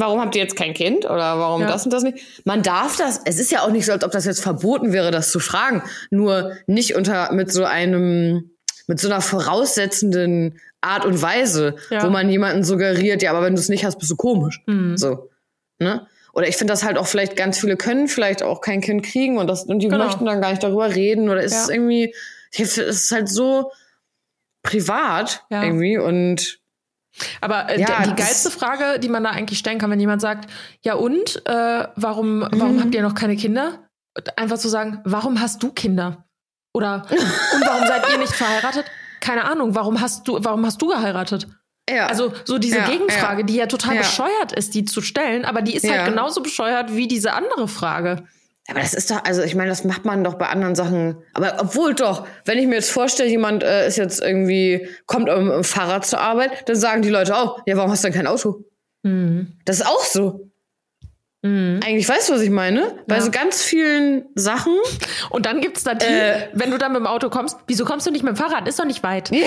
Warum 0.00 0.20
habt 0.20 0.34
ihr 0.36 0.42
jetzt 0.42 0.56
kein 0.56 0.74
Kind? 0.74 1.04
Oder 1.04 1.38
warum 1.38 1.62
Ja. 1.62 1.68
das 1.68 1.84
und 1.84 1.92
das 1.92 2.02
nicht? 2.02 2.18
Man 2.46 2.62
darf 2.62 2.96
das, 2.96 3.20
es 3.24 3.38
ist 3.38 3.50
ja 3.50 3.62
auch 3.62 3.70
nicht 3.70 3.86
so, 3.86 3.92
als 3.92 4.04
ob 4.04 4.10
das 4.12 4.24
jetzt 4.24 4.42
verboten 4.42 4.92
wäre, 4.92 5.10
das 5.10 5.30
zu 5.30 5.40
fragen. 5.40 5.82
Nur 6.10 6.52
nicht 6.66 6.94
unter, 6.96 7.32
mit 7.32 7.52
so 7.52 7.64
einem, 7.64 8.50
mit 8.86 9.00
so 9.00 9.08
einer 9.08 9.20
voraussetzenden 9.20 10.60
Art 10.80 11.04
und 11.06 11.22
Weise, 11.22 11.76
Ja. 11.90 12.02
wo 12.04 12.10
man 12.10 12.28
jemanden 12.28 12.64
suggeriert, 12.64 13.22
ja, 13.22 13.30
aber 13.30 13.42
wenn 13.42 13.54
du 13.54 13.60
es 13.60 13.68
nicht 13.70 13.84
hast, 13.84 13.98
bist 13.98 14.10
du 14.10 14.16
komisch. 14.16 14.62
So. 14.96 15.30
Ne? 15.78 16.06
Oder 16.34 16.48
ich 16.48 16.56
finde 16.56 16.72
das 16.72 16.82
halt 16.84 16.98
auch 16.98 17.06
vielleicht 17.06 17.36
ganz 17.36 17.58
viele 17.60 17.76
können 17.76 18.08
vielleicht 18.08 18.42
auch 18.42 18.60
kein 18.60 18.80
Kind 18.80 19.04
kriegen 19.04 19.38
und 19.38 19.46
das, 19.46 19.64
und 19.64 19.78
die 19.78 19.88
Genau. 19.88 20.04
möchten 20.04 20.24
dann 20.26 20.40
gar 20.40 20.50
nicht 20.50 20.62
darüber 20.62 20.94
reden 20.94 21.28
oder 21.30 21.42
ist 21.42 21.54
es 21.54 21.68
Ja. 21.68 21.74
irgendwie, 21.74 22.14
ich 22.50 22.56
find, 22.56 22.68
es 22.68 23.02
ist 23.04 23.10
halt 23.12 23.28
so 23.28 23.70
privat 24.62 25.44
irgendwie 25.50 25.98
und 25.98 26.58
Aber 27.40 27.68
äh, 27.70 27.80
Ja, 27.80 28.02
die, 28.02 28.14
geilste 28.14 28.50
Frage, 28.50 28.98
die 28.98 29.08
man 29.08 29.22
da 29.24 29.30
eigentlich 29.30 29.58
stellen 29.58 29.78
kann, 29.78 29.90
wenn 29.90 30.00
jemand 30.00 30.20
sagt, 30.20 30.50
ja 30.82 30.94
und, 30.94 31.42
äh, 31.46 31.86
warum, 31.96 32.38
Mhm. 32.40 32.48
warum 32.54 32.80
habt 32.82 32.94
ihr 32.94 33.02
noch 33.02 33.14
keine 33.14 33.36
Kinder? 33.36 33.78
Einfach 34.36 34.58
zu 34.58 34.68
sagen, 34.68 35.00
warum 35.04 35.40
hast 35.40 35.62
du 35.62 35.70
Kinder? 35.70 36.24
Oder 36.72 37.06
und 37.10 37.66
warum 37.66 37.86
seid 37.86 38.08
ihr 38.10 38.18
nicht 38.18 38.32
verheiratet? 38.32 38.84
Keine 39.20 39.44
Ahnung, 39.44 39.74
warum 39.74 40.00
hast 40.00 40.26
du, 40.28 40.38
warum 40.42 40.64
hast 40.66 40.80
du 40.82 40.88
geheiratet? 40.88 41.46
ja. 41.88 42.06
Also 42.06 42.32
so 42.44 42.58
diese 42.58 42.78
Ja, 42.78 42.86
Gegenfrage, 42.86 43.40
ja. 43.42 43.46
die 43.46 43.54
ja 43.56 43.66
total 43.66 43.98
bescheuert 43.98 44.52
ist, 44.52 44.74
die 44.74 44.84
zu 44.86 45.00
stellen, 45.02 45.44
aber 45.44 45.60
die 45.62 45.74
ist 45.76 45.84
Ja. 45.84 45.92
halt 45.98 46.06
genauso 46.06 46.42
bescheuert 46.42 46.94
wie 46.96 47.06
diese 47.08 47.32
andere 47.34 47.68
Frage. 47.68 48.24
Aber 48.70 48.80
das 48.80 48.94
ist 48.94 49.10
doch, 49.10 49.22
also 49.24 49.42
ich 49.42 49.54
meine, 49.54 49.68
das 49.68 49.84
macht 49.84 50.04
man 50.06 50.24
doch 50.24 50.34
bei 50.34 50.46
anderen 50.48 50.74
Sachen. 50.74 51.16
Aber 51.34 51.56
obwohl 51.60 51.94
doch, 51.94 52.26
wenn 52.46 52.56
ich 52.58 52.66
mir 52.66 52.76
jetzt 52.76 52.90
vorstelle, 52.90 53.28
jemand 53.28 53.62
äh, 53.62 53.86
ist 53.86 53.96
jetzt 53.98 54.22
irgendwie, 54.22 54.88
kommt 55.06 55.28
im, 55.28 55.50
im 55.50 55.64
Fahrrad 55.64 56.06
zur 56.06 56.20
Arbeit, 56.20 56.66
dann 56.68 56.76
sagen 56.76 57.02
die 57.02 57.10
Leute 57.10 57.36
auch, 57.36 57.58
ja, 57.66 57.76
warum 57.76 57.90
hast 57.90 58.02
du 58.04 58.08
denn 58.08 58.14
kein 58.16 58.26
Auto? 58.26 58.64
Das 59.02 59.80
ist 59.80 59.86
auch 59.86 60.02
so. 60.02 60.50
Eigentlich 61.46 62.08
weißt 62.08 62.30
du, 62.30 62.32
was 62.32 62.40
ich 62.40 62.48
meine? 62.48 62.94
Bei 63.06 63.16
Ja. 63.16 63.20
so 63.20 63.30
ganz 63.30 63.62
vielen 63.62 64.24
Sachen. 64.34 64.72
Und 65.28 65.44
dann 65.44 65.60
gibt's 65.60 65.84
da 65.84 65.92
die, 65.92 66.06
Äh. 66.06 66.48
wenn 66.54 66.70
du 66.70 66.78
dann 66.78 66.92
mit 66.92 67.00
dem 67.00 67.06
Auto 67.06 67.28
kommst, 67.28 67.58
wieso 67.66 67.84
kommst 67.84 68.06
du 68.06 68.10
nicht 68.10 68.24
mit 68.24 68.32
dem 68.34 68.36
Fahrrad? 68.36 68.66
Ist 68.66 68.78
doch 68.78 68.86
nicht 68.86 69.02
weit. 69.02 69.30
Ja, 69.34 69.40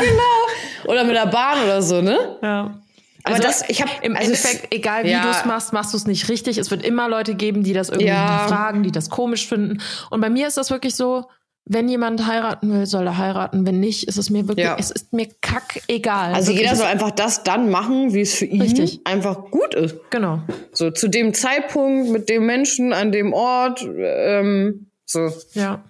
genau. 0.00 0.92
Oder 0.92 1.04
mit 1.04 1.14
der 1.14 1.26
Bahn 1.26 1.62
oder 1.62 1.80
so, 1.80 2.02
ne? 2.02 2.38
Ja. 2.42 2.80
Aber 3.28 3.36
Also 3.36 3.46
das, 3.46 3.68
ich 3.68 3.80
habe 3.82 3.90
Im 4.02 4.16
also 4.16 4.26
Endeffekt, 4.30 4.74
egal 4.74 5.04
wie 5.04 5.10
ja. 5.10 5.22
du 5.22 5.28
es 5.30 5.44
machst, 5.44 5.72
machst 5.72 5.92
du 5.92 5.96
es 5.96 6.06
nicht 6.06 6.28
richtig. 6.28 6.58
Es 6.58 6.70
wird 6.70 6.84
immer 6.84 7.08
Leute 7.08 7.34
geben, 7.34 7.62
die 7.62 7.72
das 7.72 7.88
irgendwie 7.88 8.08
Ja. 8.08 8.40
hinterfragen, 8.42 8.82
die 8.82 8.92
das 8.92 9.10
komisch 9.10 9.46
finden. 9.48 9.80
Und 10.10 10.20
bei 10.20 10.30
mir 10.30 10.48
ist 10.48 10.56
das 10.56 10.70
wirklich 10.70 10.94
so, 10.94 11.24
wenn 11.70 11.86
jemand 11.88 12.26
heiraten 12.26 12.72
will, 12.72 12.86
soll 12.86 13.06
er 13.06 13.18
heiraten. 13.18 13.66
Wenn 13.66 13.78
nicht, 13.78 14.08
ist 14.08 14.16
es 14.16 14.30
mir 14.30 14.48
wirklich, 14.48 14.64
Ja. 14.64 14.76
es 14.78 14.90
ist 14.90 15.12
mir 15.12 15.28
kack 15.42 15.82
egal. 15.88 16.32
Also 16.32 16.48
wirklich, 16.48 16.64
jeder 16.66 16.76
soll 16.76 16.86
einfach 16.86 17.10
das 17.10 17.42
dann 17.44 17.68
machen, 17.70 18.14
wie 18.14 18.22
es 18.22 18.34
für 18.34 18.46
ihn 18.46 18.62
Richtig. 18.62 19.00
einfach 19.04 19.50
gut 19.50 19.74
ist. 19.74 19.96
Genau. 20.10 20.40
So 20.72 20.90
zu 20.90 21.08
dem 21.08 21.34
Zeitpunkt, 21.34 22.08
mit 22.10 22.30
dem 22.30 22.46
Menschen, 22.46 22.92
an 22.94 23.12
dem 23.12 23.34
Ort, 23.34 23.86
ähm, 23.98 24.90
so. 25.04 25.30
Ja. 25.52 25.84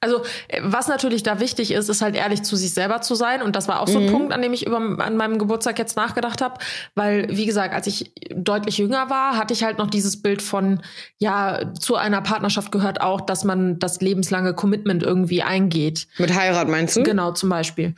Also, 0.00 0.22
äh, 0.48 0.60
was 0.62 0.88
natürlich 0.88 1.22
da 1.22 1.40
wichtig 1.40 1.70
ist, 1.72 1.88
ist 1.88 2.02
halt 2.02 2.14
ehrlich 2.16 2.42
zu 2.42 2.56
sich 2.56 2.72
selber 2.74 3.00
zu 3.00 3.14
sein. 3.14 3.42
Und 3.42 3.56
das 3.56 3.68
war 3.68 3.80
auch 3.80 3.88
so 3.88 4.00
Mhm. 4.00 4.06
ein 4.06 4.12
Punkt, 4.12 4.32
an 4.32 4.42
dem 4.42 4.52
ich 4.52 4.66
über, 4.66 4.76
an 4.78 5.16
meinem 5.16 5.38
Geburtstag 5.38 5.78
jetzt 5.78 5.96
nachgedacht 5.96 6.42
habe. 6.42 6.54
Weil, 6.94 7.26
wie 7.30 7.46
gesagt, 7.46 7.74
als 7.74 7.86
ich 7.86 8.12
deutlich 8.34 8.78
jünger 8.78 9.10
war, 9.10 9.36
hatte 9.36 9.52
ich 9.54 9.62
halt 9.64 9.78
noch 9.78 9.88
dieses 9.90 10.22
Bild 10.22 10.42
von, 10.42 10.82
ja, 11.18 11.72
zu 11.74 11.96
einer 11.96 12.20
Partnerschaft 12.20 12.72
gehört 12.72 13.00
auch, 13.00 13.20
dass 13.20 13.44
man 13.44 13.78
das 13.78 14.00
lebenslange 14.00 14.54
Commitment 14.54 15.02
irgendwie 15.02 15.42
eingeht. 15.42 16.06
Mit 16.18 16.34
Heirat 16.34 16.68
meinst 16.68 16.96
du? 16.96 17.02
Genau, 17.02 17.32
zum 17.32 17.48
Beispiel. 17.48 17.94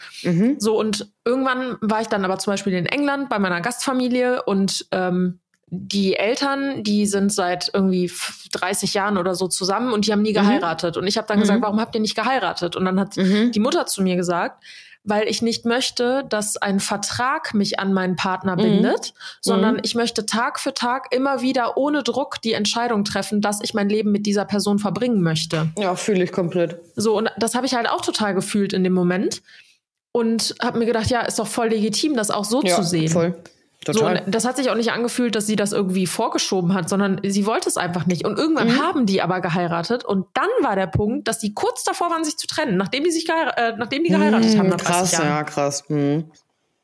So, 0.58 0.78
und 0.78 1.08
irgendwann 1.24 1.76
war 1.80 2.00
ich 2.00 2.08
dann 2.08 2.24
aber 2.24 2.38
zum 2.38 2.52
Beispiel 2.52 2.72
in 2.74 2.86
England 2.86 3.28
bei 3.28 3.38
meiner 3.38 3.60
Gastfamilie 3.60 4.42
und 4.42 4.86
ähm, 4.92 5.40
die 5.70 6.14
Eltern, 6.16 6.82
die 6.82 7.06
sind 7.06 7.32
seit 7.32 7.70
irgendwie 7.72 8.06
f- 8.06 8.44
30 8.52 8.94
Jahren 8.94 9.18
oder 9.18 9.34
so 9.34 9.48
zusammen 9.48 9.92
und 9.92 10.06
die 10.06 10.12
haben 10.12 10.22
nie 10.22 10.32
geheiratet. 10.32 10.96
Und 10.96 11.06
ich 11.06 11.16
habe 11.18 11.26
dann 11.28 11.40
gesagt, 11.40 11.60
warum 11.62 11.80
habt 11.80 11.94
ihr 11.94 12.00
nicht 12.00 12.14
geheiratet? 12.16 12.74
Und 12.76 12.84
dann 12.84 12.98
hat 12.98 13.16
die 13.16 13.60
Mutter 13.60 13.84
zu 13.86 14.02
mir 14.02 14.16
gesagt, 14.16 14.64
weil 15.04 15.28
ich 15.28 15.40
nicht 15.42 15.64
möchte, 15.64 16.24
dass 16.28 16.56
ein 16.56 16.80
Vertrag 16.80 17.54
mich 17.54 17.78
an 17.78 17.92
meinen 17.94 18.16
Partner 18.16 18.56
bindet, 18.56 19.14
sondern 19.40 19.78
ich 19.82 19.94
möchte 19.94 20.26
Tag 20.26 20.58
für 20.60 20.74
Tag 20.74 21.14
immer 21.14 21.40
wieder 21.40 21.76
ohne 21.78 22.02
Druck 22.02 22.42
die 22.42 22.52
Entscheidung 22.52 23.04
treffen, 23.04 23.40
dass 23.40 23.60
ich 23.62 23.72
mein 23.74 23.88
Leben 23.88 24.10
mit 24.12 24.26
dieser 24.26 24.44
Person 24.44 24.78
verbringen 24.78 25.22
möchte. 25.22 25.68
Ja, 25.78 25.94
fühle 25.96 26.24
ich 26.24 26.32
komplett. 26.32 26.80
So, 26.96 27.16
und 27.16 27.30
das 27.38 27.54
habe 27.54 27.64
ich 27.66 27.74
halt 27.74 27.88
auch 27.88 28.00
total 28.02 28.34
gefühlt 28.34 28.72
in 28.72 28.84
dem 28.84 28.92
Moment. 28.92 29.40
Und 30.12 30.54
habe 30.62 30.78
mir 30.78 30.86
gedacht, 30.86 31.08
ja, 31.10 31.20
ist 31.20 31.38
doch 31.38 31.46
voll 31.46 31.68
legitim, 31.68 32.16
das 32.16 32.30
auch 32.30 32.44
so 32.44 32.62
Ja, 32.62 32.74
zu 32.76 32.82
sehen. 32.82 33.08
voll. 33.08 33.36
Total. 33.84 34.22
So, 34.24 34.30
das 34.30 34.44
hat 34.44 34.56
sich 34.56 34.70
auch 34.70 34.74
nicht 34.74 34.90
angefühlt, 34.92 35.34
dass 35.36 35.46
sie 35.46 35.54
das 35.56 35.72
irgendwie 35.72 36.06
vorgeschoben 36.06 36.74
hat, 36.74 36.88
sondern 36.88 37.20
sie 37.24 37.46
wollte 37.46 37.68
es 37.68 37.76
einfach 37.76 38.06
nicht. 38.06 38.24
Und 38.26 38.36
irgendwann 38.38 38.68
Mhm. 38.68 38.82
haben 38.82 39.06
die 39.06 39.22
aber 39.22 39.40
geheiratet. 39.40 40.04
Und 40.04 40.26
dann 40.34 40.48
war 40.62 40.74
der 40.76 40.88
Punkt, 40.88 41.28
dass 41.28 41.38
die 41.38 41.54
kurz 41.54 41.84
davor 41.84 42.10
waren, 42.10 42.24
sich 42.24 42.36
zu 42.36 42.46
trennen, 42.48 42.76
nachdem 42.76 43.04
die 43.04 43.10
sich 43.12 43.28
äh, 43.28 43.74
nachdem 43.78 44.02
die 44.04 44.10
geheiratet 44.10 44.50
haben. 44.58 44.62
Hm, 44.70 44.70
nach 44.70 44.76
30 44.80 45.18
krass, 45.18 45.24
ja, 45.24 45.42
krass. 45.44 45.84
Hm. 45.86 46.24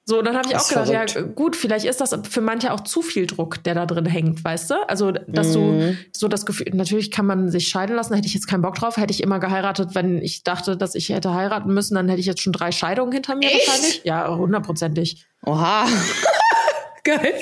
So, 0.07 0.21
dann 0.21 0.37
habe 0.37 0.47
ich 0.51 0.55
auch 0.55 0.69
gedacht, 0.69 0.89
ja, 0.91 1.07
verrückt. 1.09 1.35
gut, 1.35 1.57
vielleicht 1.57 1.87
ist 1.87 1.99
das 1.99 2.15
für 2.31 2.43
manche 2.43 2.75
auch 2.75 2.83
zu 2.83 3.01
viel 3.01 3.27
Druck, 3.27 3.65
der 3.65 3.75
da 3.75 3.87
drin 3.87 4.05
hängt, 4.05 4.45
weißt 4.45 4.71
du? 4.71 4.75
Also, 4.87 5.13
dass 5.13 5.53
du 5.55 5.61
Mhm. 5.61 5.99
so 6.13 6.29
das 6.29 6.45
Gefühl, 6.45 6.67
natürlich 6.75 7.11
kann 7.11 7.25
man 7.25 7.51
sich 7.51 7.69
scheiden 7.69 7.97
lassen, 7.97 8.13
hätte 8.15 8.27
ich 8.27 8.35
jetzt 8.35 8.47
keinen 8.47 8.61
Bock 8.61 8.75
drauf, 8.75 8.99
hätte 8.99 9.13
ich 9.15 9.23
immer 9.23 9.41
geheiratet, 9.41 9.95
wenn 9.95 10.19
ich 10.21 10.45
dachte, 10.45 10.77
dass 10.77 10.95
ich 10.95 11.09
hätte 11.09 11.33
heiraten 11.33 11.73
müssen, 11.73 11.95
dann 11.95 12.09
hätte 12.11 12.21
ich 12.21 12.27
jetzt 12.27 12.43
schon 12.43 12.53
drei 12.53 12.71
Scheidungen 12.71 13.13
hinter 13.13 13.35
mir 13.35 13.47
Echt? 13.51 13.67
wahrscheinlich. 13.67 14.03
Ja, 14.05 14.29
hundertprozentig. 14.37 15.25
Oha. 15.47 15.87
Geil. 17.05 17.35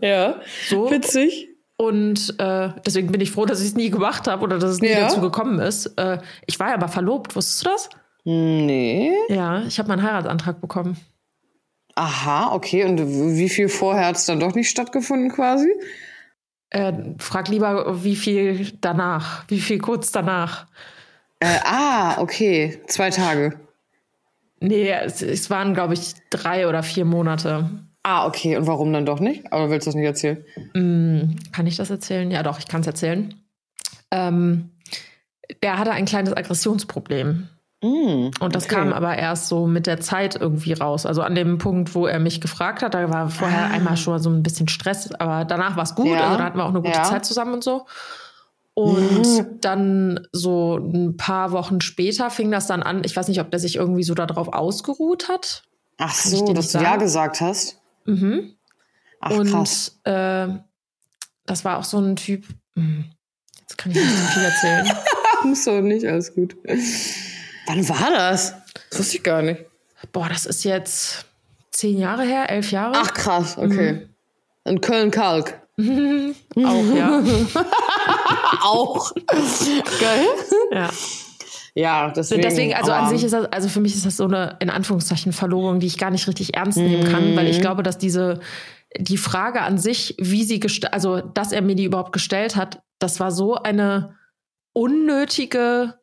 Ja. 0.00 0.40
So. 0.68 0.90
Witzig. 0.90 1.48
Und 1.78 2.34
äh, 2.38 2.70
deswegen 2.86 3.12
bin 3.12 3.20
ich 3.20 3.30
froh, 3.32 3.44
dass 3.44 3.60
ich 3.60 3.68
es 3.68 3.74
nie 3.74 3.90
gemacht 3.90 4.26
habe 4.28 4.42
oder 4.42 4.58
dass 4.58 4.70
es 4.70 4.80
nie 4.80 4.88
Ja. 4.88 5.00
dazu 5.00 5.20
gekommen 5.20 5.58
ist. 5.58 5.86
Äh, 5.98 6.18
ich 6.46 6.58
war 6.58 6.68
ja 6.68 6.74
aber 6.74 6.88
verlobt, 6.88 7.36
wusstest 7.36 7.66
du 7.66 7.70
das? 7.70 7.90
Nee. 8.24 9.12
Ja, 9.28 9.62
ich 9.66 9.78
habe 9.78 9.88
meinen 9.88 10.02
Heiratsantrag 10.02 10.60
bekommen. 10.60 10.96
Aha, 11.94 12.52
okay. 12.54 12.84
Und 12.84 12.98
wie 13.36 13.48
viel 13.48 13.68
vorher 13.68 14.06
hat 14.06 14.16
es 14.16 14.26
dann 14.26 14.40
doch 14.40 14.54
nicht 14.54 14.70
stattgefunden 14.70 15.30
quasi? 15.30 15.68
Äh, 16.70 16.92
frag 17.18 17.48
lieber, 17.48 18.02
wie 18.02 18.16
viel 18.16 18.72
danach, 18.80 19.44
wie 19.48 19.60
viel 19.60 19.78
kurz 19.78 20.12
danach. 20.12 20.66
Äh, 21.40 21.58
ah, 21.64 22.20
okay. 22.20 22.80
Zwei 22.86 23.10
Tage. 23.10 23.60
Nee, 24.60 24.90
es, 24.90 25.20
es 25.22 25.50
waren, 25.50 25.74
glaube 25.74 25.94
ich, 25.94 26.14
drei 26.30 26.66
oder 26.66 26.82
vier 26.82 27.04
Monate. 27.04 27.68
Ah, 28.08 28.24
okay. 28.26 28.56
Und 28.56 28.68
warum 28.68 28.92
dann 28.92 29.04
doch 29.04 29.18
nicht? 29.18 29.52
Aber 29.52 29.68
willst 29.68 29.86
du 29.86 29.90
das 29.90 29.96
nicht 29.96 30.04
erzählen? 30.04 30.44
Kann 31.52 31.66
ich 31.66 31.76
das 31.76 31.90
erzählen? 31.90 32.30
Ja, 32.30 32.44
doch, 32.44 32.60
ich 32.60 32.68
kann 32.68 32.82
es 32.82 32.86
erzählen. 32.86 33.34
Ähm, 34.12 34.70
der 35.62 35.76
hatte 35.76 35.90
ein 35.90 36.04
kleines 36.04 36.32
Aggressionsproblem. 36.36 37.48
Mm, 37.82 38.30
Und 38.38 38.54
das 38.54 38.66
okay. 38.66 38.76
kam 38.76 38.92
aber 38.92 39.16
erst 39.18 39.48
so 39.48 39.66
mit 39.66 39.88
der 39.88 39.98
Zeit 40.00 40.36
irgendwie 40.36 40.72
raus. 40.72 41.04
Also 41.04 41.22
an 41.22 41.34
dem 41.34 41.58
Punkt, 41.58 41.96
wo 41.96 42.06
er 42.06 42.20
mich 42.20 42.40
gefragt 42.40 42.82
hat, 42.82 42.94
da 42.94 43.10
war 43.10 43.28
vorher 43.28 43.66
Ah. 43.66 43.70
einmal 43.74 43.96
schon 43.96 44.20
so 44.20 44.30
ein 44.30 44.44
bisschen 44.44 44.68
Stress, 44.68 45.12
aber 45.12 45.44
danach 45.44 45.76
war 45.76 45.82
es 45.82 45.96
gut. 45.96 46.06
Ja. 46.06 46.26
Also 46.26 46.38
da 46.38 46.44
hatten 46.44 46.58
wir 46.58 46.64
auch 46.64 46.70
eine 46.70 46.82
gute 46.82 46.96
Ja. 46.96 47.02
Zeit 47.02 47.24
zusammen 47.26 47.54
und 47.54 47.64
so. 47.64 47.86
Und 48.74 49.46
dann 49.64 50.20
so 50.32 50.76
ein 50.76 51.16
paar 51.16 51.50
Wochen 51.50 51.80
später 51.80 52.30
fing 52.30 52.52
das 52.52 52.68
dann 52.68 52.84
an. 52.84 53.02
Ich 53.04 53.16
weiß 53.16 53.26
nicht, 53.26 53.40
ob 53.40 53.50
der 53.50 53.58
sich 53.58 53.74
irgendwie 53.76 54.04
so 54.04 54.14
darauf 54.14 54.48
ausgeruht 54.52 55.28
hat. 55.28 55.64
Ach 55.98 56.14
so, 56.14 56.52
dass 56.52 56.70
du 56.70 56.78
Ja 56.78 56.96
gesagt 56.96 57.40
hast. 57.40 57.80
Mhm. 58.06 58.54
Ach, 59.20 59.30
und 59.32 59.50
krass. 59.50 59.98
äh, 60.04 60.48
das 61.46 61.64
war 61.64 61.78
auch 61.78 61.84
so 61.84 61.98
ein 61.98 62.16
Typ. 62.16 62.44
Hm, 62.74 63.04
Jetzt 63.60 63.78
kann 63.78 63.92
ich 63.92 63.98
nicht 63.98 64.08
so 64.16 64.26
viel 64.28 64.42
erzählen. 64.44 64.92
Muss 65.44 65.64
doch 65.64 65.80
nicht, 65.80 66.06
alles 66.06 66.34
gut. 66.34 66.56
Wann 67.66 67.88
war 67.88 68.10
das? 68.10 68.54
Das 68.90 68.98
wusste 69.00 69.16
ich 69.16 69.22
gar 69.22 69.42
nicht. 69.42 69.64
Boah, 70.12 70.28
das 70.28 70.46
ist 70.46 70.64
jetzt 70.64 71.24
zehn 71.70 71.98
Jahre 71.98 72.22
her, 72.24 72.48
elf 72.50 72.70
Jahre. 72.70 72.94
Ach, 72.96 73.12
krass, 73.12 73.56
okay. 73.58 73.92
Mhm. 73.92 74.08
In 74.64 74.80
Köln-Kalk. 74.80 75.60
auch, 75.78 76.94
ja. 76.96 77.22
Auch. 78.62 79.12
Geil. 80.00 80.26
ja. 80.72 80.90
Ja, 81.76 82.10
deswegen. 82.10 82.40
Deswegen, 82.40 82.74
also 82.74 82.90
an 82.90 83.10
sich 83.10 83.22
ist 83.22 83.32
das, 83.32 83.52
also 83.52 83.68
für 83.68 83.80
mich 83.80 83.94
ist 83.94 84.06
das 84.06 84.16
so 84.16 84.24
eine, 84.24 84.56
in 84.60 84.70
Anführungszeichen, 84.70 85.32
Verlobung, 85.32 85.78
die 85.78 85.86
ich 85.86 85.98
gar 85.98 86.10
nicht 86.10 86.26
richtig 86.26 86.56
ernst 86.56 86.78
nehmen 86.78 87.04
kann, 87.04 87.36
weil 87.36 87.48
ich 87.48 87.60
glaube, 87.60 87.82
dass 87.82 87.98
diese, 87.98 88.40
die 88.98 89.18
Frage 89.18 89.60
an 89.60 89.76
sich, 89.76 90.14
wie 90.18 90.44
sie 90.44 90.58
gestellt, 90.58 90.94
also, 90.94 91.20
dass 91.20 91.52
er 91.52 91.60
mir 91.60 91.74
die 91.74 91.84
überhaupt 91.84 92.14
gestellt 92.14 92.56
hat, 92.56 92.80
das 92.98 93.20
war 93.20 93.30
so 93.30 93.56
eine 93.56 94.16
unnötige, 94.72 96.00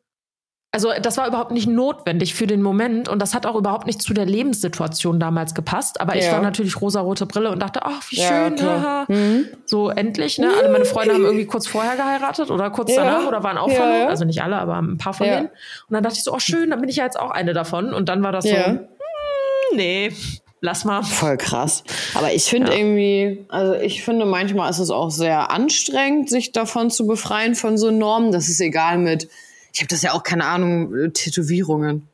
also, 0.74 0.90
das 1.00 1.16
war 1.16 1.26
überhaupt 1.26 1.52
nicht 1.52 1.66
notwendig 1.68 2.34
für 2.34 2.46
den 2.46 2.60
Moment 2.60 3.08
und 3.08 3.22
das 3.22 3.32
hat 3.32 3.46
auch 3.46 3.54
überhaupt 3.54 3.86
nicht 3.86 4.02
zu 4.02 4.12
der 4.12 4.26
Lebenssituation 4.26 5.18
damals 5.18 5.54
gepasst, 5.54 6.00
aber 6.00 6.16
ich 6.16 6.24
Ja. 6.26 6.32
war 6.32 6.40
natürlich 6.42 6.80
rosarote 6.80 7.24
Brille 7.26 7.50
und 7.50 7.60
dachte, 7.60 7.80
ach, 7.84 8.02
wie 8.10 8.16
Ja, 8.16 8.28
schön, 8.28 8.60
haha. 8.60 9.04
Mhm. 9.08 9.46
So 9.64 9.88
endlich, 9.88 10.38
ne? 10.38 10.50
Alle 10.58 10.68
meine 10.68 10.84
Freunde 10.84 11.14
haben 11.14 11.24
irgendwie 11.24 11.46
kurz 11.46 11.66
vorher 11.66 11.96
geheiratet 11.96 12.50
oder 12.50 12.70
kurz 12.70 12.94
Ja. 12.94 13.04
danach 13.04 13.26
oder 13.26 13.42
waren 13.42 13.56
auch 13.56 13.68
Ja, 13.70 13.74
verlobt. 13.76 14.00
ja. 14.02 14.08
Also 14.08 14.24
nicht 14.24 14.42
alle, 14.42 14.56
aber 14.56 14.76
ein 14.82 14.98
paar 14.98 15.14
von 15.14 15.26
Ja. 15.26 15.36
denen. 15.36 15.46
Und 15.48 15.54
dann 15.94 16.02
dachte 16.02 16.16
ich 16.18 16.24
so, 16.24 16.34
oh 16.34 16.38
schön, 16.40 16.70
dann 16.70 16.80
bin 16.80 16.88
ich 16.90 16.96
ja 16.96 17.04
jetzt 17.04 17.18
auch 17.18 17.30
eine 17.30 17.52
davon. 17.54 17.94
Und 17.94 18.08
dann 18.08 18.22
war 18.22 18.32
das 18.32 18.44
Ja. 18.44 18.64
so, 18.64 18.70
hm, 18.70 19.76
nee, 19.76 20.12
lass 20.60 20.84
mal. 20.84 21.02
Voll 21.02 21.36
krass. 21.36 21.84
Aber 22.14 22.32
ich 22.32 22.44
finde 22.44 22.72
Ja. 22.72 22.78
irgendwie, 22.78 23.46
also 23.48 23.74
ich 23.74 24.02
finde 24.04 24.24
manchmal 24.24 24.70
ist 24.70 24.78
es 24.78 24.90
auch 24.90 25.10
sehr 25.10 25.50
anstrengend, 25.50 26.30
sich 26.30 26.52
davon 26.52 26.90
zu 26.90 27.06
befreien 27.06 27.54
von 27.54 27.78
so 27.78 27.90
Normen. 27.90 28.32
Das 28.32 28.48
ist 28.48 28.60
egal 28.60 28.98
mit, 28.98 29.28
ich 29.74 29.80
habe 29.80 29.88
das 29.88 30.02
ja 30.02 30.12
auch 30.12 30.22
keine 30.22 30.44
Ahnung, 30.46 30.94
äh, 30.94 31.10
Tätowierungen. 31.10 32.08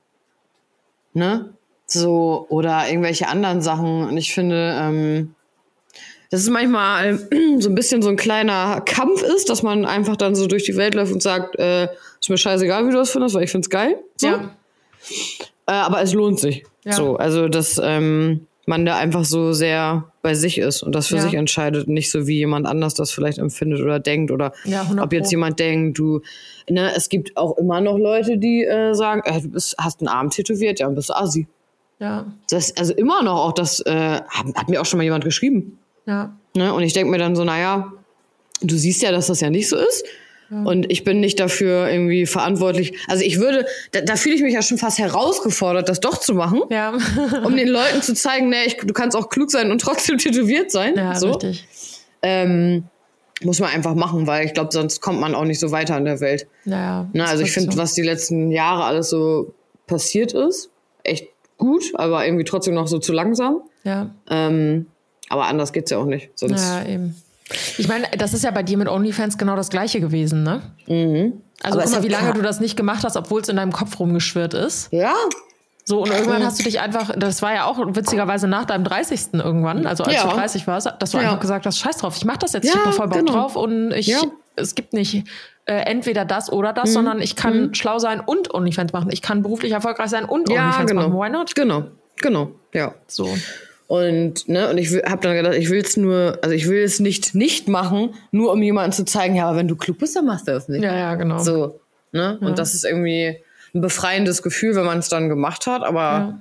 Ne? 1.12 1.52
So, 1.86 2.46
oder 2.48 2.88
irgendwelche 2.88 3.28
anderen 3.28 3.60
Sachen. 3.60 4.08
Und 4.08 4.16
ich 4.16 4.32
finde, 4.32 4.74
ähm, 4.80 5.34
dass 6.30 6.40
es 6.40 6.48
manchmal 6.48 7.18
so 7.58 7.68
ein 7.68 7.74
bisschen 7.74 8.00
so 8.00 8.08
ein 8.08 8.16
kleiner 8.16 8.80
Kampf 8.80 9.22
ist, 9.22 9.50
dass 9.50 9.62
man 9.62 9.84
einfach 9.84 10.16
dann 10.16 10.34
so 10.34 10.46
durch 10.46 10.64
die 10.64 10.76
Welt 10.76 10.94
läuft 10.94 11.12
und 11.12 11.22
sagt, 11.22 11.58
äh, 11.58 11.88
ist 12.18 12.30
mir 12.30 12.38
scheißegal, 12.38 12.86
wie 12.86 12.92
du 12.92 12.96
das 12.96 13.10
findest, 13.10 13.34
weil 13.34 13.44
ich 13.44 13.50
find's 13.50 13.68
geil. 13.68 13.98
So. 14.16 14.28
Ja. 14.28 14.56
Äh, 15.66 15.72
aber 15.72 16.00
es 16.00 16.14
lohnt 16.14 16.40
sich. 16.40 16.64
Ja. 16.84 16.92
So, 16.94 17.16
also 17.16 17.48
dass 17.48 17.78
ähm, 17.82 18.46
man 18.70 18.86
da 18.86 18.96
einfach 18.96 19.24
so 19.26 19.52
sehr 19.52 20.10
bei 20.22 20.32
sich 20.34 20.56
ist 20.58 20.82
und 20.82 20.94
das 20.94 21.08
für 21.08 21.16
Ja. 21.16 21.22
sich 21.22 21.34
entscheidet, 21.34 21.88
nicht 21.88 22.10
so 22.10 22.26
wie 22.26 22.38
jemand 22.38 22.66
anders 22.66 22.94
das 22.94 23.10
vielleicht 23.10 23.36
empfindet 23.38 23.80
oder 23.82 23.98
denkt 24.00 24.30
oder 24.30 24.52
Ja, 24.64 24.82
100 24.82 25.04
ob 25.04 25.12
jetzt 25.12 25.30
jemand 25.30 25.58
denkt, 25.60 25.98
du, 25.98 26.22
ne, 26.68 26.92
es 26.96 27.08
gibt 27.10 27.36
auch 27.36 27.58
immer 27.58 27.80
noch 27.82 27.98
Leute, 27.98 28.38
die 28.38 28.64
äh, 28.64 28.94
sagen, 28.94 29.20
äh, 29.26 29.40
du 29.42 29.48
bist, 29.50 29.74
hast 29.78 30.00
einen 30.00 30.08
Arm 30.08 30.30
tätowiert, 30.30 30.80
ja, 30.80 30.86
und 30.86 30.94
bist 30.94 31.14
Assi. 31.14 31.46
Ja, 31.98 32.32
Das, 32.48 32.74
also 32.78 32.94
immer 32.94 33.22
noch 33.22 33.44
auch 33.44 33.52
das, 33.52 33.80
äh, 33.80 33.90
hat, 33.92 34.46
hat 34.54 34.68
mir 34.70 34.80
auch 34.80 34.86
schon 34.86 34.96
mal 34.98 35.04
jemand 35.04 35.24
geschrieben. 35.24 35.78
ja, 36.06 36.34
Ne? 36.56 36.72
Und 36.72 36.82
ich 36.82 36.92
denke 36.94 37.10
mir 37.10 37.18
dann 37.18 37.36
so, 37.36 37.44
naja, 37.44 37.92
du 38.62 38.76
siehst 38.76 39.02
ja, 39.02 39.12
dass 39.12 39.26
das 39.28 39.40
ja 39.40 39.50
nicht 39.50 39.68
so 39.68 39.76
ist. 39.76 40.04
Und 40.50 40.90
ich 40.90 41.04
bin 41.04 41.20
nicht 41.20 41.38
dafür 41.38 41.88
irgendwie 41.88 42.26
verantwortlich. 42.26 42.94
Also 43.06 43.24
ich 43.24 43.38
würde, 43.38 43.66
da, 43.92 44.00
da 44.00 44.16
fühle 44.16 44.34
ich 44.34 44.42
mich 44.42 44.54
ja 44.54 44.62
schon 44.62 44.78
fast 44.78 44.98
herausgefordert, 44.98 45.88
das 45.88 46.00
doch 46.00 46.18
zu 46.18 46.34
machen 46.34 46.62
ja. 46.70 46.92
um 47.44 47.56
den 47.56 47.68
Leuten 47.68 48.02
zu 48.02 48.14
zeigen, 48.14 48.48
nee, 48.48 48.64
ich, 48.66 48.76
du 48.76 48.92
kannst 48.92 49.16
auch 49.16 49.28
klug 49.28 49.50
sein 49.50 49.70
und 49.70 49.80
trotzdem 49.80 50.18
tätowiert 50.18 50.72
sein. 50.72 50.96
ja, 50.96 51.14
so. 51.14 51.30
richtig. 51.30 51.66
Ähm, 52.22 52.84
muss 53.42 53.60
man 53.60 53.70
einfach 53.70 53.94
machen, 53.94 54.26
weil 54.26 54.44
ich 54.44 54.52
glaube, 54.52 54.70
sonst 54.72 55.00
kommt 55.00 55.20
man 55.20 55.34
auch 55.34 55.44
nicht 55.44 55.60
so 55.60 55.70
weiter 55.70 55.96
in 55.96 56.04
der 56.04 56.20
Welt. 56.20 56.46
Ja, 56.64 56.76
ja. 56.76 57.08
Ne? 57.12 57.22
ist 57.22 57.30
Also 57.30 57.42
ich 57.44 57.52
finde, 57.52 57.72
so. 57.72 57.78
was 57.78 57.94
die 57.94 58.02
letzten 58.02 58.50
Jahre 58.50 58.84
alles 58.84 59.08
so 59.08 59.54
passiert 59.86 60.32
ist, 60.32 60.70
echt 61.04 61.28
gut, 61.56 61.84
aber 61.94 62.26
irgendwie 62.26 62.44
trotzdem 62.44 62.74
noch 62.74 62.88
so 62.88 62.98
zu 62.98 63.12
langsam. 63.12 63.62
Ja, 63.84 64.10
Ähm, 64.28 64.86
aber 65.30 65.46
anders 65.46 65.72
geht's 65.72 65.90
ja 65.90 65.98
auch 65.98 66.06
nicht. 66.06 66.30
Sonst, 66.34 66.60
ja, 66.60 66.84
eben. 66.86 67.14
Ich 67.78 67.88
meine, 67.88 68.06
das 68.18 68.32
ist 68.34 68.44
ja 68.44 68.50
bei 68.50 68.62
dir 68.62 68.76
mit 68.78 68.88
OnlyFans 68.88 69.38
genau 69.38 69.56
das 69.56 69.70
Gleiche 69.70 70.00
gewesen, 70.00 70.42
ne? 70.42 70.62
Mhm. 70.86 71.40
Also 71.62 71.78
Aber 71.78 71.86
guck 71.86 71.94
mal, 71.96 72.02
wie 72.04 72.08
lange 72.08 72.32
du 72.32 72.42
das 72.42 72.60
nicht 72.60 72.76
gemacht 72.76 73.04
hast, 73.04 73.16
obwohl 73.16 73.40
es 73.42 73.48
in 73.48 73.56
deinem 73.56 73.72
Kopf 73.72 73.98
rumgeschwirrt 73.98 74.54
ist. 74.54 74.88
ja, 74.92 75.12
So, 75.84 76.02
und 76.02 76.10
irgendwann 76.12 76.44
hast 76.44 76.58
du 76.60 76.62
dich 76.64 76.78
einfach, 76.80 77.10
das 77.16 77.42
war 77.42 77.52
ja 77.52 77.64
auch 77.64 77.78
witzigerweise 77.96 78.46
nach 78.46 78.64
deinem 78.64 78.84
30. 78.84 79.34
irgendwann, 79.34 79.86
also 79.86 80.04
als 80.04 80.14
Ja. 80.14 80.22
du 80.28 80.36
30 80.36 80.66
warst, 80.66 80.88
dass 81.00 81.10
du 81.10 81.18
Ja. 81.18 81.24
einfach 81.24 81.40
gesagt 81.40 81.66
hast, 81.66 81.78
scheiß 81.78 81.96
drauf, 81.98 82.16
ich 82.16 82.24
mach 82.24 82.36
das 82.36 82.52
jetzt, 82.52 82.64
Ja, 82.66 82.72
ich 82.72 82.78
hab 82.78 82.84
da 82.84 82.92
voll 82.92 83.08
Bock 83.08 83.18
genau. 83.18 83.32
drauf 83.32 83.56
und 83.56 83.90
ich, 83.92 84.06
Ja. 84.06 84.20
es 84.56 84.74
gibt 84.74 84.92
nicht 84.92 85.24
äh, 85.66 85.74
entweder 85.84 86.24
das 86.24 86.50
oder 86.50 86.70
Mhm. 86.70 86.74
das, 86.76 86.92
sondern 86.92 87.20
ich 87.22 87.36
kann 87.36 87.74
schlau 87.74 87.98
sein 87.98 88.20
und 88.20 88.52
OnlyFans 88.54 88.92
machen. 88.92 89.10
Ich 89.12 89.22
kann 89.22 89.42
beruflich 89.42 89.72
erfolgreich 89.72 90.10
sein 90.10 90.24
und 90.24 90.48
ja, 90.48 90.62
OnlyFans 90.62 90.90
genau. 90.90 91.08
machen. 91.08 91.20
Why 91.20 91.30
not? 91.30 91.54
Genau, 91.54 91.84
genau, 92.16 92.50
ja. 92.72 92.94
So. 93.06 93.28
Und, 93.90 94.48
ne, 94.48 94.70
und 94.70 94.78
ich 94.78 94.88
habe 95.04 95.20
dann 95.20 95.34
gedacht, 95.34 95.54
ich 95.56 95.68
will 95.68 95.80
es 95.80 95.96
nur, 95.96 96.38
also 96.42 96.54
ich 96.54 96.68
will 96.68 96.80
es 96.80 97.00
nicht 97.00 97.34
nicht 97.34 97.66
machen, 97.66 98.14
nur 98.30 98.52
um 98.52 98.62
jemandem 98.62 98.92
zu 98.92 99.04
zeigen, 99.04 99.34
ja, 99.34 99.48
aber 99.48 99.58
wenn 99.58 99.66
du 99.66 99.74
klug 99.74 99.98
bist, 99.98 100.14
dann 100.14 100.26
machst 100.26 100.46
du 100.46 100.52
das 100.52 100.68
nicht. 100.68 100.84
Ja, 100.84 100.96
ja, 100.96 101.14
genau. 101.16 101.38
So, 101.38 101.80
ne? 102.12 102.38
Und 102.40 102.60
das 102.60 102.74
ist 102.74 102.84
irgendwie 102.84 103.38
ein 103.74 103.80
befreiendes 103.80 104.42
Gefühl, 104.44 104.76
wenn 104.76 104.84
man 104.86 105.00
es 105.00 105.08
dann 105.08 105.28
gemacht 105.28 105.66
hat, 105.66 105.82
aber 105.82 106.00
Ja. 106.00 106.38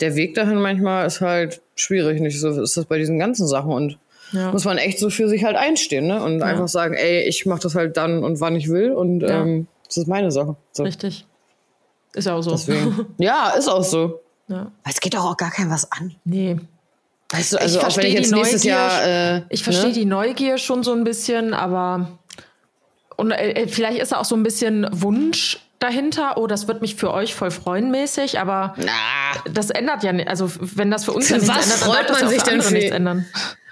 der 0.00 0.14
Weg 0.14 0.34
dahin 0.34 0.60
manchmal 0.60 1.06
ist 1.06 1.22
halt 1.22 1.62
schwierig. 1.74 2.20
Nicht 2.20 2.38
so 2.38 2.50
ist 2.60 2.76
das 2.76 2.84
bei 2.84 2.98
diesen 2.98 3.18
ganzen 3.18 3.46
Sachen 3.46 3.72
und 3.72 3.98
Ja. 4.32 4.52
muss 4.52 4.66
man 4.66 4.76
echt 4.76 4.98
so 4.98 5.08
für 5.08 5.26
sich 5.26 5.42
halt 5.42 5.56
einstehen, 5.56 6.06
ne? 6.06 6.22
Und 6.22 6.42
einfach 6.42 6.68
sagen, 6.68 6.92
ey, 6.92 7.22
ich 7.22 7.46
mach 7.46 7.60
das 7.60 7.74
halt 7.76 7.96
dann 7.96 8.22
und 8.22 8.40
wann 8.42 8.56
ich 8.56 8.68
will 8.68 8.92
und 8.92 9.20
Ja. 9.22 9.40
ähm, 9.40 9.68
das 9.86 9.96
ist 9.96 10.06
meine 10.06 10.30
Sache. 10.30 10.54
So. 10.72 10.82
Richtig. 10.82 11.24
Ist 12.12 12.26
ja 12.26 12.34
auch 12.34 12.42
so. 12.42 12.50
Deswegen. 12.50 13.06
ja, 13.16 13.54
ist 13.56 13.68
auch 13.68 13.84
so. 13.84 14.20
Ja. 14.48 14.62
Weil 14.82 14.92
es 14.92 15.00
geht 15.00 15.14
doch 15.14 15.24
auch 15.24 15.36
gar 15.36 15.52
kein 15.52 15.70
was 15.70 15.92
an. 15.92 16.16
Nee. 16.24 16.56
Weißt 17.32 17.52
du, 17.52 17.60
also 17.60 17.80
auch 17.80 17.96
wenn 17.96 18.06
ich 18.06 18.14
jetzt 18.14 18.30
die 18.30 18.34
nächstes 18.34 18.64
Neugier. 18.64 18.72
Jahr. 18.72 19.36
Äh, 19.36 19.42
Ich 19.50 19.62
verstehe 19.62 19.88
ne? 19.88 19.92
die 19.92 20.04
Neugier 20.04 20.58
schon 20.58 20.82
so 20.82 20.92
ein 20.92 21.04
bisschen, 21.04 21.54
aber 21.54 22.18
und 23.16 23.30
äh, 23.30 23.50
äh, 23.52 23.68
vielleicht 23.68 23.98
ist 24.00 24.12
da 24.12 24.16
auch 24.18 24.24
so 24.24 24.34
ein 24.34 24.42
bisschen 24.42 24.86
Wunsch 24.92 25.58
dahinter, 25.78 26.36
oh, 26.36 26.46
das 26.46 26.66
wird 26.68 26.82
mich 26.82 26.96
für 26.96 27.12
euch 27.12 27.34
voll 27.34 27.50
freuen 27.50 27.90
mäßig, 27.90 28.38
aber 28.38 28.74
Na. 28.78 28.92
das 29.52 29.70
ändert 29.70 30.02
ja 30.02 30.12
nicht. 30.12 30.28
Also 30.28 30.50
wenn 30.60 30.90
das 30.90 31.04
für 31.04 31.12
uns 31.12 31.28
Für 31.28 31.34
ja 31.36 31.40
was 31.42 31.48
ändert, 31.48 31.70
dann 31.70 31.78
freut 31.90 32.10
man 32.10 32.20
ja 32.22 32.28
sich 32.28 32.42
denn 32.42 32.60
für- 32.62 32.72
nichts 32.74 32.90
ändern. 32.90 33.26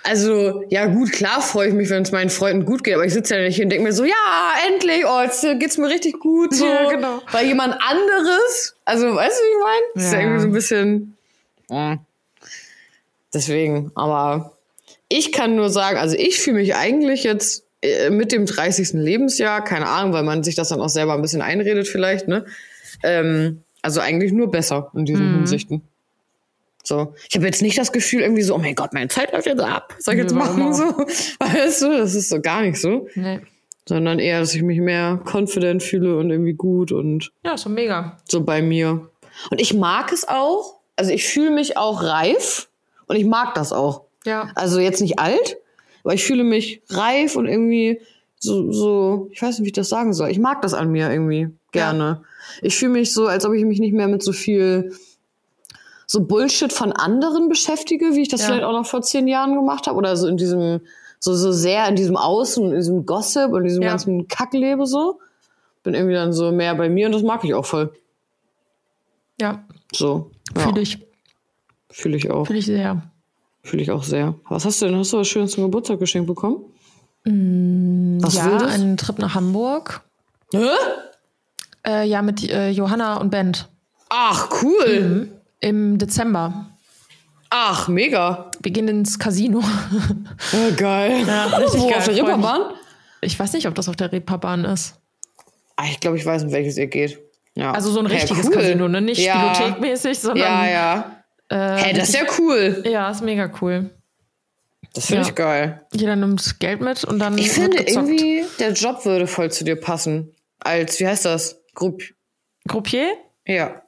Also, 0.05 0.63
ja 0.71 0.87
gut, 0.87 1.13
klar 1.13 1.43
freue 1.43 1.69
ich 1.69 1.75
mich, 1.75 1.91
wenn 1.91 2.03
es 2.05 2.13
meinen 2.13 2.31
Freunden 2.31 2.65
gut 2.65 2.83
geht, 2.85 2.95
aber 2.95 3.05
ich 3.05 3.13
sitze 3.13 3.35
ja 3.37 3.43
nicht 3.43 3.57
hier 3.57 3.65
und 3.65 3.71
denke 3.71 3.85
mir 3.85 3.93
so, 3.93 4.05
ja, 4.05 4.15
endlich, 4.69 5.05
oh, 5.05 5.21
jetzt 5.23 5.43
geht's 5.59 5.77
mir 5.77 5.89
richtig 5.89 6.19
gut. 6.21 6.55
So. 6.55 6.65
Ja, 6.67 6.89
genau. 6.89 7.21
Weil 7.31 7.47
jemand 7.47 7.75
anderes, 7.75 8.75
also 8.87 9.15
weißt 9.15 9.39
du, 9.39 9.45
wie 9.45 9.49
ich 9.51 9.65
meine? 9.65 9.83
Das 9.97 10.05
ist 10.05 10.13
ja 10.13 10.19
Ja. 10.21 10.25
irgendwie 10.25 10.41
so 10.43 10.47
ein 10.47 10.53
bisschen. 10.53 11.17
äh. 11.71 11.97
Deswegen, 13.35 13.91
aber 13.95 14.53
ich 15.09 15.33
kann 15.33 15.57
nur 15.57 15.71
sagen, 15.71 15.99
also 15.99 16.17
ich 16.17 16.39
fühle 16.41 16.57
mich 16.59 16.75
eigentlich 16.75 17.25
jetzt 17.25 17.65
äh, 17.83 18.11
mit 18.11 18.33
dem 18.33 18.47
30. 18.47 18.93
Lebensjahr, 18.95 19.63
keine 19.63 19.87
Ahnung, 19.89 20.13
weil 20.13 20.23
man 20.23 20.43
sich 20.43 20.55
das 20.55 20.69
dann 20.71 20.81
auch 20.81 20.89
selber 20.89 21.15
ein 21.15 21.23
bisschen 21.23 21.43
einredet 21.43 21.89
vielleicht, 21.89 22.29
ne? 22.29 22.45
Ähm, 23.03 23.63
also 23.83 24.01
eigentlich 24.01 24.33
nur 24.33 24.51
besser 24.51 24.91
in 24.95 25.05
diesen 25.05 25.35
Hinsichten. 25.35 25.83
So. 26.83 27.15
Ich 27.29 27.37
habe 27.37 27.47
jetzt 27.47 27.61
nicht 27.63 27.77
das 27.79 27.93
Gefühl, 27.93 28.23
irgendwie 28.23 28.43
so, 28.43 28.55
oh 28.55 28.59
mein 28.59 28.75
Gott, 28.75 28.93
meine 28.95 29.09
Zeit 29.09 29.33
läuft 29.33 29.47
jetzt 29.47 29.61
ab. 29.61 29.95
Soll 29.99 30.15
ich 30.15 30.21
jetzt 30.21 30.35
machen? 30.35 30.73
So. 30.73 30.85
Weißt 31.39 31.83
du, 31.83 31.97
das 31.99 32.15
ist 32.15 32.31
so 32.31 32.41
gar 32.41 32.63
nicht 32.63 32.81
so. 32.81 33.09
Nee. 33.15 33.41
Sondern 33.87 34.19
eher, 34.19 34.41
dass 34.41 34.55
ich 34.55 34.63
mich 34.63 34.81
mehr 34.81 35.21
confident 35.31 35.83
fühle 35.83 36.17
und 36.17 36.31
irgendwie 36.31 36.55
gut 36.55 36.91
und 36.93 37.31
Ja, 37.45 37.57
so 37.57 37.69
mega. 37.69 38.17
so 38.27 38.43
bei 38.43 38.63
mir. 38.63 39.09
Und 39.51 39.61
ich 39.61 39.75
mag 39.75 40.13
es 40.13 40.27
auch. 40.27 40.81
Also 40.97 41.11
ich 41.13 41.27
fühle 41.29 41.51
mich 41.51 41.77
auch 41.77 42.03
reif 42.03 42.69
und 43.09 43.17
ich 43.17 43.25
mag 43.27 43.55
das 43.55 43.73
auch. 43.73 44.03
Ja. 44.25 44.51
Also 44.55 44.79
jetzt 44.79 45.01
nicht 45.01 45.19
alt, 45.19 45.57
aber 46.05 46.15
ich 46.15 46.25
fühle 46.25 46.45
mich 46.45 46.83
reif 46.91 47.37
und 47.37 47.47
irgendwie 47.47 48.01
so, 48.39 48.71
so, 48.73 49.29
ich 49.33 49.43
weiß 49.43 49.59
nicht, 49.59 49.65
wie 49.65 49.71
ich 49.71 49.73
das 49.73 49.89
sagen 49.89 50.13
soll. 50.13 50.31
Ich 50.31 50.39
mag 50.39 50.63
das 50.63 50.73
an 50.75 50.91
mir 50.93 51.11
irgendwie 51.11 51.49
gerne. 51.73 52.23
Ich 52.63 52.77
fühle 52.77 52.93
mich 52.93 53.13
so, 53.13 53.27
als 53.27 53.45
ob 53.45 53.53
ich 53.55 53.65
mich 53.65 53.81
nicht 53.81 53.93
mehr 53.95 54.09
mit 54.09 54.23
so 54.23 54.33
viel 54.33 54.93
so 56.07 56.25
Bullshit 56.25 56.73
von 56.73 56.93
anderen 56.93 57.49
beschäftige, 57.49 58.15
wie 58.15 58.23
ich 58.23 58.29
das 58.29 58.41
Ja. 58.43 58.47
vielleicht 58.47 58.65
auch 58.65 58.73
noch 58.73 58.87
vor 58.87 59.03
zehn 59.03 59.29
Jahren 59.29 59.55
gemacht 59.55 59.87
habe. 59.87 59.99
Oder 59.99 60.17
so 60.17 60.27
in 60.29 60.37
diesem, 60.39 60.81
so, 61.19 61.35
so 61.35 61.53
sehr 61.53 61.87
in 61.89 61.97
diesem 61.97 62.17
Außen, 62.17 62.71
in 62.71 62.77
diesem 62.77 63.05
Gossip 63.05 63.51
und 63.53 63.65
diesem 63.65 63.83
Ja. 63.83 63.91
ganzen 63.91 64.27
Kacklebe 64.29 64.87
so. 64.87 65.19
Bin 65.83 65.95
irgendwie 65.95 66.15
dann 66.15 66.33
so 66.33 66.51
mehr 66.53 66.75
bei 66.77 66.89
mir 66.89 67.07
und 67.07 67.13
das 67.13 67.23
mag 67.23 67.45
ich 67.45 67.53
auch 67.55 67.67
voll. 67.67 67.93
Ja, 69.41 69.65
So. 69.93 70.31
Ja, 70.57 70.63
fühle 70.63 70.81
ich, 70.81 70.99
Fühle 71.91 72.17
ich 72.17 72.31
auch. 72.31 72.47
fühle 72.47 72.59
ich 72.59 72.67
sehr. 72.67 73.03
Fühle 73.63 73.83
ich 73.83 73.91
auch 73.91 74.03
sehr. 74.03 74.35
Was 74.49 74.65
hast 74.65 74.81
du 74.81 74.87
denn? 74.87 74.97
Hast 74.97 75.13
du 75.13 75.19
was 75.19 75.29
Schönes 75.29 75.53
zum 75.53 75.65
Geburtstag 75.65 75.99
geschenkt 75.99 76.27
bekommen? 76.27 76.65
was 77.25 78.35
ja, 78.35 78.57
einen 78.59 78.97
Trip 78.97 79.19
nach 79.19 79.35
Hamburg. 79.35 80.03
Hä? 80.53 80.67
Äh, 81.87 82.07
ja, 82.09 82.23
mit 82.23 82.49
äh, 82.49 82.71
Johanna 82.71 83.19
und 83.19 83.31
Bent. 83.31 83.69
Ach, 84.09 84.49
cool. 84.63 85.29
Im 85.61 85.99
Dezember. 85.99 86.67
Ach, 87.51 87.89
mega. 87.89 88.51
Wir 88.61 88.73
gehen 88.73 88.89
ins 88.89 89.19
Casino. 89.19 89.63
Ja, 90.53 90.71
geil. 90.77 91.25
Ja, 91.27 91.47
richtig 91.47 91.81
Wo, 91.81 91.89
geil, 91.89 91.99
auf 91.99 92.05
der. 92.05 92.17
Reeperbahn? 92.17 92.63
Ich 93.21 93.39
weiß 93.39 93.53
nicht, 93.53 93.67
ob 93.67 93.75
das 93.75 93.89
auf 93.89 93.97
der 93.97 94.13
Reeperbahn 94.13 94.65
ist. 94.65 94.95
Ah, 95.77 95.85
ich 95.91 96.01
glaube, 96.01 96.17
ich 96.17 96.25
weiß, 96.25 96.45
um 96.45 96.53
welches 96.53 96.77
ihr 96.79 96.87
geht. 96.87 97.19
Ja. 97.55 97.73
Also 97.73 97.91
so 97.91 97.99
ein 98.01 98.07
richtiges 98.07 98.47
cool. 98.47 98.53
Casino, 98.53 98.89
ne? 98.89 99.01
Nicht 99.01 99.21
ja. 99.21 99.55
Spielothekmäßig, 99.55 100.19
sondern. 100.19 100.47
Ja, 100.47 100.67
ja. 100.67 101.18
Äh, 101.51 101.57
Hey, 101.57 101.93
das 101.95 102.11
ist 102.11 102.15
ja 102.15 102.27
cool. 102.39 102.83
ja, 102.87 103.11
ist 103.11 103.23
mega 103.23 103.51
cool. 103.61 103.91
Das 104.95 105.07
finde 105.07 105.23
Ja. 105.23 105.29
ich 105.29 105.35
geil. 105.35 105.87
Jeder 105.93 106.17
nimmt 106.17 106.61
Geld 106.61 106.81
mit 106.81 107.05
und 107.05 107.19
dann. 107.19 107.37
Ich 107.39 107.51
finde 107.51 107.83
irgendwie, 107.83 108.45
der 108.59 108.73
Job 108.73 109.05
würde 109.05 109.27
voll 109.27 109.51
zu 109.51 109.65
dir 109.65 109.77
passen. 109.77 110.35
Als, 110.61 110.99
wie 111.01 111.07
heißt 111.07 111.25
das? 111.25 111.61
Grupp. 111.75 112.03
Groupier? 112.67 113.13
Ja. 113.47 113.83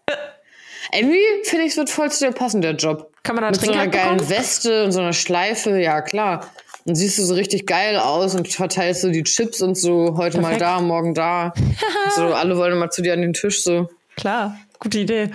Irgendwie 0.93 1.19
finde 1.45 1.65
ich, 1.65 1.73
es 1.73 1.77
wird 1.77 1.91
voll 1.91 2.11
zu 2.11 2.25
dir 2.27 2.33
passen, 2.33 2.61
der 2.63 2.73
Job. 2.75 3.13
Kann 3.23 3.35
man 3.37 3.45
da 3.45 3.51
Mit 3.51 3.61
so 3.61 3.71
einer 3.73 3.87
geilen 3.89 4.17
bekommen? 4.19 4.31
Weste 4.31 4.85
und 4.85 4.93
so 4.93 5.01
einer 5.01 5.13
Schleife, 5.13 5.79
ja 5.81 6.01
klar. 6.01 6.47
Dann 6.87 6.95
siehst 6.95 7.19
du 7.19 7.25
so 7.25 7.35
richtig 7.35 7.67
geil 7.67 7.97
aus 7.99 8.35
und 8.35 8.49
verteilst 8.49 9.03
so 9.03 9.11
die 9.11 9.23
Chips 9.23 9.61
und 9.61 9.77
so, 9.77 10.17
heute 10.17 10.37
mal 10.41 10.57
Perfekt. 10.57 10.63
da, 10.63 10.81
morgen 10.81 11.15
da. 11.15 11.53
so, 12.17 12.33
alle 12.33 12.57
wollen 12.57 12.79
mal 12.79 12.91
zu 12.91 13.03
dir 13.03 13.13
an 13.13 13.21
den 13.21 13.35
Tisch, 13.35 13.63
so. 13.63 13.89
Klar, 14.17 14.59
gute 14.81 14.99
Idee. 14.99 15.31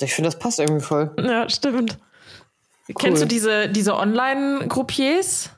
Ich 0.00 0.14
finde, 0.14 0.28
das 0.28 0.38
passt 0.38 0.60
irgendwie 0.60 0.84
voll. 0.84 1.10
Ja, 1.18 1.48
stimmt. 1.48 1.98
Kennst 2.98 3.22
du 3.22 3.26
diese, 3.26 3.68
diese 3.68 3.96
Online-Groupiers? 3.96 5.50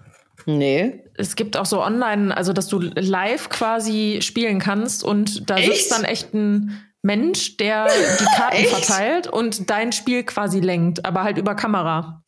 Nee. 0.46 1.04
Es 1.14 1.36
gibt 1.36 1.56
auch 1.56 1.66
so 1.66 1.82
online, 1.82 2.36
also 2.36 2.52
dass 2.52 2.68
du 2.68 2.78
live 2.80 3.48
quasi 3.48 4.20
spielen 4.22 4.58
kannst 4.58 5.04
und 5.04 5.48
da 5.48 5.56
Echt? 5.56 5.72
sitzt 5.72 5.92
dann 5.92 6.04
echt 6.04 6.34
ein 6.34 6.82
Mensch, 7.02 7.56
der 7.56 7.86
die 7.86 8.24
Karten 8.36 8.64
verteilt 8.68 9.26
und 9.26 9.70
dein 9.70 9.92
Spiel 9.92 10.24
quasi 10.24 10.60
lenkt, 10.60 11.04
aber 11.04 11.22
halt 11.22 11.38
über 11.38 11.54
Kamera. 11.54 12.22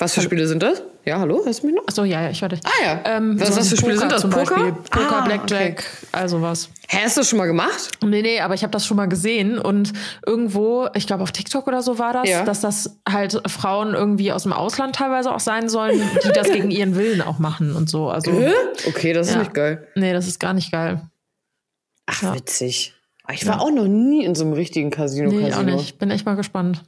Was 0.00 0.14
für 0.14 0.20
Spiele 0.22 0.46
sind 0.46 0.62
das? 0.62 0.82
Ja, 1.04 1.18
hallo, 1.18 1.42
hörst 1.44 1.62
du 1.62 1.66
mich 1.66 1.74
noch? 1.74 1.82
Achso, 1.88 2.04
ja, 2.04 2.22
ja, 2.22 2.30
ich 2.30 2.40
warte. 2.40 2.60
Ah 2.64 2.84
ja. 2.84 3.00
Ähm, 3.16 3.40
was, 3.40 3.48
so 3.48 3.56
was 3.56 3.68
für 3.70 3.76
Spiele 3.76 3.98
sind 3.98 4.12
das? 4.12 4.22
Poker? 4.22 4.36
Beispiel. 4.36 4.72
Poker, 4.90 5.22
Ah, 5.22 5.24
Blackjack, 5.24 5.72
okay. 5.78 6.06
also 6.12 6.40
was. 6.40 6.68
Hä, 6.88 6.98
hast 7.02 7.16
du 7.16 7.20
das 7.22 7.28
schon 7.28 7.38
mal 7.38 7.46
gemacht? 7.46 7.90
Nee, 8.04 8.22
nee, 8.22 8.38
aber 8.40 8.54
ich 8.54 8.62
habe 8.62 8.70
das 8.70 8.86
schon 8.86 8.96
mal 8.96 9.08
gesehen 9.08 9.58
und 9.58 9.92
irgendwo, 10.24 10.86
ich 10.94 11.06
glaube 11.08 11.22
auf 11.24 11.32
TikTok 11.32 11.66
oder 11.66 11.82
so 11.82 11.98
war 11.98 12.12
das, 12.12 12.28
Ja. 12.28 12.44
dass 12.44 12.60
das 12.60 12.98
halt 13.08 13.42
Frauen 13.50 13.94
irgendwie 13.94 14.30
aus 14.30 14.44
dem 14.44 14.52
Ausland 14.52 14.94
teilweise 14.94 15.34
auch 15.34 15.40
sein 15.40 15.68
sollen, 15.68 16.00
die 16.24 16.32
das 16.32 16.48
gegen 16.52 16.70
ihren 16.70 16.94
Willen 16.94 17.20
auch 17.22 17.38
machen 17.40 17.74
und 17.74 17.90
so. 17.90 18.08
Also, 18.08 18.30
Hä? 18.32 18.52
Okay, 18.86 19.12
das 19.12 19.28
ist 19.28 19.32
Ja. 19.34 19.40
nicht 19.40 19.54
geil. 19.54 19.88
nee, 19.96 20.12
das 20.12 20.28
ist 20.28 20.38
gar 20.38 20.52
nicht 20.52 20.70
geil. 20.70 21.00
Ach, 22.06 22.22
Ja. 22.22 22.34
witzig. 22.34 22.94
Ich 23.32 23.46
war 23.46 23.60
auch 23.60 23.70
noch 23.70 23.88
nie 23.88 24.24
in 24.24 24.34
so 24.34 24.44
einem 24.44 24.52
richtigen 24.54 24.90
Casino. 24.90 25.30
Nee, 25.30 25.50
Casino. 25.50 25.72
auch 25.72 25.76
nicht. 25.76 25.98
Bin 25.98 26.10
echt 26.10 26.24
mal 26.24 26.36
gespannt. 26.36 26.82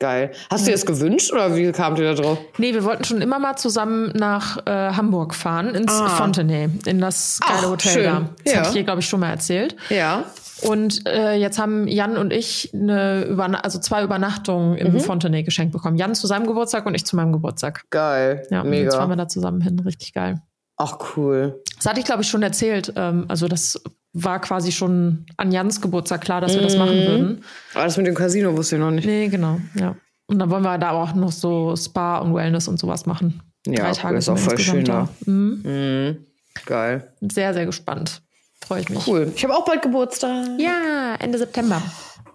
Geil. 0.00 0.32
Hast 0.50 0.62
du 0.62 0.70
dir 0.70 0.72
das 0.72 0.86
gewünscht 0.86 1.30
oder 1.32 1.54
wie 1.54 1.70
kamt 1.72 1.98
ihr 1.98 2.14
da 2.14 2.20
drauf? 2.22 2.38
Nee, 2.58 2.72
wir 2.72 2.84
wollten 2.84 3.04
schon 3.04 3.20
immer 3.20 3.38
mal 3.38 3.56
zusammen 3.56 4.10
nach 4.16 4.56
äh, 4.66 4.70
Hamburg 4.94 5.34
fahren, 5.34 5.74
ins 5.74 5.92
Ah. 5.92 6.08
Fontenay, 6.08 6.68
in 6.86 7.00
das 7.00 7.38
geile 7.46 7.66
Ach, 7.66 7.70
Hotel 7.70 7.92
schön. 7.92 8.04
da. 8.04 8.30
Das 8.44 8.52
Ja. 8.52 8.58
hatte 8.60 8.68
ich 8.70 8.74
dir, 8.76 8.84
glaube 8.84 9.00
ich, 9.00 9.08
schon 9.08 9.20
mal 9.20 9.28
erzählt. 9.30 9.76
Ja. 9.90 10.24
Und 10.62 11.06
äh, 11.06 11.34
jetzt 11.34 11.58
haben 11.58 11.86
Jan 11.86 12.16
und 12.16 12.32
ich 12.32 12.70
eine 12.74 13.24
Überna 13.24 13.60
also 13.60 13.78
zwei 13.78 14.02
Übernachtungen 14.02 14.76
im 14.78 14.92
Mhm. 14.94 15.00
Fontenay 15.00 15.42
geschenkt 15.42 15.72
bekommen. 15.72 15.96
Jan 15.96 16.14
zu 16.14 16.26
seinem 16.26 16.46
Geburtstag 16.46 16.86
und 16.86 16.94
ich 16.94 17.04
zu 17.04 17.16
meinem 17.16 17.32
Geburtstag. 17.32 17.84
Geil. 17.90 18.46
Ja, 18.50 18.62
und 18.62 18.72
jetzt 18.72 18.94
fahren 18.94 19.04
wir 19.10 19.16
Mega. 19.16 19.24
da 19.24 19.28
zusammen 19.28 19.60
hin. 19.60 19.78
Richtig 19.80 20.12
geil. 20.14 20.40
Ach, 20.78 20.96
cool. 21.16 21.62
Das 21.76 21.86
hatte 21.86 22.00
ich, 22.00 22.06
glaube 22.06 22.22
ich, 22.22 22.28
schon 22.28 22.42
erzählt. 22.42 22.92
Ähm, 22.96 23.26
also 23.28 23.48
das 23.48 23.82
war 24.12 24.40
quasi 24.40 24.72
schon 24.72 25.26
an 25.36 25.52
Jans 25.52 25.80
Geburtstag 25.80 26.20
klar, 26.20 26.40
dass 26.40 26.54
wir 26.54 26.62
das 26.62 26.76
machen 26.76 26.96
würden. 26.96 27.44
Aber 27.74 27.84
das 27.84 27.96
mit 27.96 28.06
dem 28.06 28.14
Casino 28.14 28.56
wusste 28.56 28.76
ich 28.76 28.80
noch 28.80 28.90
nicht. 28.90 29.06
Nee, 29.06 29.28
genau, 29.28 29.58
ja. 29.74 29.94
Und 30.26 30.38
dann 30.38 30.50
wollen 30.50 30.62
wir 30.62 30.78
da 30.78 30.90
auch 30.90 31.14
noch 31.14 31.32
so 31.32 31.74
Spa 31.76 32.18
und 32.18 32.34
Wellness 32.34 32.68
und 32.68 32.78
sowas 32.78 33.06
machen. 33.06 33.42
Ja, 33.66 33.84
Drei 33.84 33.92
Tage 33.92 34.18
ist 34.18 34.28
auch 34.28 34.38
voll 34.38 34.52
insgesamt 34.52 34.76
schön 34.76 34.84
da. 34.84 35.08
Mhm. 35.26 35.60
Mhm. 35.64 36.26
Geil. 36.66 37.12
Sehr, 37.20 37.52
sehr 37.54 37.66
gespannt. 37.66 38.22
Freue 38.64 38.80
ich 38.80 38.88
mich. 38.90 39.06
Cool. 39.06 39.32
Ich 39.34 39.42
habe 39.44 39.54
auch 39.54 39.64
bald 39.64 39.82
Geburtstag. 39.82 40.46
Ja, 40.58 41.14
Ende 41.18 41.38
September. 41.38 41.82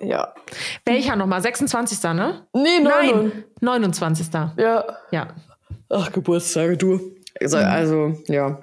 Ja. 0.02 0.34
Welcher 0.86 1.16
nochmal? 1.16 1.42
26. 1.42 2.04
ne? 2.14 2.46
Nee, 2.54 2.80
Nein, 2.84 3.44
29. 3.62 4.28
Ja. 4.58 4.84
Ja. 5.12 5.28
Ach, 5.90 6.12
Geburtstage, 6.12 6.78
du. 6.78 7.00
Also, 7.40 7.58
also 7.58 8.18
ja. 8.28 8.60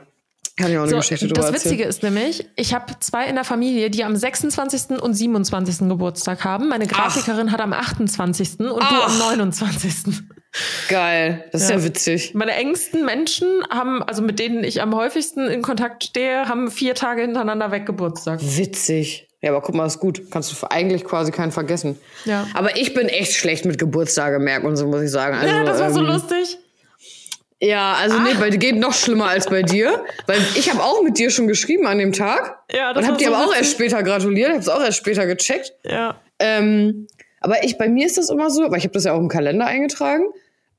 Kann 0.62 0.70
ich 0.70 0.78
auch 0.78 0.82
eine 0.82 0.90
So, 0.90 0.96
Geschichte 0.96 1.26
drüber 1.26 1.42
das 1.42 1.50
erzählen. 1.50 1.72
Witzige 1.74 1.88
ist 1.88 2.02
nämlich, 2.02 2.46
ich 2.56 2.72
habe 2.72 2.86
zwei 3.00 3.26
in 3.26 3.34
der 3.34 3.44
Familie, 3.44 3.90
die 3.90 4.04
am 4.04 4.14
26. 4.16 5.02
und 5.02 5.14
27. 5.14 5.88
Geburtstag 5.88 6.44
haben. 6.44 6.68
Meine 6.68 6.86
Grafikerin 6.86 7.50
hat 7.52 7.60
am 7.60 7.72
28. 7.72 8.60
und 8.60 8.68
du 8.68 8.76
Ach. 8.80 9.08
am 9.08 9.18
29. 9.18 10.22
Geil. 10.88 11.44
Das 11.50 11.62
ist 11.62 11.70
ja, 11.70 11.82
witzig. 11.82 12.34
Meine 12.34 12.52
engsten 12.52 13.04
Menschen 13.04 13.46
haben, 13.70 14.02
also 14.02 14.22
mit 14.22 14.38
denen 14.38 14.64
ich 14.64 14.82
am 14.82 14.94
häufigsten 14.94 15.46
in 15.48 15.62
Kontakt 15.62 16.04
stehe, 16.04 16.46
haben 16.48 16.70
vier 16.70 16.94
Tage 16.94 17.22
hintereinander 17.22 17.70
weg 17.70 17.86
Geburtstag. 17.86 18.40
Witzig. 18.42 19.28
Ja, 19.40 19.50
aber 19.50 19.60
guck 19.60 19.74
mal, 19.74 19.86
ist 19.86 19.98
gut. 19.98 20.30
Kannst 20.30 20.52
du 20.52 20.66
eigentlich 20.70 21.04
quasi 21.04 21.32
keinen 21.32 21.50
vergessen. 21.50 21.98
Ja. 22.26 22.46
Aber 22.54 22.76
ich 22.76 22.94
bin 22.94 23.08
echt 23.08 23.32
schlecht 23.32 23.64
mit 23.64 23.78
Geburtstage 23.78 24.38
merken 24.38 24.66
und 24.66 24.76
so, 24.76 24.86
muss 24.86 25.02
ich 25.02 25.10
sagen. 25.10 25.36
Also, 25.36 25.52
ja, 25.52 25.64
das 25.64 25.80
war 25.80 25.90
so 25.90 26.00
ähm, 26.00 26.06
lustig. 26.06 26.58
Ja, 27.64 27.92
also 27.92 28.18
nee, 28.18 28.34
bei 28.40 28.50
dir 28.50 28.58
geht 28.58 28.76
noch 28.76 28.92
schlimmer 28.92 29.28
als 29.28 29.46
bei 29.46 29.62
dir. 29.62 30.04
Weil 30.26 30.38
ich 30.56 30.68
habe 30.68 30.82
auch 30.82 31.00
mit 31.02 31.16
dir 31.16 31.30
schon 31.30 31.46
geschrieben 31.46 31.86
an 31.86 31.98
dem 31.98 32.12
Tag. 32.12 32.58
Ja, 32.72 32.92
das 32.92 32.98
und 32.98 33.04
war 33.04 33.12
hab 33.12 33.18
dir 33.18 33.28
so 33.28 33.34
aber 33.34 33.46
auch 33.46 33.54
erst 33.54 33.70
später 33.70 34.02
gratuliert, 34.02 34.52
hab's 34.52 34.68
auch 34.68 34.82
erst 34.82 34.98
später 34.98 35.26
gecheckt. 35.26 35.72
Ja. 35.84 36.16
Ähm, 36.40 37.06
aber 37.40 37.62
ich, 37.62 37.78
bei 37.78 37.88
mir 37.88 38.04
ist 38.06 38.18
das 38.18 38.30
immer 38.30 38.50
so, 38.50 38.68
weil 38.68 38.78
ich 38.78 38.84
habe 38.84 38.94
das 38.94 39.04
ja 39.04 39.12
auch 39.12 39.18
im 39.18 39.28
Kalender 39.28 39.66
eingetragen. 39.66 40.24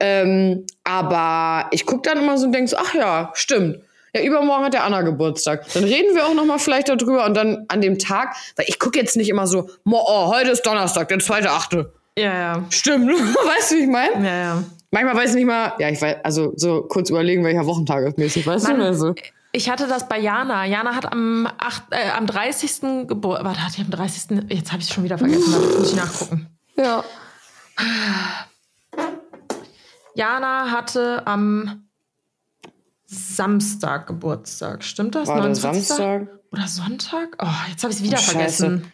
Ähm, 0.02 0.66
aber 0.84 1.70
ich 1.72 1.86
guck 1.86 2.04
dann 2.04 2.18
immer 2.18 2.38
so 2.38 2.48
und 2.48 2.52
denk 2.52 2.68
so, 2.68 2.76
ach 2.78 2.94
ja, 2.94 3.32
stimmt. 3.34 3.80
Ja, 4.14 4.22
übermorgen 4.22 4.66
hat 4.66 4.74
der 4.74 4.84
Anna 4.84 5.04
Geburtstag. 5.04 5.66
Dann 5.74 5.86
reden 5.86 6.14
wir 6.16 6.26
auch 6.26 6.34
noch 6.34 6.46
mal 6.46 6.60
vielleicht 6.60 6.90
darüber 6.90 7.26
und 7.26 7.34
dann 7.34 7.64
an 7.70 7.80
dem 7.80 7.98
Tag, 7.98 8.36
weil 8.58 8.66
ich 8.68 8.78
guck 8.78 8.98
jetzt 8.98 9.16
nicht 9.16 9.30
immer 9.30 9.48
so, 9.48 9.70
oh, 9.86 10.36
heute 10.36 10.52
ist 10.52 10.64
Donnerstag, 10.64 11.08
der 11.08 11.20
zweite 11.20 11.50
Achte. 11.50 11.94
Ja, 12.18 12.34
ja. 12.34 12.66
Stimmt, 12.70 13.10
weißt 13.10 13.72
du, 13.72 13.76
wie 13.76 13.80
ich 13.80 13.88
meine? 13.88 14.28
Ja, 14.28 14.36
ja. 14.36 14.64
Manchmal 14.94 15.16
weiß 15.16 15.32
ich 15.32 15.36
nicht 15.38 15.48
mal, 15.48 15.74
ja, 15.80 15.90
ich 15.90 16.00
weiß, 16.00 16.18
also 16.24 16.54
so 16.56 16.84
kurz 16.84 17.10
überlegen, 17.10 17.44
welcher 17.44 17.66
Wochentag 17.66 18.06
ist 18.06 18.20
mäßig, 18.20 18.46
weißt 18.46 18.68
Mann. 18.68 18.78
du? 18.78 18.86
Also, 18.86 19.16
Ich 19.52 19.68
hatte 19.68 19.88
das 19.88 20.08
bei 20.08 20.20
Jana. 20.20 20.66
Jana 20.66 20.94
hat 20.94 21.12
am, 21.12 21.48
8, 21.58 21.84
äh, 21.90 22.12
am 22.16 22.28
30. 22.28 23.08
Geburt. 23.08 23.44
Warte, 23.44 23.66
hat 23.66 23.76
die 23.76 23.82
am 23.82 23.90
30. 23.90 24.44
Jetzt 24.50 24.72
habe 24.72 24.82
ich 24.84 24.88
es 24.90 24.94
schon 24.94 25.04
wieder 25.04 25.18
vergessen. 25.18 25.52
Warte, 25.52 25.80
muss 25.80 25.90
ich 25.92 25.96
nachgucken. 25.96 26.48
Ja. 26.78 27.04
Jana 30.16 30.70
hatte 30.72 31.24
am 31.26 31.88
Samstag 33.06 34.06
Geburtstag. 34.08 34.84
Stimmt 34.84 35.16
das? 35.16 35.28
War 35.28 35.36
der 35.38 35.46
29. 35.46 35.88
Samstag? 35.88 36.28
Oder 36.52 36.68
Sonntag? 36.68 37.36
Oh, 37.42 37.48
jetzt 37.72 37.84
habe 37.84 37.92
ich 37.92 38.00
es 38.00 38.04
wieder 38.04 38.18
Scheiße. 38.18 38.32
vergessen. 38.32 38.92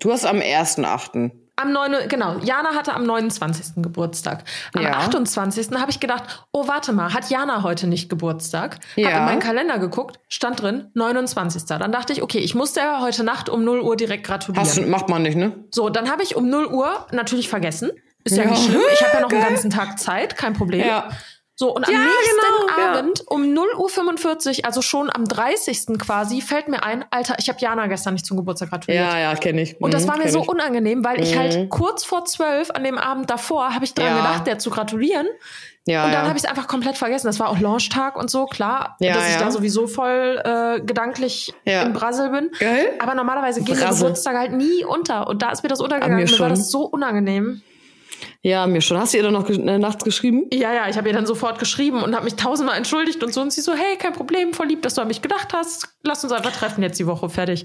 Du 0.00 0.12
hast 0.12 0.26
am 0.26 0.36
1.8. 0.38 1.30
Am 1.60 1.72
9, 1.72 2.08
genau, 2.08 2.36
Jana 2.38 2.70
hatte 2.76 2.94
am 2.94 3.02
29. 3.04 3.82
Geburtstag. 3.82 4.44
Am 4.74 4.82
Ja. 4.82 4.92
28. 4.98 5.70
habe 5.80 5.90
ich 5.90 5.98
gedacht, 5.98 6.46
oh, 6.52 6.68
warte 6.68 6.92
mal, 6.92 7.12
hat 7.12 7.30
Jana 7.30 7.64
heute 7.64 7.88
nicht 7.88 8.08
Geburtstag? 8.08 8.78
Ja. 8.94 9.10
in 9.18 9.24
meinen 9.24 9.40
Kalender 9.40 9.78
geguckt, 9.78 10.20
stand 10.28 10.62
drin, 10.62 10.90
29. 10.94 11.64
Dann 11.64 11.90
dachte 11.90 12.12
ich, 12.12 12.22
okay, 12.22 12.38
ich 12.38 12.54
muss 12.54 12.74
der 12.74 13.00
heute 13.00 13.24
Nacht 13.24 13.48
um 13.48 13.64
0 13.64 13.80
Uhr 13.80 13.96
direkt 13.96 14.24
gratulieren. 14.24 14.64
Hast 14.64 14.76
du, 14.78 14.82
macht 14.82 15.08
man 15.08 15.22
nicht, 15.22 15.36
ne? 15.36 15.52
So, 15.72 15.88
dann 15.88 16.10
habe 16.10 16.22
ich 16.22 16.36
um 16.36 16.48
0 16.48 16.66
Uhr 16.66 17.06
natürlich 17.10 17.48
vergessen. 17.48 17.90
Ist 18.22 18.36
ja, 18.36 18.44
Ja. 18.44 18.50
nicht 18.50 18.64
schlimm. 18.64 18.80
Ich 18.92 19.02
habe 19.02 19.14
ja 19.14 19.20
noch 19.20 19.30
einen 19.30 19.42
ganzen 19.42 19.70
Tag 19.70 19.98
Zeit, 19.98 20.36
kein 20.36 20.52
Problem. 20.52 20.86
Ja. 20.86 21.08
So, 21.60 21.74
und 21.74 21.84
am 21.88 21.92
Ja, 21.92 21.98
nächsten 21.98 22.36
genau, 22.36 22.78
ja. 22.78 22.92
Abend 23.00 23.24
um 23.26 23.52
0 23.52 23.66
Uhr 23.78 23.88
45, 23.88 24.64
also 24.64 24.80
schon 24.80 25.10
am 25.12 25.24
30. 25.24 25.98
quasi, 25.98 26.40
fällt 26.40 26.68
mir 26.68 26.84
ein, 26.84 27.04
Alter, 27.10 27.34
ich 27.40 27.48
habe 27.48 27.58
Jana 27.60 27.88
gestern 27.88 28.14
nicht 28.14 28.24
zum 28.24 28.36
Geburtstag 28.36 28.70
gratuliert. 28.70 29.04
Ja, 29.04 29.18
ja, 29.18 29.34
kenne 29.34 29.62
ich. 29.62 29.80
Und 29.80 29.92
das 29.92 30.04
Mhm, 30.04 30.08
war 30.08 30.18
mir 30.18 30.28
so 30.30 30.42
ich. 30.42 30.48
unangenehm, 30.48 31.04
weil 31.04 31.20
ich 31.20 31.36
halt 31.36 31.68
kurz 31.68 32.04
vor 32.04 32.24
zwölf 32.26 32.70
an 32.70 32.84
dem 32.84 32.96
Abend 32.96 33.28
davor 33.28 33.74
habe 33.74 33.84
ich 33.84 33.92
dran 33.92 34.06
Ja. 34.06 34.16
gedacht, 34.18 34.46
der 34.46 34.60
zu 34.60 34.70
gratulieren. 34.70 35.26
Ja, 35.84 36.04
und 36.04 36.12
dann 36.12 36.22
ja. 36.22 36.28
habe 36.28 36.38
ich 36.38 36.44
es 36.44 36.48
einfach 36.48 36.68
komplett 36.68 36.96
vergessen. 36.96 37.26
Das 37.26 37.40
war 37.40 37.48
auch 37.48 37.58
Launchtag 37.58 38.14
und 38.14 38.30
so, 38.30 38.44
klar, 38.46 38.96
Ja, 39.00 39.14
dass 39.14 39.26
ich 39.26 39.34
ja. 39.34 39.40
da 39.40 39.50
sowieso 39.50 39.88
voll 39.88 40.40
äh, 40.44 40.80
gedanklich 40.80 41.54
Ja. 41.64 41.82
im 41.82 41.92
Brassel 41.92 42.30
bin. 42.30 42.50
Geil. 42.60 42.92
Aber 43.00 43.16
normalerweise 43.16 43.62
gehen 43.62 43.76
Brassel. 43.80 43.96
Geburtstage 43.96 44.38
halt 44.38 44.52
nie 44.52 44.84
unter. 44.84 45.26
Und 45.26 45.42
da 45.42 45.50
ist 45.50 45.64
mir 45.64 45.70
das 45.70 45.80
untergegangen. 45.80 46.18
mir 46.24 46.30
mir 46.30 46.38
war 46.38 46.50
das 46.50 46.70
so 46.70 46.82
unangenehm. 46.84 47.62
Ja, 48.42 48.66
mir 48.66 48.80
schon. 48.80 48.98
Hast 48.98 49.12
du 49.12 49.16
ihr 49.18 49.22
dann 49.24 49.32
noch 49.32 49.46
ge- 49.46 49.60
äh, 49.60 49.78
nachts 49.78 50.04
geschrieben? 50.04 50.46
Ja, 50.52 50.72
ja, 50.72 50.88
ich 50.88 50.96
habe 50.96 51.08
ihr 51.08 51.14
dann 51.14 51.26
sofort 51.26 51.58
geschrieben 51.58 52.02
und 52.02 52.14
habe 52.14 52.24
mich 52.24 52.34
tausendmal 52.36 52.76
entschuldigt 52.76 53.22
und 53.24 53.34
so. 53.34 53.40
Und 53.40 53.52
sie 53.52 53.60
so, 53.60 53.72
hey, 53.74 53.96
kein 53.98 54.12
Problem, 54.12 54.52
voll 54.54 54.68
lieb, 54.68 54.82
dass 54.82 54.94
du 54.94 55.00
an 55.02 55.08
mich 55.08 55.22
gedacht 55.22 55.52
hast. 55.52 55.88
Lass 56.04 56.22
uns 56.22 56.32
einfach 56.32 56.52
treffen 56.52 56.82
jetzt 56.82 56.98
die 57.00 57.06
Woche, 57.06 57.28
fertig. 57.28 57.64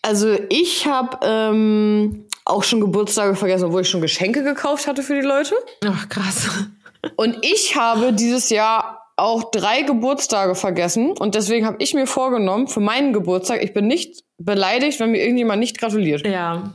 Also 0.00 0.36
ich 0.48 0.86
habe 0.86 1.18
ähm, 1.22 2.26
auch 2.44 2.62
schon 2.64 2.80
Geburtstage 2.80 3.36
vergessen, 3.36 3.66
obwohl 3.66 3.82
ich 3.82 3.88
schon 3.90 4.00
Geschenke 4.00 4.42
gekauft 4.42 4.86
hatte 4.86 5.02
für 5.02 5.14
die 5.14 5.26
Leute. 5.26 5.54
Ach, 5.86 6.08
krass. 6.08 6.48
Und 7.16 7.36
ich 7.42 7.76
habe 7.76 8.12
dieses 8.12 8.48
Jahr 8.50 8.98
auch 9.16 9.50
drei 9.50 9.82
Geburtstage 9.82 10.54
vergessen. 10.54 11.10
Und 11.18 11.34
deswegen 11.34 11.66
habe 11.66 11.76
ich 11.80 11.92
mir 11.94 12.06
vorgenommen, 12.06 12.66
für 12.66 12.80
meinen 12.80 13.12
Geburtstag, 13.12 13.62
ich 13.62 13.74
bin 13.74 13.86
nicht 13.86 14.24
beleidigt, 14.38 14.98
wenn 15.00 15.10
mir 15.12 15.22
irgendjemand 15.22 15.60
nicht 15.60 15.78
gratuliert. 15.78 16.26
Ja. 16.26 16.72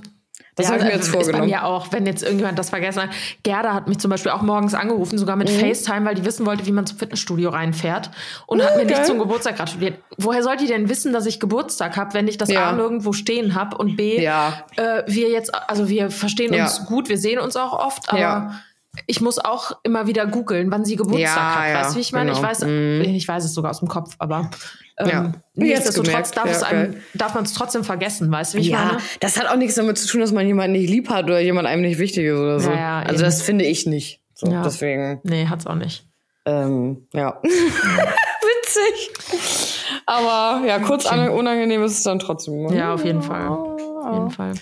Das 0.58 0.66
ja, 0.66 0.72
hab 0.74 0.80
ich 0.80 0.84
mir 0.86 0.92
äh, 0.92 0.96
jetzt 0.96 1.06
Ist 1.06 1.12
bei 1.14 1.20
vorgenommen. 1.20 1.50
mir 1.50 1.64
auch, 1.64 1.88
wenn 1.92 2.06
jetzt 2.06 2.24
irgendjemand 2.24 2.60
das 2.60 2.70
vergessen 2.72 3.04
hat. 3.04 3.10
Gerda 3.44 3.74
hat 3.74 3.88
mich 3.88 4.00
zum 4.00 4.12
Beispiel 4.12 4.32
auch 4.32 4.42
morgens 4.42 4.74
angerufen, 4.74 5.18
sogar 5.18 5.36
Mhm. 5.38 5.44
mit 5.44 5.50
FaceTime, 5.52 6.06
weil 6.06 6.16
die 6.16 6.26
wissen 6.26 6.46
wollte, 6.46 6.66
wie 6.66 6.72
man 6.72 6.86
zum 6.86 6.98
Fitnessstudio 6.98 7.50
reinfährt. 7.52 8.10
Und 8.48 8.62
hat 8.64 8.76
mir 8.76 8.84
nicht 8.86 8.96
geil. 8.98 9.06
zum 9.06 9.20
Geburtstag 9.20 9.56
gratuliert. 9.58 10.00
Woher 10.18 10.44
soll 10.44 10.58
die 10.58 10.68
denn 10.68 10.90
wissen, 10.90 11.14
dass 11.14 11.26
ich 11.26 11.40
Geburtstag 11.40 11.96
habe, 11.96 12.14
wenn 12.16 12.28
ich 12.28 12.38
das 12.38 12.50
Ja. 12.50 12.66
A 12.70 12.72
nirgendwo 12.74 13.14
stehen 13.14 13.56
habe 13.56 13.78
und 13.78 13.96
B, 13.96 14.22
Ja. 14.22 14.64
äh, 14.76 15.04
wir 15.08 15.30
jetzt, 15.30 15.54
also 15.70 15.88
wir 15.90 16.10
verstehen 16.12 16.54
Ja. 16.54 16.64
uns 16.64 16.86
gut, 16.86 17.08
wir 17.08 17.18
sehen 17.18 17.40
uns 17.40 17.56
auch 17.56 17.74
oft, 17.74 18.10
aber 18.10 18.20
Ja. 18.20 18.52
Ich 19.06 19.22
muss 19.22 19.38
auch 19.40 19.74
immer 19.84 20.08
wieder 20.08 20.26
googeln, 20.26 20.72
wann 20.72 20.84
sie 20.86 20.96
Geburtstag 20.96 21.36
Ja, 21.38 21.56
hat. 21.56 21.70
ja, 21.70 21.80
weißt 21.82 21.92
du, 21.92 21.96
wie 21.98 22.02
ich 22.02 22.12
meine? 22.14 22.32
Ich 22.32 22.38
genau. 22.38 22.50
weiß, 22.50 22.62
Mhm. 22.66 23.02
ich 23.06 23.28
weiß 23.28 23.44
es 23.46 23.54
sogar 23.54 23.72
aus 23.72 23.80
dem 23.80 23.88
Kopf, 23.88 24.16
aber 24.20 24.50
ähm, 24.98 25.08
Ja. 25.10 25.32
Nichtsdestotrotz 25.54 26.32
darf, 26.32 26.46
Ja, 26.46 26.52
es 26.52 26.64
einem, 26.64 26.92
geil. 26.94 27.02
darf 27.14 27.36
man 27.36 27.44
es 27.44 27.54
trotzdem 27.54 27.84
vergessen, 27.84 28.32
weißt 28.32 28.54
du, 28.54 28.58
wie 28.58 28.62
ich 28.62 28.68
Ja, 28.70 28.86
meine? 28.86 28.98
das 29.20 29.38
hat 29.40 29.48
auch 29.48 29.56
nichts 29.58 29.76
damit 29.76 29.98
zu 29.98 30.08
tun, 30.08 30.22
dass 30.22 30.32
man 30.32 30.48
jemanden 30.48 30.72
nicht 30.74 30.90
lieb 30.90 31.10
hat 31.10 31.26
oder 31.26 31.40
jemand 31.40 31.68
einem 31.68 31.84
nicht 31.84 32.00
wichtig 32.00 32.26
ist 32.26 32.38
oder 32.40 32.60
so. 32.60 32.72
Ja, 32.72 32.76
ja, 32.78 33.00
also 33.00 33.14
eben. 33.16 33.24
das 33.24 33.42
finde 33.42 33.66
ich 33.66 33.86
nicht. 33.86 34.22
So. 34.34 34.48
Deswegen, 34.64 35.20
Nee, 35.24 35.48
hat's 35.48 35.68
auch 35.68 35.76
nicht. 35.76 36.06
ähm, 36.46 37.08
ja. 37.14 37.40
Witzig. 38.42 39.12
Aber 40.06 40.66
ja, 40.66 40.80
kurz 40.80 41.06
an- 41.06 41.30
unangenehm 41.30 41.84
ist 41.84 41.98
es 41.98 42.04
dann 42.04 42.20
trotzdem. 42.20 42.68
Ja, 42.74 42.94
auf 42.94 43.04
jeden 43.04 43.22
Fall. 43.22 43.48
Auf 43.48 44.14
jeden 44.14 44.32
Fall. 44.32 44.54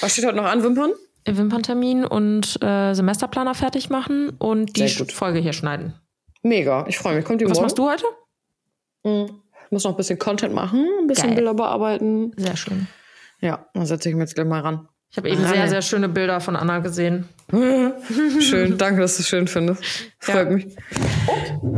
Was 0.00 0.12
steht 0.12 0.26
heute 0.26 0.36
noch 0.36 0.44
an, 0.44 0.62
Wimpern? 0.62 0.92
Wimperntermin 1.26 2.04
und 2.04 2.60
äh, 2.62 2.94
Semesterplaner 2.94 3.54
fertig 3.54 3.90
machen 3.90 4.30
und 4.38 4.76
die. 4.76 4.88
Folge 4.88 5.38
hier 5.38 5.52
schneiden. 5.52 5.94
Mega, 6.42 6.84
ich 6.88 6.98
freue 6.98 7.16
mich. 7.16 7.24
Kommt 7.24 7.40
die 7.40 7.44
Was 7.44 7.52
morgen? 7.54 7.62
machst 7.64 7.78
du 7.78 7.88
heute? 7.88 8.04
Ich 9.04 9.70
muss 9.70 9.84
noch 9.84 9.92
ein 9.92 9.96
bisschen 9.96 10.18
Content 10.18 10.54
machen, 10.54 10.86
ein 11.00 11.06
bisschen 11.06 11.28
Geil. 11.28 11.36
Bilder 11.36 11.54
bearbeiten. 11.54 12.32
Sehr 12.36 12.56
schön. 12.56 12.86
Ja, 13.40 13.66
dann 13.74 13.86
setze 13.86 14.08
ich 14.08 14.14
mich 14.14 14.22
jetzt 14.22 14.34
gleich 14.34 14.46
mal 14.46 14.60
ran. 14.60 14.88
Ich 15.12 15.18
habe 15.18 15.28
eben 15.28 15.42
Ran. 15.44 15.52
sehr, 15.52 15.68
sehr 15.68 15.82
schöne 15.82 16.08
Bilder 16.08 16.40
von 16.40 16.56
Anna 16.56 16.78
gesehen. 16.78 17.28
Schön, 18.40 18.78
danke, 18.78 19.02
dass 19.02 19.16
du 19.16 19.20
es 19.22 19.28
schön 19.28 19.46
findest. 19.46 19.82
Freut 20.18 20.48
Ja. 20.48 20.54
mich. 20.54 20.66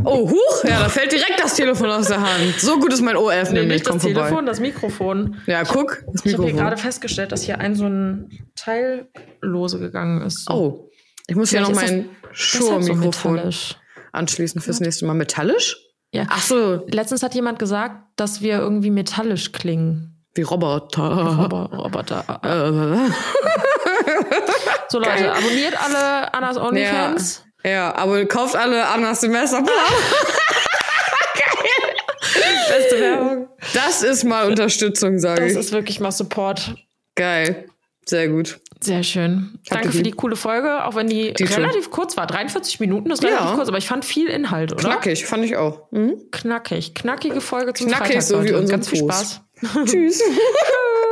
Oh, 0.05 0.29
huch, 0.31 0.63
ja, 0.63 0.79
da 0.79 0.87
fällt 0.89 1.11
direkt 1.11 1.37
das 1.43 1.53
Telefon 1.55 1.89
aus 1.89 2.07
der 2.07 2.21
Hand. 2.21 2.55
So 2.59 2.79
gut 2.79 2.93
ist 2.93 3.01
mein 3.01 3.17
OF 3.17 3.33
Nee, 3.49 3.59
nämlich. 3.59 3.67
nicht 3.73 3.85
das 3.87 3.91
Komm 3.91 3.99
vorbei. 3.99 4.21
Telefon, 4.21 4.45
das 4.45 4.59
Mikrofon. 4.61 5.35
Ja, 5.47 5.63
guck, 5.65 6.03
das 6.13 6.25
Ich 6.25 6.33
habe 6.33 6.43
hier 6.43 6.53
Mikrofon. 6.53 6.57
gerade 6.57 6.77
festgestellt, 6.77 7.33
dass 7.33 7.43
hier 7.43 7.59
ein 7.59 7.75
so 7.75 7.85
ein 7.87 8.29
Teil 8.55 9.09
lose 9.41 9.79
gegangen 9.79 10.21
ist. 10.21 10.45
So. 10.45 10.53
Oh, 10.53 10.89
ich 11.27 11.35
muss 11.35 11.49
hier 11.49 11.59
noch 11.59 11.67
Vielleicht 11.71 11.83
ist 11.89 11.91
mein 11.91 12.09
Deshalb 12.31 12.61
so 12.61 12.67
Shure-Mikrofon 12.81 13.41
anschließen 14.13 14.61
fürs 14.61 14.79
nächste 14.79 15.05
Mal. 15.05 15.13
Metallisch? 15.13 15.75
Ja. 16.13 16.25
Ach 16.29 16.41
so, 16.41 16.85
Letztens 16.89 17.21
hat 17.21 17.35
jemand 17.35 17.59
gesagt, 17.59 18.01
dass 18.15 18.41
wir 18.41 18.59
irgendwie 18.59 18.91
metallisch 18.91 19.51
klingen. 19.51 20.14
Wie 20.35 20.41
Roboter. 20.43 21.01
Aber 21.03 21.69
Roboter. 21.75 22.23
Äh, 22.43 23.11
So 24.89 24.99
Leute, 24.99 25.31
abonniert 25.33 25.73
alle 25.83 26.33
Annas 26.33 26.57
OnlyFans. 26.57 27.43
ja, 27.63 27.71
ja, 27.71 27.95
aber 27.95 28.25
kauft 28.25 28.55
alle 28.55 28.85
Annas 28.87 29.21
Semesterplan. 29.21 29.73
Beste 32.69 32.99
Werbung. 32.99 33.47
Das 33.73 34.03
ist 34.03 34.23
mal 34.23 34.47
Unterstützung, 34.47 35.19
sage 35.19 35.41
Das 35.41 35.51
ich. 35.53 35.57
ist 35.57 35.71
wirklich 35.71 35.99
mal 35.99 36.11
Support. 36.11 36.75
Geil. 37.15 37.65
Sehr 38.05 38.27
gut. 38.27 38.59
Sehr 38.81 39.03
schön. 39.03 39.57
Danke 39.69 39.87
dich 39.87 39.97
für 39.97 40.03
die 40.03 40.11
coole 40.11 40.35
Folge, 40.35 40.85
auch 40.85 40.93
wenn 40.95 41.07
die, 41.07 41.33
Die 41.33 41.43
relativ 41.45 41.89
kurz 41.89 42.15
war. 42.17 42.27
43 42.27 42.79
Minuten 42.79 43.09
ist 43.09 43.23
Ja. 43.23 43.29
relativ 43.29 43.55
kurz, 43.55 43.67
aber 43.69 43.77
ich 43.79 43.87
fand 43.87 44.05
viel 44.05 44.27
Inhalt, 44.27 44.73
oder? 44.73 44.81
Knackig, 44.83 45.25
fand 45.25 45.43
ich 45.45 45.55
auch. 45.55 45.91
Mhm. 45.91 46.15
Knackig. 46.31 46.93
Knackige 46.93 47.41
Folge 47.41 47.73
zum 47.73 47.87
Knackig, 47.87 48.07
Freitag 48.07 48.21
so 48.23 48.43
wie 48.43 48.51
unser 48.51 48.71
Ganz 48.73 48.89
viel 48.89 48.99
Post. 49.01 49.11
Spaß. 49.13 49.41
Tschüss. 49.85 50.21